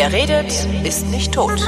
Wer 0.00 0.14
redet, 0.14 0.50
ist 0.82 1.08
nicht 1.08 1.34
tot. 1.34 1.60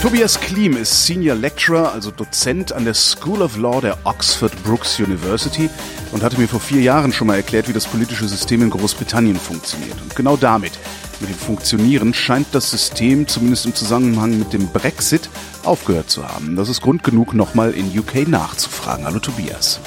Tobias 0.00 0.38
Klim 0.38 0.76
ist 0.76 1.06
Senior 1.06 1.34
Lecturer, 1.34 1.92
also 1.92 2.12
Dozent 2.12 2.72
an 2.72 2.84
der 2.84 2.94
School 2.94 3.42
of 3.42 3.56
Law 3.56 3.80
der 3.80 3.98
Oxford 4.04 4.52
Brookes 4.62 5.00
University 5.00 5.68
und 6.12 6.22
hatte 6.22 6.38
mir 6.38 6.46
vor 6.46 6.60
vier 6.60 6.82
Jahren 6.82 7.12
schon 7.12 7.26
mal 7.26 7.34
erklärt, 7.34 7.68
wie 7.68 7.72
das 7.72 7.86
politische 7.86 8.28
System 8.28 8.62
in 8.62 8.70
Großbritannien 8.70 9.38
funktioniert. 9.40 10.00
Und 10.00 10.14
genau 10.14 10.36
damit, 10.36 10.78
mit 11.18 11.30
dem 11.30 11.36
Funktionieren, 11.36 12.14
scheint 12.14 12.46
das 12.52 12.70
System, 12.70 13.26
zumindest 13.26 13.66
im 13.66 13.74
Zusammenhang 13.74 14.38
mit 14.38 14.52
dem 14.52 14.68
Brexit, 14.68 15.28
aufgehört 15.64 16.10
zu 16.10 16.28
haben. 16.28 16.54
Das 16.54 16.68
ist 16.68 16.80
Grund 16.80 17.02
genug, 17.02 17.34
nochmal 17.34 17.72
in 17.72 17.86
UK 17.98 18.28
nachzufragen. 18.28 19.04
Hallo 19.04 19.18
Tobias. 19.18 19.80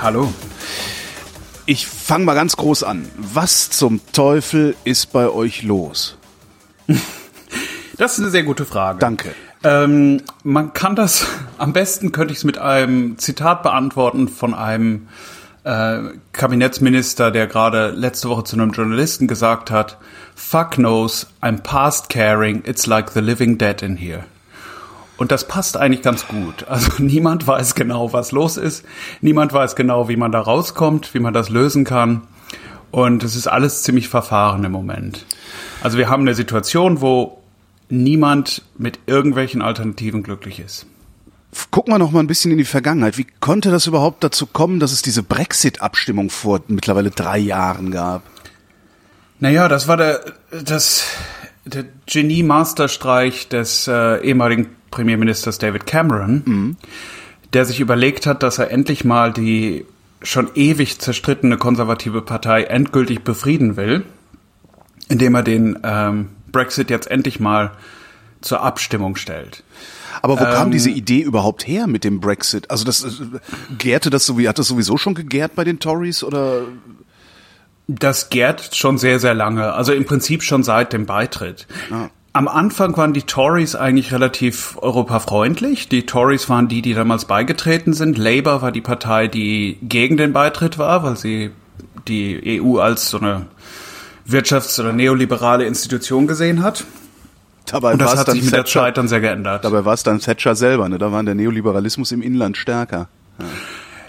Hallo. 0.00 0.32
Ich 1.64 1.86
fange 1.86 2.24
mal 2.24 2.34
ganz 2.34 2.56
groß 2.56 2.82
an. 2.82 3.08
Was 3.16 3.70
zum 3.70 4.00
Teufel 4.12 4.74
ist 4.84 5.12
bei 5.12 5.28
euch 5.28 5.62
los? 5.62 6.16
Das 7.98 8.14
ist 8.14 8.20
eine 8.20 8.30
sehr 8.30 8.42
gute 8.42 8.64
Frage. 8.64 8.98
Danke. 8.98 9.34
Ähm, 9.62 10.22
man 10.42 10.72
kann 10.72 10.96
das, 10.96 11.26
am 11.58 11.72
besten 11.72 12.10
könnte 12.10 12.32
ich 12.32 12.38
es 12.38 12.44
mit 12.44 12.58
einem 12.58 13.18
Zitat 13.18 13.62
beantworten 13.62 14.28
von 14.28 14.54
einem 14.54 15.08
äh, 15.62 15.98
Kabinettsminister, 16.32 17.30
der 17.30 17.46
gerade 17.46 17.90
letzte 17.90 18.28
Woche 18.28 18.44
zu 18.44 18.56
einem 18.56 18.72
Journalisten 18.72 19.28
gesagt 19.28 19.70
hat, 19.70 19.98
Fuck 20.34 20.72
knows, 20.72 21.28
I'm 21.42 21.60
past 21.62 22.08
caring, 22.08 22.64
it's 22.66 22.86
like 22.86 23.10
the 23.10 23.20
living 23.20 23.58
dead 23.58 23.82
in 23.82 23.96
here. 23.96 24.24
Und 25.22 25.30
das 25.30 25.46
passt 25.46 25.76
eigentlich 25.76 26.02
ganz 26.02 26.26
gut. 26.26 26.66
Also 26.66 26.90
niemand 26.98 27.46
weiß 27.46 27.76
genau, 27.76 28.12
was 28.12 28.32
los 28.32 28.56
ist. 28.56 28.84
Niemand 29.20 29.52
weiß 29.52 29.76
genau, 29.76 30.08
wie 30.08 30.16
man 30.16 30.32
da 30.32 30.40
rauskommt, 30.40 31.14
wie 31.14 31.20
man 31.20 31.32
das 31.32 31.48
lösen 31.48 31.84
kann. 31.84 32.22
Und 32.90 33.22
es 33.22 33.36
ist 33.36 33.46
alles 33.46 33.84
ziemlich 33.84 34.08
verfahren 34.08 34.64
im 34.64 34.72
Moment. 34.72 35.24
Also 35.80 35.96
wir 35.96 36.10
haben 36.10 36.22
eine 36.22 36.34
Situation, 36.34 37.02
wo 37.02 37.40
niemand 37.88 38.62
mit 38.76 38.98
irgendwelchen 39.06 39.62
Alternativen 39.62 40.24
glücklich 40.24 40.58
ist. 40.58 40.86
Gucken 41.70 41.94
wir 41.94 42.00
noch 42.00 42.10
mal 42.10 42.18
ein 42.18 42.26
bisschen 42.26 42.50
in 42.50 42.58
die 42.58 42.64
Vergangenheit. 42.64 43.16
Wie 43.16 43.28
konnte 43.38 43.70
das 43.70 43.86
überhaupt 43.86 44.24
dazu 44.24 44.46
kommen, 44.46 44.80
dass 44.80 44.90
es 44.90 45.02
diese 45.02 45.22
Brexit-Abstimmung 45.22 46.30
vor 46.30 46.62
mittlerweile 46.66 47.12
drei 47.12 47.38
Jahren 47.38 47.92
gab? 47.92 48.24
Naja, 49.38 49.68
das 49.68 49.86
war 49.86 49.96
der, 49.96 50.24
das, 50.64 51.04
der 51.64 51.84
Genie-Masterstreich 52.06 53.48
des 53.48 53.86
äh, 53.86 54.16
ehemaligen 54.24 54.81
Premierministers 54.92 55.58
David 55.58 55.86
Cameron, 55.86 56.42
mhm. 56.44 56.76
der 57.52 57.64
sich 57.64 57.80
überlegt 57.80 58.26
hat, 58.26 58.44
dass 58.44 58.58
er 58.58 58.70
endlich 58.70 59.04
mal 59.04 59.32
die 59.32 59.84
schon 60.22 60.50
ewig 60.54 61.00
zerstrittene 61.00 61.56
konservative 61.56 62.22
Partei 62.22 62.62
endgültig 62.62 63.24
befrieden 63.24 63.76
will, 63.76 64.04
indem 65.08 65.34
er 65.34 65.42
den 65.42 65.78
ähm, 65.82 66.28
Brexit 66.52 66.90
jetzt 66.90 67.10
endlich 67.10 67.40
mal 67.40 67.72
zur 68.40 68.62
Abstimmung 68.62 69.16
stellt. 69.16 69.64
Aber 70.20 70.38
wo 70.38 70.44
ähm, 70.44 70.50
kam 70.50 70.70
diese 70.70 70.90
Idee 70.90 71.22
überhaupt 71.22 71.66
her 71.66 71.86
mit 71.86 72.04
dem 72.04 72.20
Brexit? 72.20 72.70
Also 72.70 72.84
das 72.84 73.02
äh, 73.02 73.08
gärte 73.78 74.10
das 74.10 74.26
so 74.26 74.38
wie 74.38 74.48
hat 74.48 74.58
das 74.58 74.68
sowieso 74.68 74.96
schon 74.96 75.14
gegärt 75.14 75.54
bei 75.56 75.64
den 75.64 75.80
Tories 75.80 76.22
oder? 76.22 76.62
Das 77.88 78.30
gärt 78.30 78.76
schon 78.76 78.98
sehr 78.98 79.18
sehr 79.18 79.34
lange. 79.34 79.72
Also 79.72 79.92
im 79.92 80.04
Prinzip 80.04 80.42
schon 80.42 80.62
seit 80.62 80.92
dem 80.92 81.06
Beitritt. 81.06 81.66
Ah. 81.90 82.10
Am 82.34 82.48
Anfang 82.48 82.96
waren 82.96 83.12
die 83.12 83.22
Tories 83.22 83.74
eigentlich 83.74 84.12
relativ 84.12 84.78
europafreundlich. 84.80 85.88
Die 85.90 86.06
Tories 86.06 86.48
waren 86.48 86.66
die, 86.66 86.80
die 86.80 86.94
damals 86.94 87.26
beigetreten 87.26 87.92
sind. 87.92 88.16
Labour 88.16 88.62
war 88.62 88.72
die 88.72 88.80
Partei, 88.80 89.28
die 89.28 89.76
gegen 89.82 90.16
den 90.16 90.32
Beitritt 90.32 90.78
war, 90.78 91.02
weil 91.02 91.16
sie 91.16 91.50
die 92.08 92.60
EU 92.62 92.78
als 92.78 93.10
so 93.10 93.18
eine 93.18 93.46
wirtschafts- 94.26 94.80
oder 94.80 94.94
neoliberale 94.94 95.66
Institution 95.66 96.26
gesehen 96.26 96.62
hat. 96.62 96.84
Dabei 97.66 97.92
und 97.92 98.00
das 98.00 98.16
hat 98.16 98.30
sich 98.30 98.42
mit 98.42 98.50
Thatcher, 98.50 98.80
der 98.80 98.84
Zeit 98.86 98.96
dann 98.96 99.08
sehr 99.08 99.20
geändert. 99.20 99.64
Dabei 99.64 99.84
war 99.84 99.94
es 99.94 100.02
dann 100.02 100.18
Thatcher 100.18 100.54
selber, 100.54 100.88
ne? 100.88 100.98
Da 100.98 101.12
war 101.12 101.22
der 101.22 101.34
Neoliberalismus 101.34 102.12
im 102.12 102.22
Inland 102.22 102.56
stärker. 102.56 103.08
Ja. 103.38 103.44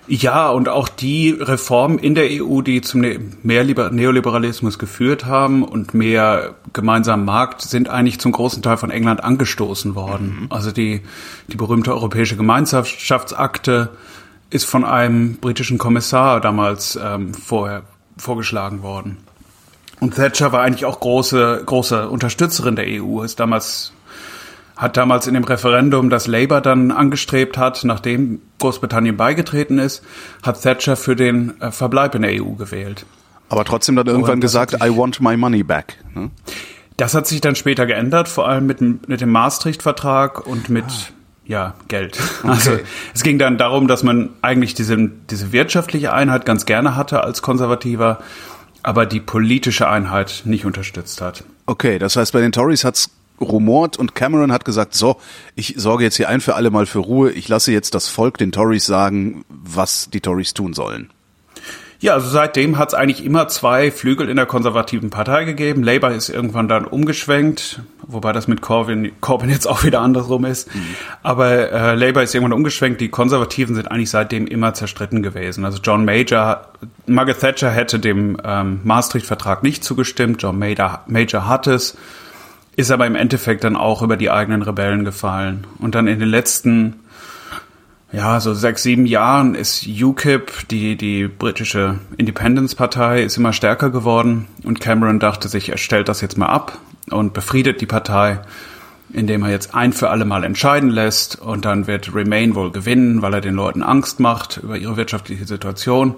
Ja, 0.07 0.49
und 0.49 0.67
auch 0.67 0.89
die 0.89 1.31
Reformen 1.31 1.97
in 1.97 2.13
der 2.13 2.27
EU, 2.29 2.61
die 2.61 2.81
zum 2.81 3.01
ne-, 3.01 3.19
mehr 3.41 3.63
Neoliberalismus 3.63 4.77
geführt 4.77 5.25
haben 5.25 5.63
und 5.63 5.93
mehr 5.93 6.55
gemeinsamen 6.73 7.23
Markt, 7.23 7.61
sind 7.61 7.89
eigentlich 7.89 8.19
zum 8.19 8.33
großen 8.33 8.61
Teil 8.61 8.77
von 8.77 8.91
England 8.91 9.23
angestoßen 9.23 9.95
worden. 9.95 10.41
Mhm. 10.41 10.47
Also 10.49 10.71
die, 10.71 11.01
die 11.47 11.55
berühmte 11.55 11.93
Europäische 11.93 12.35
Gemeinschaftsakte 12.35 13.89
ist 14.49 14.65
von 14.65 14.83
einem 14.83 15.37
britischen 15.37 15.77
Kommissar 15.77 16.41
damals 16.41 16.99
ähm, 17.01 17.33
vorher 17.33 17.83
vorgeschlagen 18.17 18.83
worden. 18.83 19.17
Und 19.99 20.15
Thatcher 20.15 20.51
war 20.51 20.61
eigentlich 20.61 20.85
auch 20.85 20.99
große, 20.99 21.63
große 21.65 22.09
Unterstützerin 22.09 22.75
der 22.75 22.85
EU, 22.87 23.23
ist 23.23 23.39
damals, 23.39 23.93
hat 24.75 24.97
damals 24.97 25.27
in 25.27 25.33
dem 25.33 25.43
Referendum, 25.43 26.09
das 26.09 26.27
Labour 26.27 26.61
dann 26.61 26.91
angestrebt 26.91 27.57
hat, 27.57 27.83
nachdem 27.83 28.41
Großbritannien 28.59 29.17
beigetreten 29.17 29.77
ist, 29.77 30.03
hat 30.41 30.61
Thatcher 30.61 30.95
für 30.95 31.15
den 31.15 31.59
äh, 31.61 31.71
Verbleib 31.71 32.15
in 32.15 32.23
der 32.23 32.31
EU 32.31 32.51
gewählt. 32.51 33.05
Aber 33.49 33.65
trotzdem 33.65 33.95
dann 33.95 34.07
irgendwann 34.07 34.41
gesagt, 34.41 34.73
I 34.83 34.89
want 34.95 35.21
my 35.21 35.37
money 35.37 35.63
back. 35.63 35.99
Ne? 36.15 36.31
Das 36.97 37.13
hat 37.13 37.27
sich 37.27 37.41
dann 37.41 37.55
später 37.55 37.85
geändert, 37.85 38.27
vor 38.27 38.47
allem 38.47 38.65
mit, 38.65 38.81
mit 38.81 39.21
dem 39.21 39.29
Maastricht-Vertrag 39.29 40.45
und 40.47 40.69
mit 40.69 40.85
ah. 40.85 41.13
ja, 41.45 41.75
Geld. 41.87 42.19
Okay. 42.39 42.47
Also 42.51 42.71
es 43.13 43.23
ging 43.23 43.37
dann 43.37 43.57
darum, 43.57 43.87
dass 43.87 44.03
man 44.03 44.29
eigentlich 44.41 44.73
diese, 44.73 44.97
diese 45.29 45.51
wirtschaftliche 45.51 46.13
Einheit 46.13 46.45
ganz 46.45 46.65
gerne 46.65 46.95
hatte 46.95 47.23
als 47.23 47.41
Konservativer 47.41 48.19
aber 48.83 49.05
die 49.05 49.21
politische 49.21 49.87
Einheit 49.87 50.43
nicht 50.45 50.65
unterstützt 50.65 51.21
hat. 51.21 51.43
Okay, 51.65 51.97
das 51.97 52.17
heißt, 52.17 52.33
bei 52.33 52.41
den 52.41 52.51
Tories 52.51 52.83
hat's 52.83 53.09
rumort 53.39 53.97
und 53.97 54.15
Cameron 54.15 54.51
hat 54.51 54.65
gesagt, 54.65 54.95
so, 54.95 55.17
ich 55.55 55.75
sorge 55.77 56.03
jetzt 56.03 56.17
hier 56.17 56.29
ein 56.29 56.41
für 56.41 56.55
alle 56.55 56.71
Mal 56.71 56.85
für 56.85 56.99
Ruhe, 56.99 57.31
ich 57.31 57.47
lasse 57.47 57.71
jetzt 57.71 57.95
das 57.95 58.07
Volk 58.07 58.37
den 58.37 58.51
Tories 58.51 58.85
sagen, 58.85 59.43
was 59.49 60.09
die 60.09 60.21
Tories 60.21 60.53
tun 60.53 60.73
sollen. 60.73 61.09
Ja, 62.03 62.15
also 62.15 62.27
seitdem 62.27 62.77
hat 62.77 62.89
es 62.89 62.93
eigentlich 62.93 63.23
immer 63.23 63.47
zwei 63.47 63.89
Flügel 63.89 64.27
in 64.27 64.35
der 64.35 64.45
konservativen 64.45 65.09
Partei 65.09 65.45
gegeben. 65.45 65.83
Labour 65.83 66.11
ist 66.11 66.27
irgendwann 66.27 66.67
dann 66.67 66.83
umgeschwenkt, 66.83 67.81
wobei 68.05 68.33
das 68.33 68.49
mit 68.49 68.59
Corbyn, 68.59 69.13
Corbyn 69.21 69.49
jetzt 69.49 69.65
auch 69.65 69.85
wieder 69.85 70.01
andersrum 70.01 70.43
ist. 70.43 70.75
Mhm. 70.75 70.81
Aber 71.21 71.71
äh, 71.71 71.95
Labour 71.95 72.21
ist 72.21 72.35
irgendwann 72.35 72.57
umgeschwenkt. 72.57 72.99
Die 72.99 73.07
Konservativen 73.07 73.75
sind 73.75 73.89
eigentlich 73.89 74.09
seitdem 74.09 74.47
immer 74.47 74.73
zerstritten 74.73 75.23
gewesen. 75.23 75.63
Also 75.63 75.79
John 75.81 76.03
Major, 76.03 76.67
Margaret 77.05 77.39
Thatcher 77.39 77.71
hätte 77.71 77.99
dem 77.99 78.35
ähm, 78.43 78.81
Maastricht-Vertrag 78.83 79.63
nicht 79.63 79.85
zugestimmt. 79.85 80.43
John 80.43 80.59
Major, 80.59 81.05
Major 81.07 81.47
hat 81.47 81.67
es, 81.67 81.95
ist 82.75 82.91
aber 82.91 83.05
im 83.05 83.15
Endeffekt 83.15 83.63
dann 83.63 83.75
auch 83.75 84.01
über 84.01 84.17
die 84.17 84.31
eigenen 84.31 84.61
Rebellen 84.61 85.05
gefallen. 85.05 85.67
Und 85.79 85.95
dann 85.95 86.07
in 86.07 86.19
den 86.19 86.29
letzten 86.29 86.95
ja, 88.13 88.39
so 88.39 88.53
sechs, 88.53 88.83
sieben 88.83 89.07
Jahren 89.07 89.55
ist 89.55 89.87
UKIP, 89.87 90.67
die, 90.69 90.95
die 90.95 91.27
britische 91.27 91.97
Independence-Partei, 92.15 93.23
ist 93.23 93.37
immer 93.37 93.53
stärker 93.53 93.89
geworden 93.89 94.47
und 94.63 94.79
Cameron 94.79 95.19
dachte 95.19 95.47
sich, 95.49 95.69
er 95.69 95.77
stellt 95.77 96.07
das 96.07 96.21
jetzt 96.21 96.37
mal 96.37 96.45
ab 96.45 96.77
und 97.09 97.33
befriedet 97.33 97.81
die 97.81 97.87
Partei, 97.87 98.39
indem 99.11 99.41
er 99.41 99.49
jetzt 99.49 99.73
ein 99.73 99.93
für 99.93 100.11
alle 100.11 100.25
Mal 100.25 100.43
entscheiden 100.43 100.91
lässt 100.91 101.41
und 101.41 101.65
dann 101.65 101.87
wird 101.87 102.13
Remain 102.13 102.53
wohl 102.53 102.71
gewinnen, 102.71 103.23
weil 103.23 103.33
er 103.33 103.41
den 103.41 103.55
Leuten 103.55 103.81
Angst 103.81 104.19
macht 104.19 104.57
über 104.57 104.77
ihre 104.77 104.95
wirtschaftliche 104.95 105.47
Situation. 105.47 106.13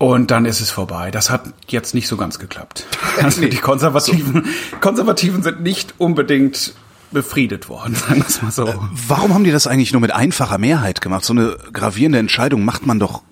Und 0.00 0.30
dann 0.30 0.46
ist 0.46 0.62
es 0.62 0.70
vorbei. 0.70 1.10
Das 1.10 1.28
hat 1.28 1.42
jetzt 1.68 1.92
nicht 1.94 2.08
so 2.08 2.16
ganz 2.16 2.38
geklappt. 2.38 2.86
Also 3.22 3.42
die 3.42 3.56
Konservativen, 3.58 4.46
Konservativen 4.80 5.42
sind 5.42 5.60
nicht 5.60 5.94
unbedingt 5.98 6.72
befriedet 7.10 7.68
worden, 7.68 7.94
sagen 8.08 8.20
wir 8.20 8.26
es 8.26 8.40
mal 8.40 8.50
so. 8.50 8.66
Äh, 8.66 8.74
warum 9.08 9.34
haben 9.34 9.44
die 9.44 9.50
das 9.50 9.66
eigentlich 9.66 9.92
nur 9.92 10.00
mit 10.00 10.12
einfacher 10.12 10.56
Mehrheit 10.56 11.02
gemacht? 11.02 11.24
So 11.24 11.34
eine 11.34 11.58
gravierende 11.74 12.18
Entscheidung 12.18 12.64
macht 12.64 12.86
man 12.86 12.98
doch 12.98 13.22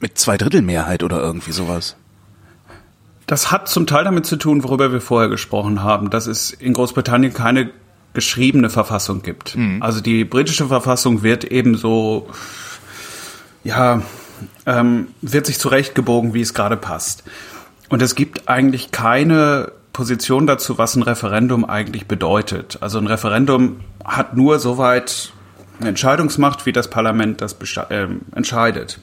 mit 0.00 0.18
Zweidrittelmehrheit 0.18 1.04
oder 1.04 1.20
irgendwie 1.20 1.52
sowas. 1.52 1.94
Das 3.28 3.52
hat 3.52 3.68
zum 3.68 3.86
Teil 3.86 4.02
damit 4.02 4.26
zu 4.26 4.36
tun, 4.36 4.64
worüber 4.64 4.90
wir 4.90 5.00
vorher 5.00 5.28
gesprochen 5.28 5.84
haben, 5.84 6.10
dass 6.10 6.26
es 6.26 6.50
in 6.50 6.72
Großbritannien 6.72 7.32
keine 7.32 7.70
geschriebene 8.14 8.70
Verfassung 8.70 9.22
gibt. 9.22 9.54
Mhm. 9.54 9.82
Also 9.84 10.00
die 10.00 10.24
britische 10.24 10.66
Verfassung 10.66 11.22
wird 11.22 11.44
eben 11.44 11.76
so, 11.76 12.28
ja, 13.62 14.02
ähm, 14.68 15.08
wird 15.22 15.46
sich 15.46 15.58
zurechtgebogen, 15.58 16.34
wie 16.34 16.42
es 16.42 16.52
gerade 16.52 16.76
passt. 16.76 17.24
Und 17.88 18.02
es 18.02 18.14
gibt 18.14 18.48
eigentlich 18.48 18.90
keine 18.90 19.72
Position 19.94 20.46
dazu, 20.46 20.76
was 20.76 20.94
ein 20.94 21.02
Referendum 21.02 21.64
eigentlich 21.64 22.06
bedeutet. 22.06 22.76
Also 22.82 22.98
ein 22.98 23.06
Referendum 23.06 23.80
hat 24.04 24.36
nur 24.36 24.58
soweit 24.58 25.32
eine 25.80 25.88
Entscheidungsmacht, 25.88 26.66
wie 26.66 26.72
das 26.72 26.90
Parlament 26.90 27.40
das 27.40 27.56
äh, 27.88 28.08
entscheidet. 28.34 29.00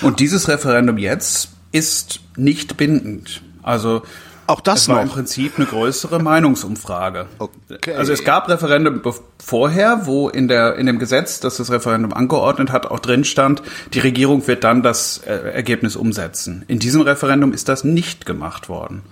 Und 0.00 0.18
dieses 0.18 0.48
Referendum 0.48 0.96
jetzt 0.96 1.50
ist 1.70 2.20
nicht 2.36 2.78
bindend. 2.78 3.42
Also 3.62 4.02
Auch 4.48 4.62
das 4.62 4.82
es 4.82 4.88
war 4.88 4.96
noch. 4.96 5.02
im 5.02 5.08
Prinzip 5.10 5.52
eine 5.56 5.66
größere 5.66 6.22
Meinungsumfrage. 6.22 7.26
Okay. 7.38 7.92
Also 7.92 8.14
es 8.14 8.24
gab 8.24 8.48
Referenden 8.48 9.02
vorher, 9.38 10.06
wo 10.06 10.30
in 10.30 10.48
der 10.48 10.76
in 10.76 10.86
dem 10.86 10.98
Gesetz, 10.98 11.38
das 11.40 11.58
das 11.58 11.70
Referendum 11.70 12.14
angeordnet 12.14 12.72
hat, 12.72 12.86
auch 12.86 12.98
drin 12.98 13.24
stand, 13.24 13.60
die 13.92 13.98
Regierung 13.98 14.46
wird 14.46 14.64
dann 14.64 14.82
das 14.82 15.18
äh, 15.18 15.34
Ergebnis 15.34 15.96
umsetzen. 15.96 16.64
In 16.66 16.78
diesem 16.78 17.02
Referendum 17.02 17.52
ist 17.52 17.68
das 17.68 17.84
nicht 17.84 18.24
gemacht 18.24 18.70
worden. 18.70 19.02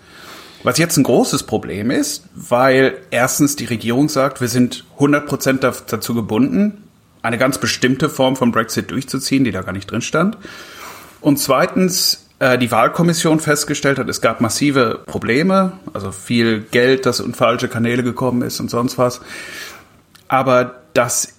Was 0.62 0.78
jetzt 0.78 0.96
ein 0.96 1.02
großes 1.02 1.42
Problem 1.42 1.90
ist, 1.90 2.24
weil 2.34 2.96
erstens 3.10 3.56
die 3.56 3.66
Regierung 3.66 4.08
sagt, 4.08 4.40
wir 4.40 4.48
sind 4.48 4.86
100 4.94 5.26
Prozent 5.26 5.62
dazu 5.62 6.14
gebunden, 6.14 6.82
eine 7.20 7.36
ganz 7.36 7.58
bestimmte 7.58 8.08
Form 8.08 8.36
von 8.36 8.52
Brexit 8.52 8.90
durchzuziehen, 8.90 9.44
die 9.44 9.52
da 9.52 9.60
gar 9.60 9.72
nicht 9.72 9.90
drin 9.90 10.00
stand. 10.00 10.38
Und 11.20 11.38
zweitens 11.38 12.25
die 12.40 12.70
Wahlkommission 12.70 13.40
festgestellt 13.40 13.98
hat, 13.98 14.08
es 14.08 14.20
gab 14.20 14.40
massive 14.40 15.00
Probleme, 15.06 15.72
also 15.94 16.12
viel 16.12 16.60
Geld, 16.60 17.06
das 17.06 17.20
in 17.20 17.32
falsche 17.32 17.68
Kanäle 17.68 18.02
gekommen 18.02 18.42
ist 18.42 18.60
und 18.60 18.70
sonst 18.70 18.98
was. 18.98 19.20
Aber 20.28 20.82
das 20.92 21.34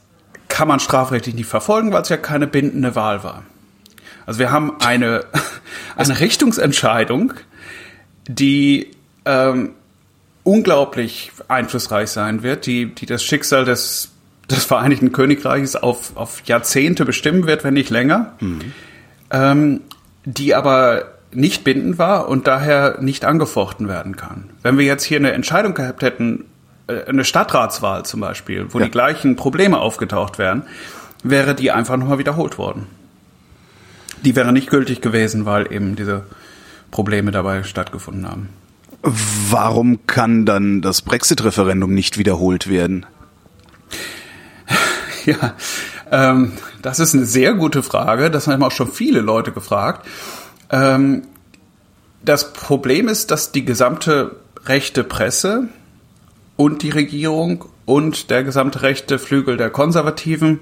kann 0.48 0.68
man 0.68 0.80
strafrechtlich 0.80 1.36
nicht 1.36 1.48
verfolgen, 1.48 1.94
weil 1.94 2.02
es 2.02 2.10
ja 2.10 2.18
keine 2.18 2.48
bindende 2.48 2.96
Wahl 2.96 3.24
war. 3.24 3.44
Also 4.26 4.40
wir 4.40 4.52
haben 4.52 4.80
eine, 4.82 5.26
eine 5.96 6.20
Richtungsentscheidung, 6.20 7.34
die 8.28 8.92
ähm, 9.26 9.72
unglaublich 10.44 11.32
einflussreich 11.48 12.10
sein 12.10 12.42
wird, 12.42 12.66
die, 12.66 12.94
die 12.94 13.06
das 13.06 13.24
Schicksal 13.24 13.66
des, 13.66 14.10
des 14.50 14.66
Vereinigten 14.66 15.12
Königreiches 15.12 15.76
auf, 15.76 16.16
auf 16.16 16.42
Jahrzehnte 16.46 17.06
bestimmen 17.06 17.46
wird, 17.46 17.64
wenn 17.64 17.74
nicht 17.76 17.90
länger. 17.90 18.34
Mhm. 18.40 18.74
Ähm, 19.30 19.82
die 20.28 20.54
aber 20.54 21.06
nicht 21.32 21.64
bindend 21.64 21.98
war 21.98 22.28
und 22.28 22.48
daher 22.48 22.98
nicht 23.00 23.24
angefochten 23.24 23.88
werden 23.88 24.18
kann. 24.18 24.50
Wenn 24.62 24.78
wir 24.78 24.86
jetzt 24.86 25.04
hier 25.04 25.18
eine 25.18 25.32
Entscheidung 25.32 25.74
gehabt 25.74 26.02
hätten, 26.02 26.44
äh, 26.88 27.06
eine 27.06 27.24
Stadtratswahl 27.24 28.04
zum 28.04 28.20
Beispiel, 28.20 28.68
wo 28.70 28.80
ja. 28.80 28.86
die 28.86 28.92
gleichen 28.92 29.38
Probleme 29.38 29.80
aufgetaucht 29.80 30.38
wären, 30.38 30.64
wäre 31.24 31.56
die 31.56 31.72
einfach 31.72 31.96
nochmal 31.96 32.18
wiederholt 32.18 32.58
worden. 32.58 32.88
Die 34.26 34.36
wäre 34.36 34.52
nicht 34.52 34.70
gültig 34.70 35.00
gewesen, 35.00 35.46
weil 35.46 35.72
eben 35.72 35.96
diese 35.96 36.24
Probleme 36.92 37.32
dabei 37.32 37.64
stattgefunden 37.64 38.28
haben. 38.28 38.50
Warum 39.02 40.06
kann 40.08 40.46
dann 40.46 40.82
das 40.82 41.02
Brexit-Referendum 41.02 41.94
nicht 41.94 42.18
wiederholt 42.18 42.70
werden? 42.70 43.06
Ja, 45.26 45.56
ähm, 46.12 46.54
das 46.82 47.00
ist 47.00 47.16
eine 47.16 47.26
sehr 47.26 47.54
gute 47.54 47.84
Frage. 47.84 48.30
Das 48.30 48.48
haben 48.48 48.64
auch 48.64 48.72
schon 48.72 48.92
viele 48.92 49.22
Leute 49.22 49.52
gefragt. 49.52 50.08
Ähm, 50.72 51.24
das 52.24 52.54
Problem 52.54 53.08
ist, 53.08 53.32
dass 53.32 53.52
die 53.52 53.66
gesamte 53.66 54.36
rechte 54.66 55.04
Presse 55.04 55.70
und 56.56 56.84
die 56.84 56.90
Regierung 56.90 57.66
und 57.86 58.30
der 58.30 58.44
gesamte 58.44 58.82
rechte 58.82 59.18
Flügel 59.18 59.58
der 59.58 59.70
Konservativen 59.70 60.60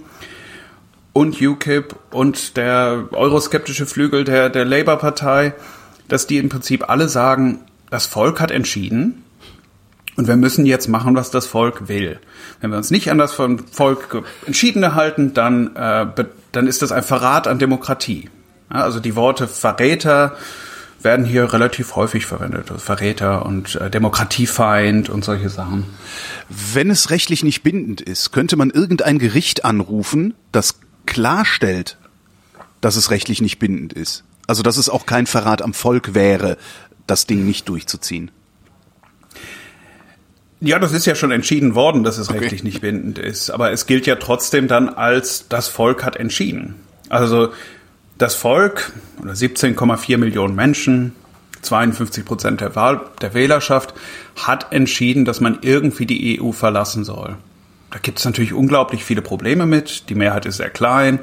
und 1.13 1.41
UKIP 1.41 1.95
und 2.11 2.57
der 2.57 3.07
euroskeptische 3.11 3.85
Flügel 3.85 4.25
der, 4.25 4.49
der 4.49 4.65
Labour-Partei, 4.65 5.53
dass 6.07 6.27
die 6.27 6.37
im 6.37 6.49
Prinzip 6.49 6.89
alle 6.89 7.09
sagen, 7.09 7.61
das 7.89 8.05
Volk 8.05 8.39
hat 8.39 8.51
entschieden 8.51 9.24
und 10.15 10.27
wir 10.27 10.35
müssen 10.35 10.65
jetzt 10.65 10.87
machen, 10.87 11.15
was 11.15 11.31
das 11.31 11.45
Volk 11.45 11.87
will. 11.87 12.19
Wenn 12.61 12.71
wir 12.71 12.77
uns 12.77 12.91
nicht 12.91 13.11
an 13.11 13.17
das 13.17 13.33
vom 13.33 13.59
Volk 13.67 14.23
Entschiedene 14.45 14.95
halten, 14.95 15.33
dann, 15.33 15.75
äh, 15.75 16.07
dann 16.51 16.67
ist 16.67 16.81
das 16.81 16.91
ein 16.91 17.03
Verrat 17.03 17.47
an 17.47 17.59
Demokratie. 17.59 18.29
Ja, 18.71 18.83
also 18.83 18.99
die 18.99 19.15
Worte 19.15 19.47
Verräter 19.47 20.35
werden 21.01 21.25
hier 21.25 21.53
relativ 21.53 21.95
häufig 21.95 22.25
verwendet. 22.25 22.71
Also 22.71 22.81
Verräter 22.81 23.45
und 23.45 23.75
äh, 23.75 23.89
Demokratiefeind 23.89 25.09
und 25.09 25.23
solche 25.23 25.49
Sachen. 25.49 25.85
Wenn 26.49 26.89
es 26.89 27.09
rechtlich 27.11 27.43
nicht 27.43 27.61
bindend 27.61 28.01
ist, 28.01 28.31
könnte 28.31 28.55
man 28.55 28.71
irgendein 28.71 29.19
Gericht 29.19 29.65
anrufen, 29.65 30.33
das 30.51 30.79
klarstellt, 31.05 31.97
dass 32.81 32.95
es 32.95 33.11
rechtlich 33.11 33.41
nicht 33.41 33.59
bindend 33.59 33.93
ist. 33.93 34.23
Also 34.47 34.63
dass 34.63 34.77
es 34.77 34.89
auch 34.89 35.05
kein 35.05 35.27
Verrat 35.27 35.61
am 35.61 35.73
Volk 35.73 36.13
wäre, 36.13 36.57
das 37.07 37.27
Ding 37.27 37.45
nicht 37.45 37.69
durchzuziehen. 37.69 38.31
Ja, 40.61 40.79
das 40.79 40.93
ist 40.93 41.05
ja 41.05 41.15
schon 41.15 41.31
entschieden 41.31 41.75
worden, 41.75 42.03
dass 42.03 42.17
es 42.17 42.29
okay. 42.29 42.39
rechtlich 42.39 42.63
nicht 42.63 42.81
bindend 42.81 43.19
ist. 43.19 43.49
Aber 43.49 43.71
es 43.71 43.85
gilt 43.85 44.07
ja 44.07 44.15
trotzdem 44.15 44.67
dann 44.67 44.89
als 44.89 45.47
das 45.49 45.67
Volk 45.67 46.03
hat 46.03 46.15
entschieden. 46.15 46.75
Also 47.09 47.49
das 48.17 48.35
Volk 48.35 48.93
oder 49.21 49.33
17,4 49.33 50.17
Millionen 50.17 50.55
Menschen, 50.55 51.13
52 51.61 52.23
Prozent 52.25 52.61
der, 52.61 52.75
Wahl, 52.75 53.01
der 53.21 53.33
Wählerschaft 53.33 53.93
hat 54.35 54.71
entschieden, 54.71 55.25
dass 55.25 55.41
man 55.41 55.59
irgendwie 55.61 56.05
die 56.05 56.39
EU 56.41 56.51
verlassen 56.51 57.03
soll. 57.03 57.35
Da 57.91 57.99
gibt 57.99 58.19
es 58.19 58.25
natürlich 58.25 58.53
unglaublich 58.53 59.03
viele 59.03 59.21
Probleme 59.21 59.65
mit. 59.65 60.09
Die 60.09 60.15
Mehrheit 60.15 60.45
ist 60.45 60.57
sehr 60.57 60.69
klein. 60.69 61.19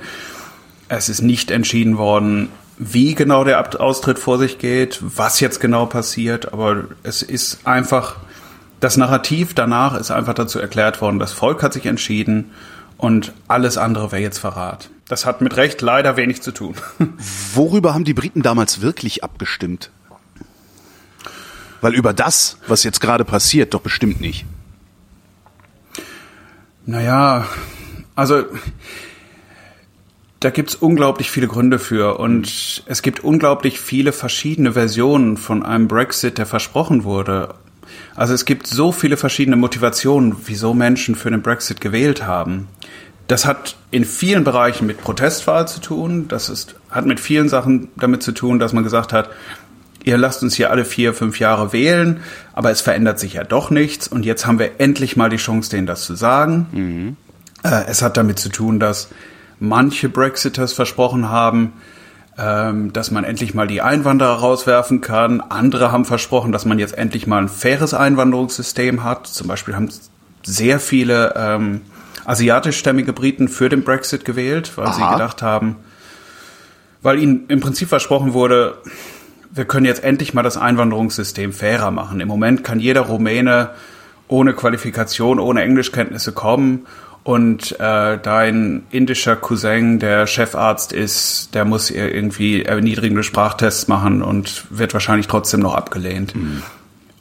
Es 0.88 1.08
ist 1.08 1.22
nicht 1.22 1.50
entschieden 1.50 1.96
worden, 1.96 2.48
wie 2.78 3.14
genau 3.14 3.44
der 3.44 3.80
Austritt 3.80 4.18
vor 4.18 4.38
sich 4.38 4.58
geht, 4.58 4.98
was 5.00 5.40
jetzt 5.40 5.60
genau 5.60 5.86
passiert. 5.86 6.52
Aber 6.52 6.84
es 7.02 7.22
ist 7.22 7.66
einfach 7.66 8.16
das 8.82 8.96
Narrativ 8.96 9.54
danach 9.54 9.94
ist 9.94 10.10
einfach 10.10 10.34
dazu 10.34 10.58
erklärt 10.58 11.00
worden, 11.00 11.20
das 11.20 11.32
Volk 11.32 11.62
hat 11.62 11.72
sich 11.72 11.86
entschieden 11.86 12.50
und 12.96 13.32
alles 13.46 13.78
andere 13.78 14.10
wäre 14.10 14.22
jetzt 14.22 14.38
Verrat. 14.38 14.90
Das 15.06 15.24
hat 15.24 15.40
mit 15.40 15.56
Recht 15.56 15.82
leider 15.82 16.16
wenig 16.16 16.42
zu 16.42 16.50
tun. 16.50 16.74
Worüber 17.54 17.94
haben 17.94 18.02
die 18.04 18.12
Briten 18.12 18.42
damals 18.42 18.80
wirklich 18.80 19.22
abgestimmt? 19.22 19.92
Weil 21.80 21.94
über 21.94 22.12
das, 22.12 22.58
was 22.66 22.82
jetzt 22.82 23.00
gerade 23.00 23.24
passiert, 23.24 23.72
doch 23.72 23.82
bestimmt 23.82 24.20
nicht. 24.20 24.46
Naja, 26.84 27.46
also 28.16 28.46
da 30.40 30.50
gibt's 30.50 30.74
unglaublich 30.74 31.30
viele 31.30 31.46
Gründe 31.46 31.78
für 31.78 32.18
und 32.18 32.82
es 32.86 33.02
gibt 33.02 33.20
unglaublich 33.20 33.78
viele 33.78 34.10
verschiedene 34.10 34.72
Versionen 34.72 35.36
von 35.36 35.62
einem 35.62 35.86
Brexit, 35.86 36.38
der 36.38 36.46
versprochen 36.46 37.04
wurde. 37.04 37.54
Also 38.14 38.34
es 38.34 38.44
gibt 38.44 38.66
so 38.66 38.92
viele 38.92 39.16
verschiedene 39.16 39.56
Motivationen, 39.56 40.36
wieso 40.46 40.74
Menschen 40.74 41.14
für 41.14 41.30
den 41.30 41.42
Brexit 41.42 41.80
gewählt 41.80 42.26
haben. 42.26 42.68
Das 43.28 43.46
hat 43.46 43.76
in 43.90 44.04
vielen 44.04 44.44
Bereichen 44.44 44.86
mit 44.86 45.00
Protestwahl 45.00 45.66
zu 45.66 45.80
tun. 45.80 46.26
Das 46.28 46.48
ist, 46.48 46.74
hat 46.90 47.06
mit 47.06 47.20
vielen 47.20 47.48
Sachen 47.48 47.88
damit 47.96 48.22
zu 48.22 48.32
tun, 48.32 48.58
dass 48.58 48.72
man 48.72 48.84
gesagt 48.84 49.12
hat, 49.12 49.30
ihr 50.04 50.18
lasst 50.18 50.42
uns 50.42 50.54
hier 50.54 50.70
alle 50.70 50.84
vier, 50.84 51.14
fünf 51.14 51.38
Jahre 51.38 51.72
wählen, 51.72 52.20
aber 52.52 52.70
es 52.70 52.80
verändert 52.80 53.18
sich 53.18 53.34
ja 53.34 53.44
doch 53.44 53.70
nichts 53.70 54.08
und 54.08 54.24
jetzt 54.24 54.46
haben 54.46 54.58
wir 54.58 54.80
endlich 54.80 55.16
mal 55.16 55.30
die 55.30 55.36
Chance, 55.36 55.70
denen 55.70 55.86
das 55.86 56.04
zu 56.04 56.14
sagen. 56.14 56.66
Mhm. 56.72 57.16
Äh, 57.62 57.84
es 57.86 58.02
hat 58.02 58.16
damit 58.16 58.38
zu 58.38 58.48
tun, 58.48 58.80
dass 58.80 59.08
manche 59.60 60.08
Brexiters 60.08 60.72
versprochen 60.72 61.28
haben, 61.28 61.72
ähm, 62.38 62.92
dass 62.92 63.10
man 63.10 63.24
endlich 63.24 63.54
mal 63.54 63.66
die 63.66 63.82
Einwanderer 63.82 64.36
rauswerfen 64.36 65.00
kann. 65.00 65.40
Andere 65.40 65.92
haben 65.92 66.04
versprochen, 66.04 66.52
dass 66.52 66.64
man 66.64 66.78
jetzt 66.78 66.96
endlich 66.96 67.26
mal 67.26 67.42
ein 67.42 67.48
faires 67.48 67.92
Einwanderungssystem 67.92 69.04
hat. 69.04 69.26
Zum 69.26 69.48
Beispiel 69.48 69.76
haben 69.76 69.90
sehr 70.42 70.80
viele 70.80 71.34
ähm, 71.36 71.82
asiatischstämmige 72.24 73.12
Briten 73.12 73.48
für 73.48 73.68
den 73.68 73.84
Brexit 73.84 74.24
gewählt, 74.24 74.72
weil 74.76 74.86
Aha. 74.86 74.92
sie 74.92 75.12
gedacht 75.12 75.42
haben, 75.42 75.76
weil 77.02 77.18
ihnen 77.18 77.44
im 77.48 77.60
Prinzip 77.60 77.88
versprochen 77.88 78.32
wurde, 78.32 78.78
wir 79.50 79.66
können 79.66 79.84
jetzt 79.84 80.02
endlich 80.02 80.32
mal 80.32 80.42
das 80.42 80.56
Einwanderungssystem 80.56 81.52
fairer 81.52 81.90
machen. 81.90 82.20
Im 82.20 82.28
Moment 82.28 82.64
kann 82.64 82.80
jeder 82.80 83.02
Rumäne 83.02 83.70
ohne 84.28 84.54
Qualifikation, 84.54 85.38
ohne 85.38 85.62
Englischkenntnisse 85.62 86.32
kommen 86.32 86.86
und 87.24 87.78
äh, 87.78 88.18
dein 88.18 88.82
indischer 88.90 89.36
Cousin, 89.36 90.00
der 90.00 90.26
Chefarzt 90.26 90.92
ist, 90.92 91.54
der 91.54 91.64
muss 91.64 91.90
irgendwie 91.90 92.64
erniedrigende 92.64 93.22
Sprachtests 93.22 93.86
machen 93.86 94.22
und 94.22 94.64
wird 94.70 94.92
wahrscheinlich 94.92 95.28
trotzdem 95.28 95.60
noch 95.60 95.74
abgelehnt. 95.74 96.34
Mhm. 96.34 96.62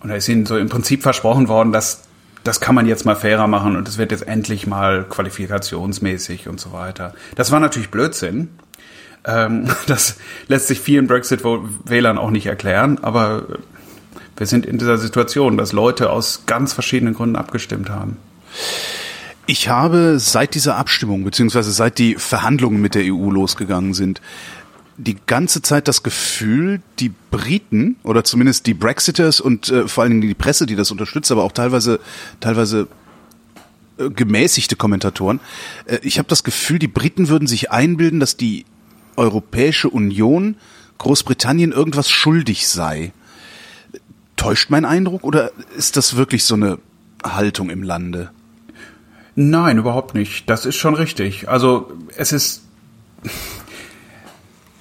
Und 0.01 0.09
da 0.09 0.15
ist 0.15 0.27
ihnen 0.27 0.47
so 0.47 0.57
im 0.57 0.69
Prinzip 0.69 1.03
versprochen 1.03 1.47
worden, 1.47 1.71
dass 1.71 2.03
das 2.43 2.59
kann 2.59 2.73
man 2.73 2.87
jetzt 2.87 3.05
mal 3.05 3.15
fairer 3.15 3.45
machen 3.45 3.75
und 3.75 3.87
es 3.87 3.99
wird 3.99 4.11
jetzt 4.11 4.27
endlich 4.27 4.65
mal 4.65 5.05
qualifikationsmäßig 5.07 6.47
und 6.47 6.59
so 6.59 6.73
weiter. 6.73 7.13
Das 7.35 7.51
war 7.51 7.59
natürlich 7.59 7.91
Blödsinn. 7.91 8.49
Ähm, 9.25 9.69
das 9.87 10.15
lässt 10.47 10.67
sich 10.67 10.79
vielen 10.79 11.05
Brexit-Wählern 11.05 12.17
auch 12.17 12.31
nicht 12.31 12.47
erklären, 12.47 12.97
aber 13.03 13.43
wir 14.37 14.47
sind 14.47 14.65
in 14.65 14.79
dieser 14.79 14.97
Situation, 14.97 15.57
dass 15.57 15.71
Leute 15.71 16.09
aus 16.09 16.47
ganz 16.47 16.73
verschiedenen 16.73 17.13
Gründen 17.13 17.35
abgestimmt 17.35 17.91
haben. 17.91 18.17
Ich 19.51 19.67
habe 19.67 20.17
seit 20.17 20.55
dieser 20.55 20.77
Abstimmung, 20.77 21.25
beziehungsweise 21.25 21.73
seit 21.73 21.99
die 21.99 22.15
Verhandlungen 22.15 22.79
mit 22.81 22.95
der 22.95 23.03
EU 23.13 23.29
losgegangen 23.29 23.93
sind, 23.93 24.21
die 24.95 25.17
ganze 25.25 25.61
Zeit 25.61 25.89
das 25.89 26.03
Gefühl, 26.03 26.81
die 26.99 27.11
Briten 27.31 27.97
oder 28.03 28.23
zumindest 28.23 28.65
die 28.65 28.73
Brexiters 28.73 29.41
und 29.41 29.67
äh, 29.67 29.89
vor 29.89 30.03
allen 30.03 30.11
Dingen 30.11 30.21
die 30.29 30.35
Presse, 30.35 30.67
die 30.67 30.77
das 30.77 30.89
unterstützt, 30.89 31.33
aber 31.33 31.43
auch 31.43 31.51
teilweise 31.51 31.99
teilweise 32.39 32.87
äh, 33.97 34.09
gemäßigte 34.09 34.77
Kommentatoren, 34.77 35.41
äh, 35.85 35.99
ich 36.01 36.17
habe 36.17 36.29
das 36.29 36.45
Gefühl, 36.45 36.79
die 36.79 36.87
Briten 36.87 37.27
würden 37.27 37.45
sich 37.49 37.71
einbilden, 37.71 38.21
dass 38.21 38.37
die 38.37 38.63
Europäische 39.17 39.89
Union 39.89 40.55
Großbritannien 40.97 41.73
irgendwas 41.73 42.09
schuldig 42.09 42.69
sei. 42.69 43.11
Täuscht 44.37 44.69
mein 44.69 44.85
Eindruck 44.85 45.25
oder 45.25 45.51
ist 45.75 45.97
das 45.97 46.15
wirklich 46.15 46.45
so 46.45 46.55
eine 46.55 46.77
Haltung 47.21 47.69
im 47.69 47.83
Lande? 47.83 48.31
Nein, 49.35 49.77
überhaupt 49.77 50.13
nicht. 50.13 50.49
Das 50.49 50.65
ist 50.65 50.75
schon 50.75 50.95
richtig. 50.95 51.47
Also 51.47 51.93
es 52.15 52.31
ist 52.31 52.63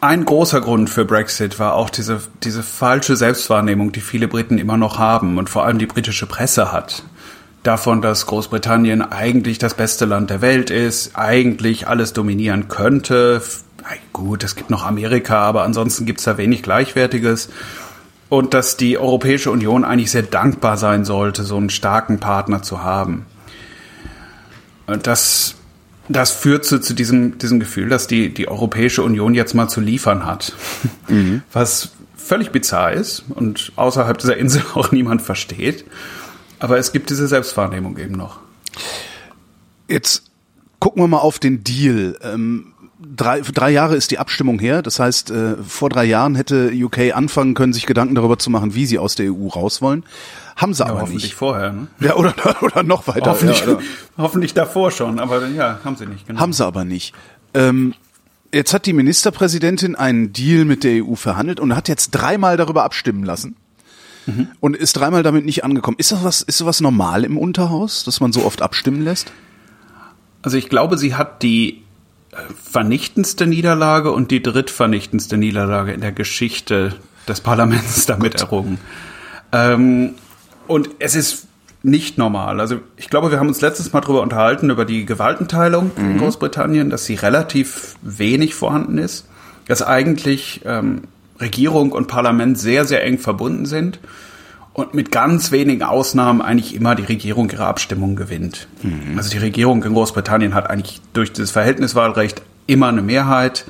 ein 0.00 0.24
großer 0.24 0.62
Grund 0.62 0.88
für 0.88 1.04
Brexit 1.04 1.58
war 1.58 1.74
auch 1.74 1.90
diese, 1.90 2.22
diese 2.42 2.62
falsche 2.62 3.16
Selbstwahrnehmung, 3.16 3.92
die 3.92 4.00
viele 4.00 4.28
Briten 4.28 4.56
immer 4.56 4.78
noch 4.78 4.98
haben 4.98 5.36
und 5.36 5.50
vor 5.50 5.66
allem 5.66 5.78
die 5.78 5.86
britische 5.86 6.26
Presse 6.26 6.72
hat. 6.72 7.04
Davon, 7.62 8.00
dass 8.00 8.24
Großbritannien 8.24 9.02
eigentlich 9.02 9.58
das 9.58 9.74
beste 9.74 10.06
Land 10.06 10.30
der 10.30 10.40
Welt 10.40 10.70
ist, 10.70 11.16
eigentlich 11.16 11.86
alles 11.86 12.14
dominieren 12.14 12.68
könnte. 12.68 13.42
Gut, 14.14 14.42
es 14.42 14.56
gibt 14.56 14.70
noch 14.70 14.86
Amerika, 14.86 15.40
aber 15.40 15.64
ansonsten 15.64 16.06
gibt 16.06 16.20
es 16.20 16.24
da 16.24 16.38
wenig 16.38 16.62
Gleichwertiges. 16.62 17.50
Und 18.30 18.54
dass 18.54 18.78
die 18.78 18.96
Europäische 18.96 19.50
Union 19.50 19.84
eigentlich 19.84 20.10
sehr 20.10 20.22
dankbar 20.22 20.78
sein 20.78 21.04
sollte, 21.04 21.42
so 21.42 21.58
einen 21.58 21.68
starken 21.68 22.20
Partner 22.20 22.62
zu 22.62 22.82
haben. 22.82 23.26
Und 24.90 25.06
das 25.06 25.54
das 26.10 26.32
führt 26.32 26.64
zu, 26.64 26.80
zu 26.80 26.92
diesem, 26.92 27.38
diesem 27.38 27.60
Gefühl, 27.60 27.88
dass 27.88 28.06
die, 28.06 28.34
die 28.34 28.48
Europäische 28.48 29.02
Union 29.02 29.32
jetzt 29.34 29.54
mal 29.54 29.68
zu 29.68 29.80
liefern 29.80 30.26
hat. 30.26 30.52
Mhm. 31.08 31.42
Was 31.52 31.90
völlig 32.16 32.52
bizarr 32.52 32.92
ist 32.92 33.24
und 33.30 33.72
außerhalb 33.74 34.16
dieser 34.16 34.36
Insel 34.36 34.62
auch 34.74 34.92
niemand 34.92 35.22
versteht. 35.22 35.84
Aber 36.60 36.78
es 36.78 36.92
gibt 36.92 37.10
diese 37.10 37.26
Selbstwahrnehmung 37.26 37.98
eben 37.98 38.14
noch. 38.14 38.38
Jetzt 39.88 40.30
gucken 40.78 41.02
wir 41.02 41.08
mal 41.08 41.18
auf 41.18 41.40
den 41.40 41.64
Deal. 41.64 42.16
Ähm, 42.22 42.74
drei, 43.16 43.40
drei 43.40 43.70
Jahre 43.70 43.96
ist 43.96 44.10
die 44.10 44.18
Abstimmung 44.18 44.58
her. 44.58 44.82
Das 44.82 44.98
heißt, 44.98 45.30
äh, 45.30 45.56
vor 45.56 45.88
drei 45.88 46.04
Jahren 46.04 46.34
hätte 46.34 46.72
UK 46.74 47.14
anfangen 47.14 47.54
können, 47.54 47.72
sich 47.72 47.86
Gedanken 47.86 48.14
darüber 48.14 48.38
zu 48.38 48.50
machen, 48.50 48.74
wie 48.74 48.86
sie 48.86 48.98
aus 48.98 49.14
der 49.14 49.32
EU 49.32 49.48
raus 49.48 49.82
wollen. 49.82 50.04
Haben 50.56 50.74
sie 50.74 50.82
ja, 50.82 50.90
aber 50.90 51.02
hoffentlich 51.02 51.24
nicht. 51.24 51.34
vorher, 51.34 51.72
ne? 51.72 51.86
Ja, 52.00 52.16
oder, 52.16 52.34
oder 52.62 52.82
noch 52.82 53.06
weiter. 53.06 53.30
Hoffentlich, 53.30 53.64
ja, 53.64 53.78
hoffentlich 54.18 54.54
davor 54.54 54.90
schon, 54.90 55.18
aber 55.18 55.46
ja, 55.48 55.80
haben 55.84 55.96
sie 55.96 56.06
nicht. 56.06 56.26
Genau. 56.26 56.40
Haben 56.40 56.52
sie 56.52 56.64
aber 56.64 56.84
nicht. 56.84 57.14
Ähm, 57.54 57.94
jetzt 58.52 58.74
hat 58.74 58.86
die 58.86 58.92
Ministerpräsidentin 58.92 59.96
einen 59.96 60.32
Deal 60.32 60.64
mit 60.64 60.84
der 60.84 61.04
EU 61.04 61.14
verhandelt 61.14 61.60
und 61.60 61.74
hat 61.74 61.88
jetzt 61.88 62.10
dreimal 62.10 62.56
darüber 62.56 62.84
abstimmen 62.84 63.24
lassen. 63.24 63.56
Mhm. 64.26 64.48
Und 64.60 64.76
ist 64.76 64.94
dreimal 64.94 65.22
damit 65.22 65.46
nicht 65.46 65.64
angekommen. 65.64 65.96
Ist 65.98 66.12
das 66.12 66.22
was, 66.22 66.42
ist 66.42 66.58
sowas 66.58 66.80
normal 66.80 67.24
im 67.24 67.38
Unterhaus, 67.38 68.04
dass 68.04 68.20
man 68.20 68.32
so 68.32 68.44
oft 68.44 68.60
abstimmen 68.60 69.02
lässt? 69.02 69.32
Also 70.42 70.56
ich 70.56 70.68
glaube, 70.68 70.98
sie 70.98 71.14
hat 71.14 71.42
die 71.42 71.79
vernichtendste 72.70 73.46
Niederlage 73.46 74.12
und 74.12 74.30
die 74.30 74.42
drittvernichtendste 74.42 75.36
Niederlage 75.36 75.92
in 75.92 76.00
der 76.00 76.12
Geschichte 76.12 76.94
des 77.28 77.40
Parlaments 77.40 78.06
damit 78.06 78.34
Gott. 78.34 78.42
errungen. 78.42 78.78
Ähm, 79.52 80.14
und 80.66 80.90
es 80.98 81.14
ist 81.14 81.46
nicht 81.82 82.18
normal. 82.18 82.60
Also 82.60 82.80
ich 82.96 83.08
glaube, 83.08 83.30
wir 83.30 83.40
haben 83.40 83.48
uns 83.48 83.60
letztes 83.60 83.92
Mal 83.92 84.00
darüber 84.00 84.22
unterhalten, 84.22 84.70
über 84.70 84.84
die 84.84 85.06
Gewaltenteilung 85.06 85.90
mhm. 85.96 86.10
in 86.10 86.18
Großbritannien, 86.18 86.90
dass 86.90 87.06
sie 87.06 87.14
relativ 87.14 87.96
wenig 88.02 88.54
vorhanden 88.54 88.98
ist, 88.98 89.26
dass 89.66 89.82
eigentlich 89.82 90.60
ähm, 90.64 91.02
Regierung 91.40 91.92
und 91.92 92.06
Parlament 92.06 92.58
sehr, 92.58 92.84
sehr 92.84 93.02
eng 93.04 93.18
verbunden 93.18 93.64
sind 93.66 93.98
und 94.72 94.94
mit 94.94 95.10
ganz 95.10 95.50
wenigen 95.50 95.82
Ausnahmen 95.82 96.40
eigentlich 96.40 96.74
immer 96.74 96.94
die 96.94 97.04
Regierung 97.04 97.50
ihre 97.50 97.66
Abstimmung 97.66 98.16
gewinnt. 98.16 98.68
Mhm. 98.82 99.16
Also 99.16 99.30
die 99.30 99.38
Regierung 99.38 99.82
in 99.84 99.92
Großbritannien 99.92 100.54
hat 100.54 100.70
eigentlich 100.70 101.00
durch 101.12 101.32
das 101.32 101.50
Verhältniswahlrecht 101.50 102.42
immer 102.66 102.88
eine 102.88 103.02
Mehrheit. 103.02 103.64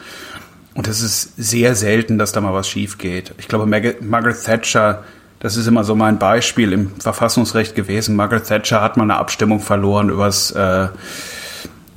Und 0.74 0.86
es 0.86 1.02
ist 1.02 1.32
sehr 1.36 1.74
selten, 1.74 2.18
dass 2.18 2.32
da 2.32 2.40
mal 2.40 2.54
was 2.54 2.68
schief 2.68 2.98
geht. 2.98 3.34
Ich 3.38 3.48
glaube, 3.48 3.66
Margaret 3.66 4.44
Thatcher 4.44 5.02
das 5.40 5.56
ist 5.56 5.66
immer 5.66 5.84
so 5.84 5.94
mein 5.94 6.18
Beispiel 6.18 6.72
im 6.72 6.90
Verfassungsrecht 7.00 7.74
gewesen. 7.74 8.14
Margaret 8.14 8.44
Thatcher 8.44 8.82
hat 8.82 8.98
mal 8.98 9.04
eine 9.04 9.16
Abstimmung 9.16 9.60
verloren 9.60 10.10
übers, 10.10 10.50
äh, 10.50 10.88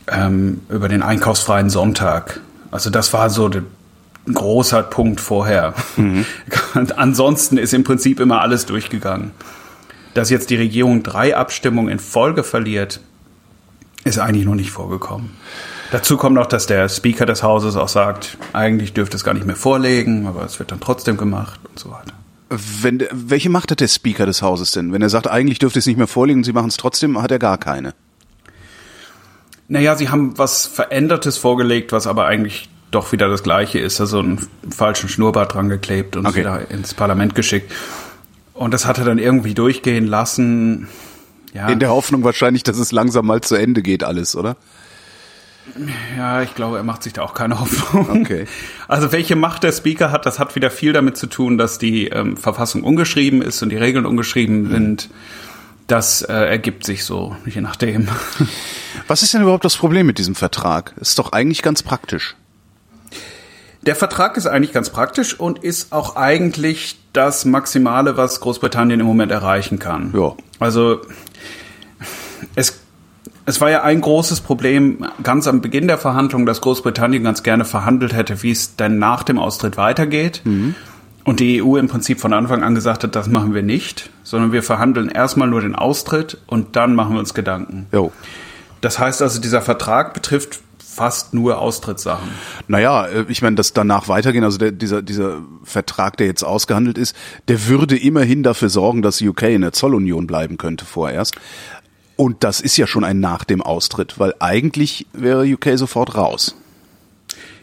ähm, 0.08 0.62
über 0.70 0.88
den 0.88 1.04
einkaufsfreien 1.04 1.70
Sonntag. 1.70 2.40
Also 2.72 2.90
das 2.90 3.12
war 3.12 3.30
so 3.30 3.50
ein 4.28 4.34
großer 4.34 4.84
Punkt 4.84 5.20
vorher. 5.20 5.74
Mhm. 5.98 6.26
Ansonsten 6.96 7.58
ist 7.58 7.74
im 7.74 7.84
Prinzip 7.84 8.20
immer 8.20 8.42
alles 8.42 8.66
durchgegangen. 8.66 9.32
Dass 10.14 10.30
jetzt 10.30 10.50
die 10.50 10.56
Regierung 10.56 11.04
drei 11.04 11.36
Abstimmungen 11.36 11.92
in 11.92 12.00
Folge 12.00 12.44
verliert, 12.44 13.02
ist 14.04 14.20
eigentlich 14.20 14.46
noch 14.46 14.56
nicht 14.56 14.72
vorgekommen. 14.72 15.32
Dazu 15.92 16.18
kommt 16.18 16.36
noch, 16.36 16.48
dass 16.48 16.66
der 16.66 16.90
Speaker 16.90 17.26
des 17.26 17.44
Hauses 17.44 17.76
auch 17.76 17.88
sagt, 17.88 18.38
eigentlich 18.52 18.94
dürfte 18.94 19.16
es 19.16 19.24
gar 19.24 19.34
nicht 19.34 19.46
mehr 19.46 19.56
vorlegen, 19.56 20.26
aber 20.28 20.44
es 20.44 20.58
wird 20.60 20.72
dann 20.72 20.80
trotzdem 20.80 21.18
gemacht 21.18 21.60
und 21.70 21.78
so 21.78 21.92
weiter. 21.92 22.14
Wenn, 22.50 23.04
welche 23.12 23.50
Macht 23.50 23.72
hat 23.72 23.80
der 23.80 23.88
Speaker 23.88 24.26
des 24.26 24.42
Hauses 24.42 24.72
denn? 24.72 24.92
Wenn 24.94 25.02
er 25.02 25.10
sagt, 25.10 25.28
eigentlich 25.28 25.60
dürfte 25.60 25.80
es 25.80 25.86
nicht 25.86 25.98
mehr 25.98 26.08
vorliegen 26.08 26.40
und 26.40 26.44
sie 26.44 26.54
machen 26.54 26.68
es 26.68 26.78
trotzdem, 26.78 27.22
hat 27.22 27.32
er 27.32 27.40
gar 27.40 27.58
keine. 27.58 27.94
Naja, 29.68 29.96
sie 29.96 30.10
haben 30.10 30.38
was 30.38 30.66
Verändertes 30.66 31.38
vorgelegt, 31.38 31.92
was 31.92 32.06
aber 32.06 32.26
eigentlich 32.26 32.70
doch 32.94 33.12
wieder 33.12 33.30
das 33.30 33.44
Gleiche 33.44 33.80
ist. 33.80 34.00
Also 34.00 34.20
einen 34.20 34.48
falschen 34.70 35.10
Schnurrbart 35.10 35.54
dran 35.54 35.70
geklebt 35.70 36.16
und 36.16 36.26
okay. 36.26 36.40
wieder 36.40 36.72
ins 36.72 36.94
Parlament 36.94 37.36
geschickt. 37.36 37.72
Und 38.54 38.74
das 38.74 38.86
hat 38.86 38.98
er 39.00 39.06
dann 39.06 39.18
irgendwie 39.18 39.54
durchgehen 39.54 40.06
lassen. 40.06 40.88
Ja. 41.54 41.70
In 41.70 41.80
der 41.80 41.90
Hoffnung 41.90 42.24
wahrscheinlich, 42.24 42.64
dass 42.64 42.78
es 42.78 42.92
langsam 42.92 43.26
mal 43.26 43.42
zu 43.42 43.56
Ende 43.56 43.82
geht 43.82 44.04
alles, 44.04 44.36
oder? 44.36 44.58
Ja, 46.18 46.42
ich 46.42 46.56
glaube, 46.56 46.78
er 46.78 46.84
macht 46.84 47.04
sich 47.04 47.14
da 47.14 47.22
auch 47.22 47.34
keine 47.34 47.60
Hoffnung. 47.60 48.22
Okay. 48.22 48.46
Also 48.88 49.12
welche 49.12 49.36
Macht 49.36 49.64
der 49.64 49.72
Speaker 49.72 50.12
hat, 50.12 50.26
das 50.26 50.38
hat 50.38 50.56
wieder 50.56 50.70
viel 50.70 50.94
damit 50.94 51.18
zu 51.18 51.26
tun, 51.26 51.58
dass 51.58 51.80
die 51.80 52.10
ähm, 52.10 52.38
Verfassung 52.38 52.84
ungeschrieben 52.84 53.42
ist 53.42 53.64
und 53.64 53.70
die 53.70 53.78
Regeln 53.78 54.06
ungeschrieben 54.06 54.64
mhm. 54.64 54.72
sind. 54.72 55.10
Das 55.88 56.22
äh, 56.22 56.34
ergibt 56.34 56.86
sich 56.86 57.04
so, 57.04 57.36
je 57.46 57.62
nachdem. 57.62 58.08
Was 59.08 59.24
ist 59.24 59.34
denn 59.34 59.42
überhaupt 59.42 59.66
das 59.66 59.76
Problem 59.76 60.06
mit 60.06 60.18
diesem 60.18 60.36
Vertrag? 60.36 60.94
Ist 61.00 61.18
doch 61.18 61.32
eigentlich 61.32 61.62
ganz 61.62 61.82
praktisch. 61.82 62.36
Der 63.86 63.96
Vertrag 63.96 64.38
ist 64.38 64.48
eigentlich 64.48 64.74
ganz 64.74 64.90
praktisch 64.90 65.40
und 65.40 65.60
ist 65.60 65.92
auch 65.92 66.16
eigentlich 66.16 67.00
das 67.12 67.46
Maximale, 67.46 68.18
was 68.18 68.40
Großbritannien 68.40 69.00
im 69.00 69.06
Moment 69.06 69.32
erreichen 69.32 69.80
kann. 69.80 70.14
Ja. 70.16 70.34
Also 70.60 71.02
es 72.56 72.84
es 73.46 73.60
war 73.60 73.70
ja 73.70 73.84
ein 73.84 74.00
großes 74.02 74.42
Problem 74.42 75.06
ganz 75.22 75.48
am 75.48 75.62
Beginn 75.62 75.88
der 75.88 75.98
Verhandlungen, 75.98 76.46
dass 76.46 76.62
Großbritannien 76.62 77.24
ganz 77.24 77.44
gerne 77.44 77.66
verhandelt 77.66 78.14
hätte, 78.14 78.42
wie 78.42 78.52
es 78.52 78.76
denn 78.76 79.00
nach 79.00 79.24
dem 79.24 79.38
Austritt 79.38 79.76
weitergeht. 79.78 80.42
Mhm. 80.46 80.76
Und 81.26 81.40
die 81.40 81.62
EU 81.64 81.78
im 81.78 81.88
Prinzip 81.88 82.20
von 82.20 82.34
Anfang 82.34 82.64
an 82.64 82.76
gesagt 82.76 83.04
hat, 83.04 83.16
das 83.16 83.28
machen 83.28 83.54
wir 83.54 83.64
nicht, 83.64 84.10
sondern 84.24 84.52
wir 84.52 84.62
verhandeln 84.62 85.10
erstmal 85.10 85.48
nur 85.48 85.62
den 85.62 85.76
Austritt 85.76 86.38
und 86.48 86.76
dann 86.76 86.96
machen 86.96 87.14
wir 87.14 87.20
uns 87.20 87.34
Gedanken. 87.34 87.88
Jo. 87.94 88.12
Das 88.82 89.00
heißt 89.00 89.22
also, 89.22 89.40
dieser 89.40 89.62
Vertrag 89.62 90.14
betrifft 90.14 90.60
fast 90.94 91.34
nur 91.34 91.60
Austrittssachen. 91.60 92.30
Naja, 92.68 93.08
äh, 93.08 93.26
ich 93.30 93.42
meine, 93.42 93.56
dass 93.56 93.74
danach 93.74 94.08
weitergehen, 94.08 94.44
also 94.44 94.58
der, 94.58 94.72
dieser, 94.72 95.02
dieser 95.02 95.42
Vertrag, 95.64 96.18
der 96.18 96.28
jetzt 96.28 96.44
ausgehandelt 96.44 96.98
ist, 96.98 97.16
der 97.48 97.68
würde 97.68 97.98
immerhin 97.98 98.44
dafür 98.44 98.70
sorgen, 98.70 99.02
dass 99.02 99.22
UK 99.22 99.44
in 99.44 99.62
der 99.62 99.74
Zollunion 99.74 100.28
bleiben 100.28 100.58
könnte 100.58 100.86
vorerst. 100.86 101.36
Und 102.16 102.44
das 102.44 102.62
ist 102.62 102.78
ja 102.78 102.86
schon 102.86 103.04
ein 103.04 103.20
nach 103.20 103.44
dem 103.44 103.62
Austritt, 103.62 104.20
weil 104.20 104.36
eigentlich 104.40 105.08
wäre 105.14 105.46
UK 105.46 105.78
sofort 105.78 106.16
raus. 106.16 106.56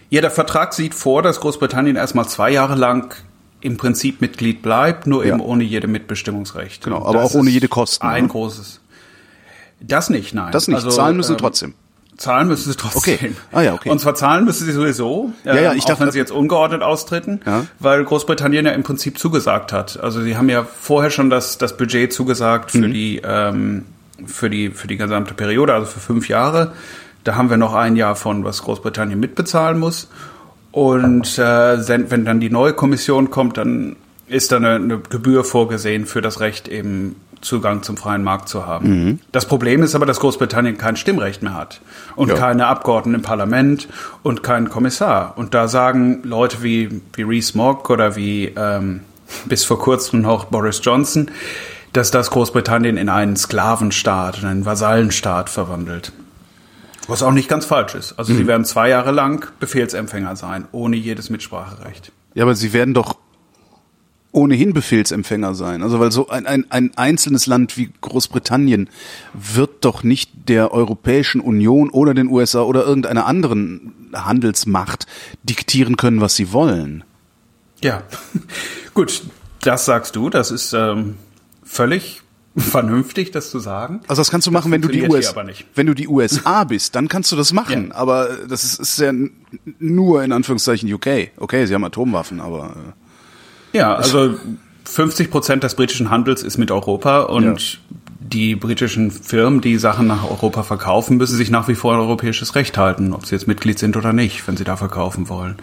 Ja, 0.08 0.20
der 0.20 0.32
Vertrag 0.32 0.74
sieht 0.74 0.94
vor, 0.94 1.22
dass 1.22 1.38
Großbritannien 1.40 1.94
erstmal 1.94 2.26
zwei 2.28 2.50
Jahre 2.50 2.74
lang 2.74 3.14
im 3.60 3.76
Prinzip 3.76 4.20
Mitglied 4.20 4.60
bleibt, 4.60 5.06
nur 5.06 5.24
ja. 5.24 5.34
eben 5.34 5.40
ohne 5.40 5.62
jede 5.62 5.86
Mitbestimmungsrecht. 5.86 6.82
Genau, 6.82 7.04
aber 7.04 7.22
auch 7.22 7.34
ohne 7.34 7.50
jede 7.50 7.68
Kosten. 7.68 8.04
Ein 8.06 8.24
ne? 8.24 8.28
großes. 8.28 8.80
Das 9.80 10.10
nicht, 10.10 10.34
nein. 10.34 10.52
Das 10.52 10.66
nicht. 10.66 10.76
Also, 10.76 10.90
zahlen 10.90 11.16
müssen 11.16 11.32
ähm, 11.32 11.38
trotzdem. 11.38 11.74
Zahlen 12.20 12.48
müssen 12.48 12.70
sie 12.70 12.76
trotzdem. 12.76 13.14
Okay. 13.14 13.32
Ah 13.50 13.62
ja, 13.62 13.72
okay. 13.72 13.88
Und 13.88 13.98
zwar 13.98 14.14
zahlen 14.14 14.44
müssen 14.44 14.66
sie 14.66 14.72
sowieso, 14.72 15.32
ja, 15.42 15.58
ja, 15.58 15.72
ich 15.72 15.84
auch 15.84 15.86
dachte, 15.86 16.04
wenn 16.04 16.10
sie 16.10 16.18
jetzt 16.18 16.30
ungeordnet 16.30 16.82
austreten, 16.82 17.40
ja. 17.46 17.64
weil 17.78 18.04
Großbritannien 18.04 18.66
ja 18.66 18.72
im 18.72 18.82
Prinzip 18.82 19.18
zugesagt 19.18 19.72
hat. 19.72 19.98
Also 19.98 20.20
sie 20.20 20.36
haben 20.36 20.50
ja 20.50 20.64
vorher 20.64 21.10
schon 21.10 21.30
das, 21.30 21.56
das 21.56 21.78
Budget 21.78 22.12
zugesagt 22.12 22.72
für 22.72 22.88
mhm. 22.88 22.92
die 22.92 23.22
ähm, 23.24 23.86
für 24.26 24.50
die, 24.50 24.68
für 24.68 24.86
die 24.86 24.98
gesamte 24.98 25.32
Periode, 25.32 25.72
also 25.72 25.86
für 25.86 26.00
fünf 26.00 26.28
Jahre. 26.28 26.72
Da 27.24 27.36
haben 27.36 27.48
wir 27.48 27.56
noch 27.56 27.72
ein 27.72 27.96
Jahr 27.96 28.16
von, 28.16 28.44
was 28.44 28.62
Großbritannien 28.64 29.18
mitbezahlen 29.18 29.78
muss. 29.78 30.10
Und 30.72 31.38
äh, 31.38 31.88
wenn 32.10 32.26
dann 32.26 32.38
die 32.38 32.50
neue 32.50 32.74
Kommission 32.74 33.30
kommt, 33.30 33.56
dann 33.56 33.96
ist 34.26 34.52
da 34.52 34.56
eine, 34.56 34.74
eine 34.74 34.98
Gebühr 34.98 35.42
vorgesehen 35.42 36.04
für 36.04 36.20
das 36.20 36.40
Recht, 36.40 36.68
eben 36.68 37.16
Zugang 37.40 37.82
zum 37.82 37.96
freien 37.96 38.22
Markt 38.22 38.48
zu 38.48 38.66
haben. 38.66 38.88
Mhm. 38.88 39.18
Das 39.32 39.46
Problem 39.46 39.82
ist 39.82 39.94
aber, 39.94 40.06
dass 40.06 40.20
Großbritannien 40.20 40.76
kein 40.76 40.96
Stimmrecht 40.96 41.42
mehr 41.42 41.54
hat 41.54 41.80
und 42.16 42.28
ja. 42.28 42.34
keine 42.34 42.66
Abgeordneten 42.66 43.16
im 43.16 43.22
Parlament 43.22 43.88
und 44.22 44.42
keinen 44.42 44.68
Kommissar. 44.68 45.34
Und 45.36 45.54
da 45.54 45.68
sagen 45.68 46.22
Leute 46.22 46.62
wie, 46.62 47.00
wie 47.14 47.22
Rees 47.22 47.54
Mogg 47.54 47.90
oder 47.90 48.16
wie 48.16 48.52
ähm, 48.56 49.00
bis 49.46 49.64
vor 49.64 49.78
kurzem 49.78 50.20
noch 50.20 50.46
Boris 50.46 50.80
Johnson, 50.82 51.30
dass 51.92 52.10
das 52.10 52.30
Großbritannien 52.30 52.96
in 52.96 53.08
einen 53.08 53.36
Sklavenstaat, 53.36 54.42
in 54.42 54.46
einen 54.46 54.66
Vasallenstaat 54.66 55.48
verwandelt. 55.50 56.12
Was 57.08 57.22
auch 57.22 57.32
nicht 57.32 57.48
ganz 57.48 57.64
falsch 57.64 57.94
ist. 57.94 58.18
Also 58.18 58.32
mhm. 58.32 58.38
sie 58.38 58.46
werden 58.46 58.64
zwei 58.64 58.88
Jahre 58.88 59.10
lang 59.10 59.50
Befehlsempfänger 59.58 60.36
sein, 60.36 60.66
ohne 60.72 60.96
jedes 60.96 61.30
Mitspracherecht. 61.30 62.12
Ja, 62.34 62.44
aber 62.44 62.54
sie 62.54 62.72
werden 62.72 62.94
doch 62.94 63.16
ohnehin 64.32 64.72
Befehlsempfänger 64.72 65.54
sein. 65.54 65.82
Also 65.82 65.98
weil 65.98 66.12
so 66.12 66.28
ein, 66.28 66.46
ein, 66.46 66.66
ein 66.70 66.92
einzelnes 66.96 67.46
Land 67.46 67.76
wie 67.76 67.90
Großbritannien 68.00 68.88
wird 69.34 69.84
doch 69.84 70.02
nicht 70.02 70.30
der 70.48 70.72
Europäischen 70.72 71.40
Union 71.40 71.90
oder 71.90 72.14
den 72.14 72.28
USA 72.28 72.62
oder 72.62 72.84
irgendeiner 72.84 73.26
anderen 73.26 73.92
Handelsmacht 74.12 75.06
diktieren 75.42 75.96
können, 75.96 76.20
was 76.20 76.36
sie 76.36 76.52
wollen. 76.52 77.04
Ja, 77.82 78.02
gut, 78.94 79.22
das 79.62 79.84
sagst 79.84 80.16
du, 80.16 80.30
das 80.30 80.50
ist 80.50 80.72
ähm, 80.74 81.16
völlig 81.64 82.22
vernünftig, 82.56 83.30
das 83.30 83.50
zu 83.50 83.58
sagen. 83.58 84.00
Also 84.08 84.20
das 84.20 84.30
kannst 84.30 84.46
du 84.46 84.50
machen, 84.50 84.72
wenn 84.72 84.82
du 84.82 84.88
die 84.88 85.08
USA, 85.08 85.44
wenn 85.74 85.86
du 85.86 85.94
die 85.94 86.08
USA 86.08 86.64
bist, 86.68 86.94
dann 86.94 87.08
kannst 87.08 87.30
du 87.32 87.36
das 87.36 87.52
machen. 87.52 87.88
Ja. 87.88 87.94
Aber 87.94 88.38
das 88.48 88.64
ist, 88.64 88.80
ist 88.80 88.98
ja 88.98 89.12
nur 89.78 90.22
in 90.22 90.32
Anführungszeichen 90.32 90.92
UK. 90.92 91.30
Okay, 91.36 91.66
sie 91.66 91.74
haben 91.74 91.84
Atomwaffen, 91.84 92.40
aber 92.40 92.74
äh, 92.76 93.09
ja, 93.72 93.94
also 93.94 94.34
50 94.84 95.30
Prozent 95.30 95.62
des 95.62 95.74
britischen 95.74 96.10
Handels 96.10 96.42
ist 96.42 96.58
mit 96.58 96.70
Europa 96.70 97.20
und 97.22 97.60
ja. 97.60 97.78
die 98.20 98.56
britischen 98.56 99.10
Firmen, 99.10 99.60
die 99.60 99.78
Sachen 99.78 100.06
nach 100.06 100.24
Europa 100.24 100.62
verkaufen, 100.62 101.16
müssen 101.16 101.36
sich 101.36 101.50
nach 101.50 101.68
wie 101.68 101.74
vor 101.74 101.94
an 101.94 102.00
europäisches 102.00 102.54
Recht 102.54 102.76
halten, 102.76 103.12
ob 103.12 103.26
sie 103.26 103.34
jetzt 103.34 103.46
Mitglied 103.46 103.78
sind 103.78 103.96
oder 103.96 104.12
nicht, 104.12 104.46
wenn 104.48 104.56
sie 104.56 104.64
da 104.64 104.76
verkaufen 104.76 105.28
wollen. 105.28 105.56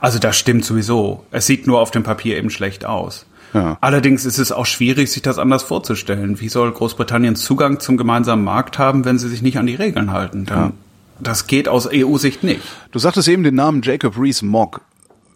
Also 0.00 0.18
das 0.18 0.36
stimmt 0.36 0.64
sowieso. 0.64 1.24
Es 1.30 1.46
sieht 1.46 1.66
nur 1.66 1.80
auf 1.80 1.90
dem 1.90 2.02
Papier 2.02 2.36
eben 2.36 2.50
schlecht 2.50 2.84
aus. 2.84 3.26
Ja. 3.54 3.76
Allerdings 3.80 4.24
ist 4.24 4.38
es 4.38 4.50
auch 4.50 4.66
schwierig, 4.66 5.12
sich 5.12 5.22
das 5.22 5.38
anders 5.38 5.62
vorzustellen. 5.62 6.40
Wie 6.40 6.48
soll 6.48 6.72
Großbritannien 6.72 7.36
Zugang 7.36 7.80
zum 7.80 7.96
gemeinsamen 7.96 8.44
Markt 8.44 8.78
haben, 8.78 9.04
wenn 9.04 9.18
sie 9.18 9.28
sich 9.28 9.42
nicht 9.42 9.58
an 9.58 9.66
die 9.66 9.74
Regeln 9.74 10.10
halten? 10.10 10.46
Ja. 10.48 10.72
Das 11.20 11.46
geht 11.46 11.68
aus 11.68 11.88
EU-Sicht 11.92 12.42
nicht. 12.42 12.62
Du 12.90 12.98
sagtest 12.98 13.28
eben 13.28 13.44
den 13.44 13.54
Namen 13.54 13.82
Jacob 13.82 14.18
Rees-Mogg. 14.18 14.80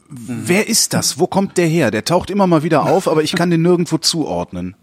Wer 0.08 0.68
ist 0.68 0.94
das? 0.94 1.18
Wo 1.18 1.26
kommt 1.26 1.58
der 1.58 1.66
her? 1.66 1.90
Der 1.90 2.04
taucht 2.04 2.30
immer 2.30 2.46
mal 2.46 2.62
wieder 2.62 2.84
auf, 2.84 3.08
aber 3.08 3.22
ich 3.22 3.32
kann 3.32 3.50
den 3.50 3.62
nirgendwo 3.62 3.98
zuordnen. 3.98 4.74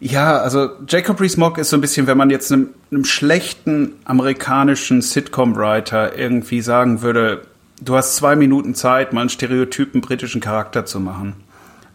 Ja, 0.00 0.38
also 0.38 0.68
Jacob 0.88 1.20
Rees-Mogg 1.20 1.58
ist 1.60 1.70
so 1.70 1.76
ein 1.76 1.80
bisschen, 1.80 2.06
wenn 2.06 2.18
man 2.18 2.30
jetzt 2.30 2.52
einem, 2.52 2.70
einem 2.90 3.04
schlechten 3.04 3.92
amerikanischen 4.04 5.00
Sitcom-Writer 5.00 6.18
irgendwie 6.18 6.60
sagen 6.60 7.02
würde, 7.02 7.42
du 7.80 7.96
hast 7.96 8.16
zwei 8.16 8.36
Minuten 8.36 8.74
Zeit, 8.74 9.12
mal 9.12 9.22
einen 9.22 9.30
stereotypen 9.30 10.00
britischen 10.00 10.40
Charakter 10.40 10.84
zu 10.84 11.00
machen 11.00 11.34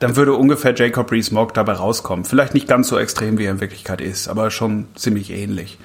dann 0.01 0.15
würde 0.15 0.34
ungefähr 0.34 0.74
Jacob 0.75 1.12
Rees-Mogg 1.12 1.53
dabei 1.53 1.74
rauskommen. 1.74 2.25
Vielleicht 2.25 2.55
nicht 2.55 2.67
ganz 2.67 2.88
so 2.88 2.98
extrem, 2.98 3.38
wie 3.38 3.46
er 3.46 3.51
in 3.51 3.62
Wirklichkeit 3.62 4.01
ist, 4.01 4.27
aber 4.27 4.50
schon 4.50 4.88
ziemlich 4.96 5.29
ähnlich. 5.29 5.77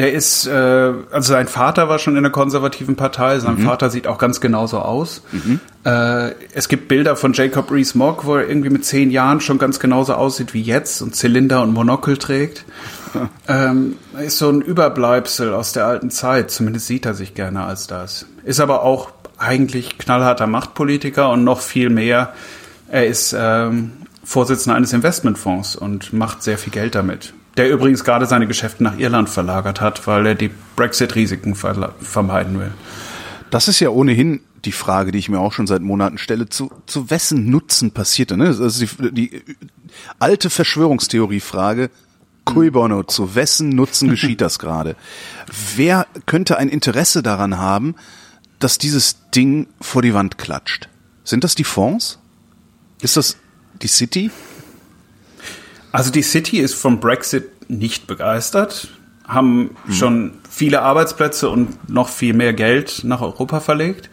Der 0.00 0.14
ist, 0.14 0.46
äh, 0.46 0.50
also 0.50 1.32
sein 1.34 1.46
Vater 1.46 1.90
war 1.90 1.98
schon 1.98 2.16
in 2.16 2.22
der 2.22 2.32
konservativen 2.32 2.96
Partei, 2.96 3.38
sein 3.38 3.56
mhm. 3.56 3.66
Vater 3.66 3.90
sieht 3.90 4.06
auch 4.06 4.16
ganz 4.16 4.40
genauso 4.40 4.78
aus. 4.78 5.22
Mhm. 5.30 5.60
Äh, 5.84 6.30
es 6.54 6.68
gibt 6.68 6.88
Bilder 6.88 7.16
von 7.16 7.34
Jacob 7.34 7.70
Rees-Mogg, 7.70 8.24
wo 8.24 8.36
er 8.36 8.48
irgendwie 8.48 8.70
mit 8.70 8.84
zehn 8.84 9.10
Jahren 9.10 9.42
schon 9.42 9.58
ganz 9.58 9.78
genauso 9.78 10.14
aussieht 10.14 10.54
wie 10.54 10.62
jetzt 10.62 11.02
und 11.02 11.14
Zylinder 11.14 11.60
und 11.62 11.74
Monokel 11.74 12.16
trägt. 12.16 12.64
ähm, 13.48 13.96
ist 14.18 14.38
so 14.38 14.48
ein 14.48 14.62
Überbleibsel 14.62 15.52
aus 15.52 15.72
der 15.72 15.86
alten 15.86 16.10
Zeit, 16.10 16.50
zumindest 16.50 16.86
sieht 16.86 17.04
er 17.04 17.12
sich 17.12 17.34
gerne 17.34 17.64
als 17.64 17.86
das. 17.86 18.24
Ist 18.42 18.60
aber 18.60 18.82
auch 18.82 19.10
eigentlich 19.36 19.98
knallharter 19.98 20.46
Machtpolitiker 20.46 21.28
und 21.28 21.44
noch 21.44 21.60
viel 21.60 21.90
mehr 21.90 22.32
er 22.90 23.06
ist 23.06 23.34
ähm, 23.38 23.92
Vorsitzender 24.24 24.76
eines 24.76 24.92
Investmentfonds 24.92 25.76
und 25.76 26.12
macht 26.12 26.42
sehr 26.42 26.58
viel 26.58 26.72
Geld 26.72 26.94
damit. 26.94 27.32
Der 27.56 27.70
übrigens 27.70 28.04
gerade 28.04 28.26
seine 28.26 28.46
Geschäfte 28.46 28.82
nach 28.82 28.98
Irland 28.98 29.28
verlagert 29.28 29.80
hat, 29.80 30.06
weil 30.06 30.26
er 30.26 30.34
die 30.34 30.50
Brexit-Risiken 30.76 31.54
vermeiden 31.54 32.58
will. 32.58 32.72
Das 33.50 33.68
ist 33.68 33.80
ja 33.80 33.90
ohnehin 33.90 34.40
die 34.64 34.72
Frage, 34.72 35.10
die 35.12 35.18
ich 35.18 35.28
mir 35.28 35.40
auch 35.40 35.52
schon 35.52 35.66
seit 35.66 35.82
Monaten 35.82 36.18
stelle. 36.18 36.48
Zu, 36.48 36.70
zu 36.86 37.10
wessen 37.10 37.50
Nutzen 37.50 37.92
passiert 37.92 38.30
Ne? 38.30 38.46
Das 38.46 38.60
ist 38.60 38.80
die, 38.80 39.12
die 39.12 39.42
alte 40.18 40.50
Verschwörungstheorie-Frage. 40.50 41.90
Cui 42.44 42.70
bono, 42.70 43.02
zu 43.02 43.34
wessen 43.34 43.70
Nutzen 43.70 44.08
geschieht 44.08 44.40
das 44.40 44.58
gerade? 44.60 44.96
Wer 45.76 46.06
könnte 46.26 46.56
ein 46.58 46.68
Interesse 46.68 47.22
daran 47.22 47.58
haben, 47.58 47.94
dass 48.58 48.78
dieses 48.78 49.30
Ding 49.30 49.66
vor 49.80 50.02
die 50.02 50.14
Wand 50.14 50.38
klatscht? 50.38 50.88
Sind 51.24 51.44
das 51.44 51.54
die 51.54 51.64
Fonds? 51.64 52.18
Ist 53.02 53.16
das 53.16 53.36
die 53.82 53.88
City? 53.88 54.30
Also 55.92 56.10
die 56.10 56.22
City 56.22 56.58
ist 56.58 56.74
vom 56.74 57.00
Brexit 57.00 57.70
nicht 57.70 58.06
begeistert, 58.06 58.88
haben 59.26 59.76
mhm. 59.86 59.92
schon 59.92 60.32
viele 60.48 60.82
Arbeitsplätze 60.82 61.48
und 61.48 61.88
noch 61.88 62.08
viel 62.08 62.34
mehr 62.34 62.52
Geld 62.52 63.02
nach 63.04 63.20
Europa 63.20 63.60
verlegt. 63.60 64.10